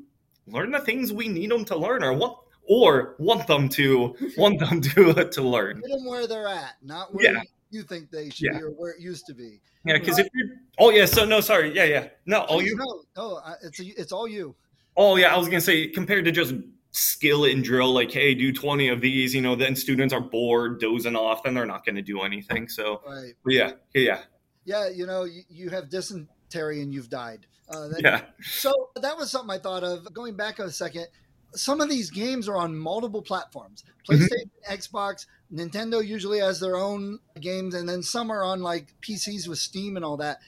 learn 0.47 0.71
the 0.71 0.81
things 0.81 1.13
we 1.13 1.29
need 1.29 1.51
them 1.51 1.65
to 1.67 1.77
learn 1.77 2.03
or 2.03 2.13
want 2.13 2.37
or 2.65 3.17
want 3.19 3.47
them 3.47 3.69
to 3.71 4.17
want 4.37 4.59
them 4.59 4.81
to 4.81 5.15
to 5.31 5.43
learn. 5.43 5.81
Get 5.81 5.91
them 5.91 6.07
where 6.07 6.27
they're 6.27 6.49
at, 6.49 6.77
not 6.83 7.15
where 7.15 7.35
yeah. 7.35 7.43
you 7.71 7.83
think 7.83 8.11
they 8.11 8.31
should 8.31 8.49
yeah. 8.53 8.59
be 8.59 8.65
or 8.65 8.71
where 8.71 8.93
it 8.93 9.01
used 9.01 9.27
to 9.27 9.35
be. 9.35 9.61
Yeah, 9.85 9.99
because 9.99 10.19
if 10.19 10.29
you're 10.35 10.57
oh 10.79 10.91
yeah, 10.91 11.07
so 11.07 11.25
no, 11.25 11.41
sorry, 11.41 11.75
yeah, 11.75 11.85
yeah, 11.85 12.09
no, 12.27 12.41
all 12.43 12.63
you. 12.63 12.77
No, 12.77 13.03
no, 13.17 13.41
it's 13.63 13.81
a, 13.81 13.87
it's 14.01 14.13
all 14.13 14.29
you. 14.29 14.55
Oh 14.97 15.17
yeah, 15.17 15.35
I 15.35 15.39
was 15.39 15.49
gonna 15.49 15.61
say 15.61 15.89
compared 15.89 16.25
to 16.27 16.33
just 16.33 16.55
skill 16.93 17.45
and 17.45 17.65
drill, 17.65 17.93
like 17.93 18.13
hey, 18.13 18.35
do 18.35 18.53
twenty 18.53 18.89
of 18.89 19.01
these, 19.01 19.35
you 19.35 19.41
know, 19.41 19.57
then 19.57 19.75
students 19.75 20.15
are 20.15 20.21
bored, 20.21 20.81
dozing 20.81 21.17
off, 21.17 21.43
then 21.43 21.55
they're 21.55 21.67
not 21.67 21.85
gonna 21.85 22.03
do 22.03 22.23
anything. 22.23 22.69
So 22.69 23.03
right. 23.07 23.35
yeah, 23.47 23.73
yeah, 23.95 24.23
yeah. 24.65 24.89
You 24.89 25.07
know, 25.07 25.25
you, 25.25 25.43
you 25.49 25.71
have 25.71 25.91
dysentery 25.91 26.83
and 26.83 26.93
you've 26.93 27.11
died. 27.11 27.47
Uh, 27.69 27.89
that, 27.89 28.03
yeah. 28.03 28.21
So 28.43 28.91
that 28.97 29.17
was 29.17 29.31
something 29.31 29.51
I 29.51 29.59
thought 29.59 29.83
of. 29.83 30.13
Going 30.13 30.37
back 30.37 30.59
a 30.59 30.71
second, 30.71 31.07
some 31.55 31.81
of 31.81 31.89
these 31.89 32.11
games 32.11 32.49
are 32.49 32.57
on 32.57 32.77
multiple 32.77 33.23
platforms: 33.23 33.85
mm-hmm. 34.09 34.23
PlayStation, 34.23 34.51
mm-hmm. 34.69 34.73
Xbox, 34.73 35.27
Nintendo 35.53 36.07
usually 36.07 36.41
has 36.41 36.61
their 36.61 36.77
own 36.77 37.19
games, 37.41 37.75
and 37.75 37.89
then 37.89 38.03
some 38.03 38.31
are 38.31 38.45
on 38.45 38.61
like 38.63 38.95
PCs 39.01 39.49
with 39.49 39.59
Steam 39.59 39.97
and 39.97 40.05
all 40.05 40.19
that. 40.19 40.39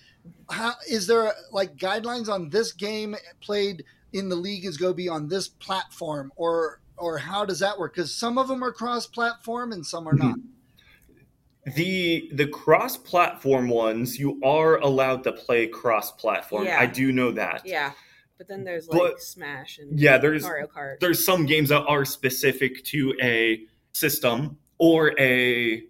How 0.51 0.75
is 0.89 1.07
there 1.07 1.33
like 1.53 1.77
guidelines 1.77 2.29
on 2.29 2.49
this 2.51 2.73
game 2.73 3.15
played 3.41 3.85
in 4.15 4.29
the 4.29 4.37
league 4.37 4.65
is 4.65 4.79
going 4.79 4.93
to 4.93 4.97
be 4.97 5.09
on 5.09 5.29
this 5.29 5.49
platform, 5.49 6.33
or 6.37 6.81
or 6.97 7.19
how 7.19 7.45
does 7.45 7.59
that 7.59 7.79
work? 7.79 7.95
Because 7.95 8.15
some 8.15 8.39
of 8.39 8.49
them 8.49 8.63
are 8.63 8.73
cross-platform 8.73 9.73
and 9.73 9.85
some 9.85 10.09
are 10.09 10.15
not. 10.15 10.37
The 11.75 12.31
the 12.33 12.47
cross-platform 12.47 13.69
ones, 13.69 14.19
you 14.19 14.41
are 14.45 14.77
allowed 14.79 15.25
to 15.25 15.33
play 15.33 15.67
cross-platform. 15.67 16.65
Yeah. 16.65 16.79
I 16.79 16.87
do 16.87 17.11
know 17.11 17.33
that. 17.33 17.63
Yeah. 17.65 17.93
But 18.39 18.49
then 18.49 18.65
there's 18.65 18.89
like 18.89 18.99
but, 18.99 19.21
Smash 19.21 19.79
and 19.79 19.99
yeah, 19.99 20.19
there's 20.19 20.43
Mario 20.43 20.67
Kart. 20.67 21.01
There's 21.01 21.25
some 21.25 21.47
games 21.47 21.69
that 21.69 21.85
are 21.85 22.05
specific 22.05 22.85
to 22.87 23.15
a 23.21 23.65
system 23.93 24.59
or 24.79 25.19
a 25.19 25.85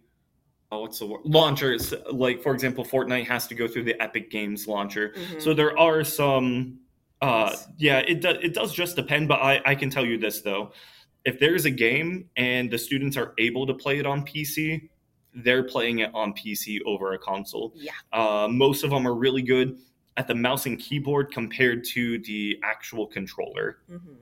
oh, 0.71 0.83
what's 0.83 0.99
the 0.99 1.07
word 1.07 1.23
launchers 1.25 1.95
like 2.11 2.43
for 2.43 2.53
example 2.53 2.85
fortnite 2.85 3.27
has 3.27 3.47
to 3.47 3.55
go 3.55 3.67
through 3.67 3.85
the 3.85 4.01
epic 4.03 4.31
games 4.31 4.67
launcher 4.67 5.11
mm-hmm. 5.11 5.41
so 5.41 5.55
there 5.55 5.79
are 5.79 6.05
some 6.05 6.79
uh 7.21 7.55
yeah 7.79 7.99
it, 7.99 8.21
do, 8.21 8.31
it 8.31 8.55
does 8.55 8.73
just 8.73 8.97
depend 8.97 9.29
but 9.29 9.41
I, 9.41 9.61
I 9.65 9.75
can 9.75 9.91
tell 9.91 10.05
you 10.05 10.19
this 10.19 10.41
though. 10.41 10.73
If 11.25 11.39
there's 11.39 11.65
a 11.65 11.71
game 11.71 12.29
and 12.37 12.71
the 12.71 12.79
students 12.79 13.17
are 13.17 13.33
able 13.39 13.67
to 13.67 13.75
play 13.75 13.99
it 13.99 14.07
on 14.07 14.25
pc 14.27 14.89
they're 15.35 15.65
playing 15.65 15.99
it 16.01 16.11
on 16.15 16.33
pc 16.33 16.81
over 16.87 17.13
a 17.13 17.19
console. 17.19 17.73
Yeah. 17.75 17.93
Uh, 18.13 18.49
most 18.49 18.85
of 18.85 18.91
them 18.91 19.07
are 19.07 19.15
really 19.15 19.43
good 19.43 19.79
at 20.17 20.29
the 20.29 20.35
mouse 20.35 20.67
and 20.67 20.79
keyboard 20.79 21.33
compared 21.33 21.85
to 21.85 22.19
the 22.21 22.59
actual 22.63 23.07
controller. 23.07 23.79
Mm-hmm. 23.91 24.15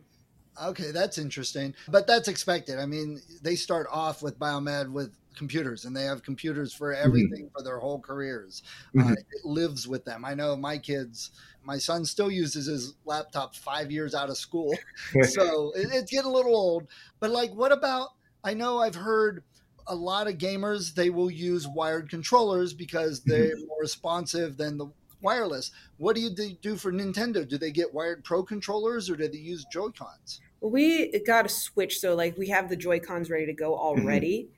Okay, 0.64 0.90
that's 0.90 1.18
interesting, 1.18 1.74
but 1.88 2.06
that's 2.06 2.28
expected. 2.28 2.78
I 2.78 2.86
mean, 2.86 3.20
they 3.40 3.56
start 3.56 3.86
off 3.90 4.22
with 4.22 4.38
biomed 4.38 4.90
with 4.90 5.16
computers 5.36 5.84
and 5.84 5.96
they 5.96 6.04
have 6.04 6.22
computers 6.22 6.72
for 6.72 6.92
mm-hmm. 6.92 7.04
everything 7.04 7.46
mm-hmm. 7.46 7.56
for 7.56 7.62
their 7.62 7.78
whole 7.78 8.00
careers. 8.00 8.62
Mm-hmm. 8.94 9.08
Uh, 9.08 9.12
it 9.12 9.44
lives 9.44 9.86
with 9.88 10.04
them. 10.04 10.24
I 10.24 10.34
know 10.34 10.56
my 10.56 10.78
kids, 10.78 11.30
my 11.64 11.78
son 11.78 12.04
still 12.04 12.30
uses 12.30 12.66
his 12.66 12.94
laptop 13.04 13.54
five 13.54 13.90
years 13.90 14.14
out 14.14 14.30
of 14.30 14.36
school. 14.36 14.74
so 15.22 15.72
it, 15.74 15.88
it's 15.92 16.10
getting 16.10 16.30
a 16.30 16.34
little 16.34 16.56
old. 16.56 16.86
But 17.20 17.30
like, 17.30 17.52
what 17.52 17.72
about? 17.72 18.10
I 18.44 18.54
know 18.54 18.78
I've 18.78 18.94
heard 18.94 19.44
a 19.86 19.94
lot 19.94 20.28
of 20.28 20.38
gamers, 20.38 20.94
they 20.94 21.10
will 21.10 21.30
use 21.30 21.66
wired 21.66 22.08
controllers 22.08 22.72
because 22.72 23.22
they're 23.24 23.56
mm-hmm. 23.56 23.66
more 23.66 23.80
responsive 23.80 24.56
than 24.56 24.78
the 24.78 24.86
wireless. 25.20 25.70
What 25.98 26.16
do 26.16 26.22
you 26.22 26.30
do 26.30 26.76
for 26.76 26.92
Nintendo? 26.92 27.46
Do 27.48 27.58
they 27.58 27.70
get 27.70 27.94
wired 27.94 28.24
pro 28.24 28.42
controllers 28.42 29.10
or 29.10 29.16
do 29.16 29.28
they 29.28 29.38
use 29.38 29.64
Joy 29.72 29.88
Cons? 29.88 30.40
we 30.62 31.18
got 31.26 31.44
a 31.44 31.48
switch, 31.48 31.98
so 31.98 32.14
like 32.14 32.38
we 32.38 32.48
have 32.48 32.68
the 32.68 32.76
Joy 32.76 33.00
Cons 33.00 33.28
ready 33.28 33.46
to 33.46 33.52
go 33.52 33.72
mm-hmm. 33.72 34.00
already. 34.00 34.48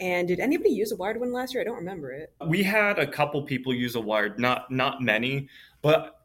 And 0.00 0.26
did 0.28 0.40
anybody 0.40 0.70
use 0.70 0.92
a 0.92 0.96
wired 0.96 1.20
one 1.20 1.32
last 1.32 1.52
year? 1.52 1.60
I 1.60 1.64
don't 1.64 1.76
remember 1.76 2.10
it. 2.10 2.32
We 2.46 2.62
had 2.62 2.98
a 2.98 3.06
couple 3.06 3.42
people 3.42 3.74
use 3.74 3.94
a 3.94 4.00
wired, 4.00 4.38
not 4.38 4.70
not 4.70 5.02
many, 5.02 5.48
but 5.82 6.16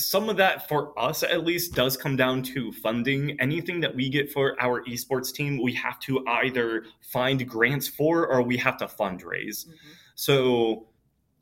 some 0.00 0.28
of 0.28 0.36
that 0.38 0.66
for 0.66 0.98
us 0.98 1.22
at 1.22 1.44
least 1.44 1.74
does 1.74 1.96
come 1.96 2.16
down 2.16 2.42
to 2.42 2.72
funding. 2.72 3.38
Anything 3.38 3.80
that 3.80 3.94
we 3.94 4.08
get 4.08 4.32
for 4.32 4.60
our 4.60 4.82
esports 4.84 5.32
team, 5.32 5.62
we 5.62 5.72
have 5.74 6.00
to 6.00 6.24
either 6.26 6.84
find 7.02 7.46
grants 7.46 7.86
for 7.86 8.26
or 8.26 8.42
we 8.42 8.56
have 8.56 8.78
to 8.78 8.86
fundraise. 8.86 9.66
Mm-hmm. 9.66 9.90
So 10.14 10.88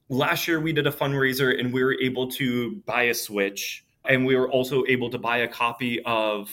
last 0.09 0.49
year 0.49 0.61
we 0.61 0.73
did 0.73 0.87
a 0.87 0.93
fundraiser 0.93 1.59
and 1.59 1.73
we 1.73 1.85
were 1.85 1.97
able 2.01 2.29
to 2.33 2.77
buy 2.85 3.05
a 3.05 3.15
Switch 3.15 3.85
and 4.05 4.27
we 4.27 4.35
were 4.35 4.51
also 4.51 4.85
able 4.89 5.11
to 5.11 5.19
buy 5.19 5.39
a 5.39 5.49
copy 5.49 6.01
of 6.05 6.51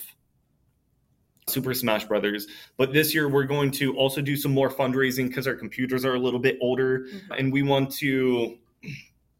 Super 1.48 1.74
Smash 1.74 2.06
Brothers. 2.06 2.48
But 2.78 2.94
this 2.94 3.14
year 3.14 3.30
we're 3.30 3.46
going 3.46 3.72
to 3.72 3.96
also 3.98 4.22
do 4.22 4.36
some 4.36 4.52
more 4.52 4.70
fundraising 4.70 5.28
because 5.28 5.48
our 5.48 5.56
computers 5.56 6.04
are 6.04 6.16
a 6.16 6.20
little 6.20 6.40
bit 6.40 6.58
older 6.62 7.02
mm-hmm. 7.02 7.32
and 7.34 7.54
we 7.54 7.62
want 7.62 7.92
to 7.94 8.58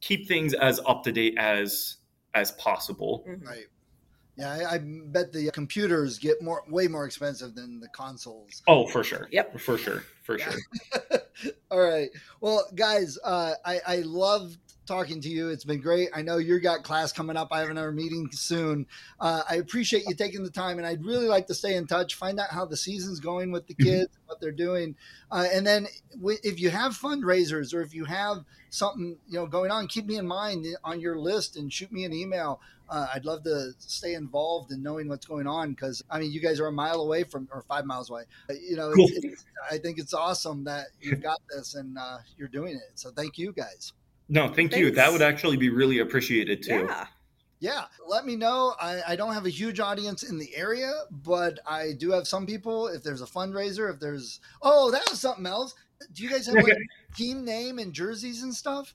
keep 0.02 0.28
things 0.28 0.54
as 0.54 0.80
up 0.88 1.04
to 1.04 1.12
date 1.12 1.36
as 1.38 1.98
as 2.34 2.52
possible. 2.54 3.26
Mm-hmm. 3.28 3.48
Right. 3.48 3.66
Yeah, 4.38 4.52
I, 4.52 4.74
I, 4.74 4.78
bet 4.82 5.32
the 5.32 5.50
computers 5.52 6.20
get 6.20 6.42
more 6.42 6.64
way 6.68 6.90
more 6.90 7.06
expensive 7.06 7.56
than 7.56 7.80
the 7.80 7.88
consoles. 7.88 8.62
Oh, 8.68 8.86
for 8.86 9.02
sure. 9.02 9.30
Yep. 9.32 9.58
For 9.62 9.78
sure. 9.78 10.04
For 10.24 10.38
yeah. 10.38 10.50
sure. 10.52 11.22
All 11.72 11.80
right. 11.80 12.10
Well, 12.42 12.66
guys, 12.76 13.18
uh, 13.24 13.54
I, 13.64 13.80
I 13.88 13.96
love 14.00 14.58
talking 14.86 15.22
to 15.22 15.30
you. 15.30 15.50
It's 15.50 15.64
been 15.64 15.82
great. 15.82 16.10
I 16.14 16.22
know 16.22 16.38
you 16.38 16.60
got 16.60 16.84
class 16.84 17.12
coming 17.12 17.38
up. 17.38 17.50
I 17.52 17.60
have 17.60 17.70
another 17.70 17.92
meeting 17.92 18.30
soon. 18.32 18.86
Uh, 19.20 19.44
I 19.50 19.56
appreciate 19.56 20.04
you 20.08 20.16
taking 20.16 20.44
the 20.44 20.50
time, 20.50 20.78
and 20.78 20.86
I'd 20.86 21.04
really 21.04 21.28
like 21.28 21.48
to 21.48 21.54
stay 21.54 21.76
in 21.76 21.88
touch, 21.88 22.16
find 22.16 22.40
out 22.40 22.50
how 22.50 22.66
the 22.66 22.78
season's 22.78 23.20
going 23.20 23.52
with 23.52 23.68
the 23.68 23.76
mm-hmm. 23.76 23.90
kids, 23.90 24.18
what 24.26 24.40
they're 24.40 24.52
doing, 24.52 24.96
uh, 25.32 25.48
and 25.52 25.66
then 25.66 25.88
if 26.44 26.60
you 26.60 26.70
have 26.70 26.94
fundraisers 26.94 27.74
or 27.74 27.82
if 27.82 27.94
you 27.94 28.06
have 28.06 28.46
something 28.70 29.18
you 29.28 29.40
know 29.40 29.46
going 29.46 29.72
on, 29.72 29.88
keep 29.88 30.06
me 30.06 30.18
in 30.18 30.28
mind 30.28 30.66
on 30.84 31.00
your 31.00 31.18
list 31.18 31.58
and 31.58 31.72
shoot 31.72 31.92
me 31.92 32.06
an 32.06 32.14
email. 32.14 32.60
Uh, 32.88 33.08
I'd 33.14 33.26
love 33.26 33.44
to 33.44 33.72
stay 33.80 34.14
involved 34.14 34.72
in 34.72 34.84
knowing 34.84 35.10
what's 35.10 35.26
going 35.26 35.48
on 35.48 35.72
because 35.72 36.04
I 36.10 36.20
mean, 36.20 36.32
you 36.32 36.40
guys 36.40 36.60
are 36.60 36.68
a 36.68 36.72
mile 36.72 37.02
away 37.02 37.24
from 37.24 37.48
or 37.52 37.64
five 37.68 37.86
miles 37.86 38.10
away. 38.10 38.24
You 38.50 38.76
know, 38.76 38.92
cool. 38.92 39.08
it's, 39.10 39.26
it's, 39.26 39.46
I 39.72 39.78
think 39.80 39.98
it's 39.98 40.14
awesome 40.14 40.64
that 40.66 40.88
you've 41.02 41.22
got 41.22 41.42
this 41.50 41.76
and 41.76 41.98
uh, 41.98 42.18
you're 42.38 42.48
doing 42.48 42.76
it. 42.76 42.92
So 42.94 43.10
thank 43.10 43.38
you 43.38 43.54
guys. 43.54 43.94
No, 44.28 44.48
thank 44.48 44.72
Thanks. 44.72 44.78
you. 44.78 44.92
That 44.92 45.12
would 45.12 45.22
actually 45.22 45.58
be 45.58 45.70
really 45.70 46.00
appreciated 46.00 46.64
too. 46.64 46.88
Yeah. 46.90 47.08
Yeah, 47.62 47.86
let 48.06 48.26
me 48.26 48.36
know. 48.36 48.76
I, 48.80 49.02
I 49.08 49.16
don't 49.16 49.34
have 49.34 49.46
a 49.46 49.50
huge 49.50 49.80
audience 49.80 50.24
in 50.24 50.38
the 50.38 50.54
area, 50.56 50.92
but 51.10 51.58
I 51.66 51.94
do 51.98 52.12
have 52.12 52.28
some 52.28 52.46
people. 52.46 52.88
If 52.88 53.02
there's 53.02 53.22
a 53.22 53.26
fundraiser, 53.26 53.92
if 53.92 54.00
there's 54.00 54.42
oh, 54.62 54.92
that 54.92 55.10
was 55.10 55.22
something 55.22 55.46
else. 55.46 55.74
Do 56.14 56.22
you 56.22 56.30
guys 56.30 56.46
have 56.48 56.56
like 56.56 56.78
team 57.16 57.46
name 57.46 57.80
and 57.80 57.94
jerseys 57.94 58.44
and 58.44 58.54
stuff? 58.54 58.94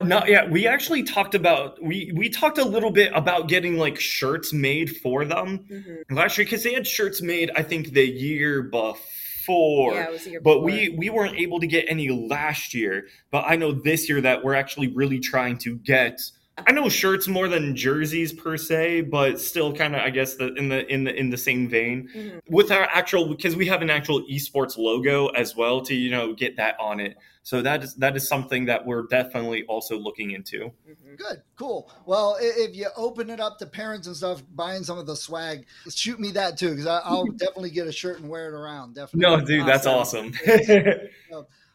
No, 0.00 0.24
yeah, 0.24 0.48
we 0.48 0.66
actually 0.68 1.02
talked 1.02 1.34
about 1.34 1.82
we 1.82 2.12
we 2.14 2.28
talked 2.28 2.58
a 2.58 2.64
little 2.64 2.92
bit 2.92 3.12
about 3.12 3.48
getting 3.48 3.76
like 3.76 3.98
shirts 3.98 4.52
made 4.52 4.96
for 4.98 5.24
them 5.24 5.66
mm-hmm. 5.68 6.14
last 6.14 6.38
year 6.38 6.44
because 6.44 6.62
they 6.62 6.72
had 6.72 6.86
shirts 6.86 7.20
made. 7.20 7.50
I 7.56 7.62
think 7.62 7.92
the 7.92 8.06
year 8.06 8.62
before 8.62 8.96
before. 9.42 9.94
Yeah, 9.94 10.38
but 10.42 10.54
before. 10.54 10.62
we 10.62 10.88
we 10.90 11.10
weren't 11.10 11.36
able 11.36 11.60
to 11.60 11.66
get 11.66 11.84
any 11.88 12.08
last 12.08 12.74
year. 12.74 13.06
But 13.30 13.44
I 13.46 13.56
know 13.56 13.72
this 13.72 14.08
year 14.08 14.20
that 14.20 14.44
we're 14.44 14.54
actually 14.54 14.88
really 14.88 15.20
trying 15.20 15.58
to 15.58 15.76
get. 15.76 16.20
I 16.58 16.72
know 16.72 16.88
shirts 16.88 17.28
more 17.28 17.48
than 17.48 17.74
jerseys 17.74 18.32
per 18.32 18.56
se, 18.56 19.02
but 19.02 19.40
still 19.40 19.72
kind 19.72 19.96
of 19.96 20.02
I 20.02 20.10
guess 20.10 20.34
the 20.34 20.52
in 20.54 20.68
the 20.68 20.86
in 20.92 21.04
the 21.04 21.14
in 21.14 21.30
the 21.30 21.36
same 21.36 21.66
vein 21.66 22.08
mm-hmm. 22.14 22.38
with 22.48 22.70
our 22.70 22.82
actual 22.84 23.26
because 23.26 23.56
we 23.56 23.66
have 23.66 23.80
an 23.80 23.88
actual 23.88 24.22
esports 24.28 24.76
logo 24.76 25.28
as 25.28 25.56
well 25.56 25.80
to 25.82 25.94
you 25.94 26.10
know 26.10 26.34
get 26.34 26.56
that 26.56 26.76
on 26.78 27.00
it. 27.00 27.16
So 27.42 27.62
that 27.62 27.82
is 27.82 27.94
that 27.94 28.16
is 28.16 28.28
something 28.28 28.66
that 28.66 28.84
we're 28.84 29.04
definitely 29.04 29.64
also 29.64 29.98
looking 29.98 30.32
into. 30.32 30.70
Mm-hmm. 30.88 31.14
Good, 31.16 31.42
cool. 31.56 31.90
Well, 32.04 32.36
if 32.40 32.76
you 32.76 32.88
open 32.96 33.30
it 33.30 33.40
up 33.40 33.58
to 33.58 33.66
parents 33.66 34.06
and 34.06 34.14
stuff, 34.14 34.42
buying 34.54 34.84
some 34.84 34.98
of 34.98 35.06
the 35.06 35.16
swag, 35.16 35.66
shoot 35.88 36.20
me 36.20 36.30
that 36.32 36.58
too 36.58 36.70
because 36.70 36.86
I'll 36.86 37.24
definitely 37.36 37.70
get 37.70 37.86
a 37.86 37.92
shirt 37.92 38.20
and 38.20 38.28
wear 38.28 38.48
it 38.48 38.54
around. 38.54 38.94
Definitely. 38.94 39.36
No, 39.36 39.44
dude, 39.44 39.66
that's 39.66 39.86
awesome. 39.86 40.34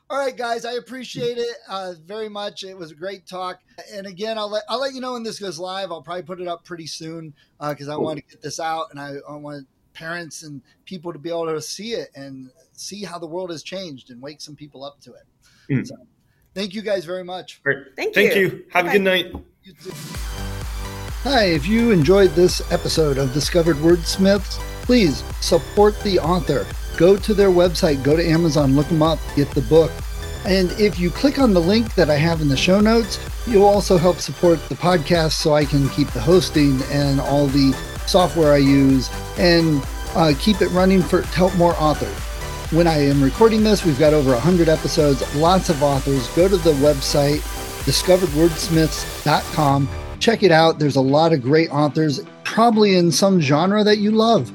all 0.09 0.17
right, 0.17 0.35
guys, 0.37 0.63
I 0.63 0.73
appreciate 0.73 1.37
it 1.37 1.57
uh, 1.67 1.93
very 2.05 2.29
much. 2.29 2.63
It 2.63 2.77
was 2.77 2.91
a 2.91 2.95
great 2.95 3.27
talk. 3.27 3.59
And 3.91 4.07
again, 4.07 4.37
I'll 4.37 4.49
let 4.49 4.63
I'll 4.69 4.79
let 4.79 4.93
you 4.93 5.01
know 5.01 5.13
when 5.13 5.23
this 5.23 5.39
goes 5.39 5.59
live. 5.59 5.91
I'll 5.91 6.01
probably 6.01 6.23
put 6.23 6.39
it 6.39 6.47
up 6.47 6.63
pretty 6.63 6.87
soon 6.87 7.33
because 7.59 7.89
uh, 7.89 7.93
I 7.93 7.95
cool. 7.95 8.05
want 8.05 8.17
to 8.19 8.23
get 8.23 8.41
this 8.41 8.59
out 8.59 8.87
and 8.91 8.99
I, 8.99 9.15
I 9.29 9.35
want 9.35 9.67
parents 9.93 10.43
and 10.43 10.61
people 10.85 11.11
to 11.11 11.19
be 11.19 11.29
able 11.29 11.47
to 11.47 11.61
see 11.61 11.93
it 11.93 12.09
and 12.15 12.49
see 12.71 13.03
how 13.03 13.19
the 13.19 13.27
world 13.27 13.49
has 13.49 13.63
changed 13.63 14.09
and 14.09 14.21
wake 14.21 14.39
some 14.39 14.55
people 14.55 14.83
up 14.83 15.01
to 15.01 15.13
it. 15.13 15.23
Mm. 15.69 15.85
So, 15.85 15.95
thank 16.53 16.73
you 16.73 16.81
guys 16.81 17.03
very 17.03 17.23
much. 17.23 17.61
Great. 17.63 17.79
Thank 17.97 18.15
you. 18.15 18.21
Thank 18.21 18.35
you. 18.35 18.65
Have 18.71 18.85
Bye. 18.85 18.91
a 18.91 18.93
good 18.93 19.01
night. 19.01 19.33
Hi, 21.23 21.45
if 21.45 21.67
you 21.67 21.91
enjoyed 21.91 22.29
this 22.31 22.61
episode 22.71 23.17
of 23.17 23.33
Discovered 23.33 23.75
Wordsmiths, 23.77 24.57
please 24.83 25.21
support 25.41 25.99
the 26.03 26.19
author. 26.19 26.65
Go 26.97 27.15
to 27.15 27.33
their 27.33 27.49
website, 27.49 28.03
go 28.03 28.15
to 28.15 28.25
Amazon, 28.25 28.75
look 28.75 28.87
them 28.87 29.03
up, 29.03 29.19
get 29.35 29.51
the 29.51 29.61
book. 29.61 29.91
And 30.45 30.71
if 30.73 30.99
you 30.99 31.11
click 31.11 31.39
on 31.39 31.53
the 31.53 31.61
link 31.61 31.93
that 31.95 32.09
I 32.09 32.15
have 32.15 32.41
in 32.41 32.47
the 32.47 32.57
show 32.57 32.79
notes, 32.79 33.19
you'll 33.45 33.65
also 33.65 33.97
help 33.97 34.17
support 34.17 34.59
the 34.67 34.75
podcast 34.75 35.33
so 35.33 35.53
I 35.53 35.65
can 35.65 35.89
keep 35.89 36.09
the 36.09 36.21
hosting 36.21 36.81
and 36.89 37.21
all 37.21 37.47
the 37.47 37.73
software 38.07 38.53
I 38.53 38.57
use 38.57 39.09
and 39.37 39.83
uh, 40.15 40.33
keep 40.39 40.61
it 40.61 40.69
running 40.69 41.01
for 41.01 41.21
to 41.21 41.27
help 41.27 41.53
more 41.55 41.75
authors. 41.75 42.15
When 42.71 42.87
I 42.87 42.97
am 42.97 43.23
recording 43.23 43.63
this, 43.63 43.85
we've 43.85 43.99
got 43.99 44.13
over 44.13 44.31
100 44.31 44.67
episodes, 44.67 45.35
lots 45.35 45.69
of 45.69 45.83
authors. 45.83 46.27
Go 46.29 46.47
to 46.47 46.57
the 46.57 46.73
website, 46.73 47.41
discoveredwordsmiths.com. 47.85 49.89
Check 50.19 50.43
it 50.43 50.51
out. 50.51 50.79
There's 50.79 50.95
a 50.95 51.01
lot 51.01 51.31
of 51.31 51.41
great 51.41 51.69
authors, 51.69 52.21
probably 52.43 52.95
in 52.95 53.11
some 53.11 53.39
genre 53.39 53.83
that 53.83 53.99
you 53.99 54.11
love. 54.11 54.51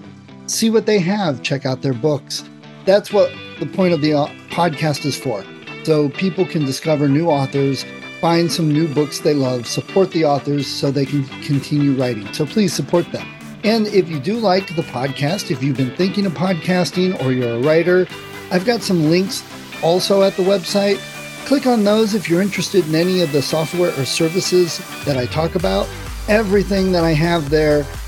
See 0.53 0.69
what 0.69 0.85
they 0.85 0.99
have, 0.99 1.43
check 1.43 1.65
out 1.65 1.81
their 1.81 1.95
books. 1.95 2.45
That's 2.85 3.11
what 3.11 3.33
the 3.59 3.65
point 3.65 3.95
of 3.95 4.03
the 4.03 4.13
uh, 4.13 4.27
podcast 4.51 5.07
is 5.07 5.17
for. 5.17 5.43
So 5.85 6.11
people 6.11 6.45
can 6.45 6.67
discover 6.67 7.09
new 7.09 7.29
authors, 7.29 7.87
find 8.21 8.53
some 8.53 8.71
new 8.71 8.87
books 8.93 9.21
they 9.21 9.33
love, 9.33 9.67
support 9.67 10.11
the 10.11 10.27
authors 10.27 10.67
so 10.67 10.91
they 10.91 11.07
can 11.07 11.25
continue 11.41 11.99
writing. 11.99 12.31
So 12.35 12.45
please 12.45 12.75
support 12.75 13.11
them. 13.13 13.27
And 13.65 13.87
if 13.87 14.11
you 14.11 14.21
do 14.21 14.37
like 14.37 14.67
the 14.77 14.83
podcast, 14.83 15.51
if 15.51 15.63
you've 15.63 15.79
been 15.79 15.97
thinking 15.97 16.27
of 16.27 16.35
podcasting 16.35 17.19
or 17.25 17.33
you're 17.33 17.57
a 17.57 17.61
writer, 17.61 18.07
I've 18.51 18.67
got 18.67 18.83
some 18.83 19.09
links 19.09 19.43
also 19.83 20.23
at 20.23 20.37
the 20.37 20.43
website. 20.43 20.99
Click 21.47 21.67
on 21.67 21.83
those 21.83 22.13
if 22.15 22.29
you're 22.29 22.43
interested 22.43 22.87
in 22.87 22.95
any 22.95 23.23
of 23.23 23.33
the 23.33 23.41
software 23.41 23.99
or 23.99 24.05
services 24.05 24.83
that 25.07 25.17
I 25.17 25.25
talk 25.25 25.55
about. 25.55 25.89
Everything 26.29 26.93
that 26.93 27.05
I 27.05 27.13
have 27.13 27.49
there 27.49 27.87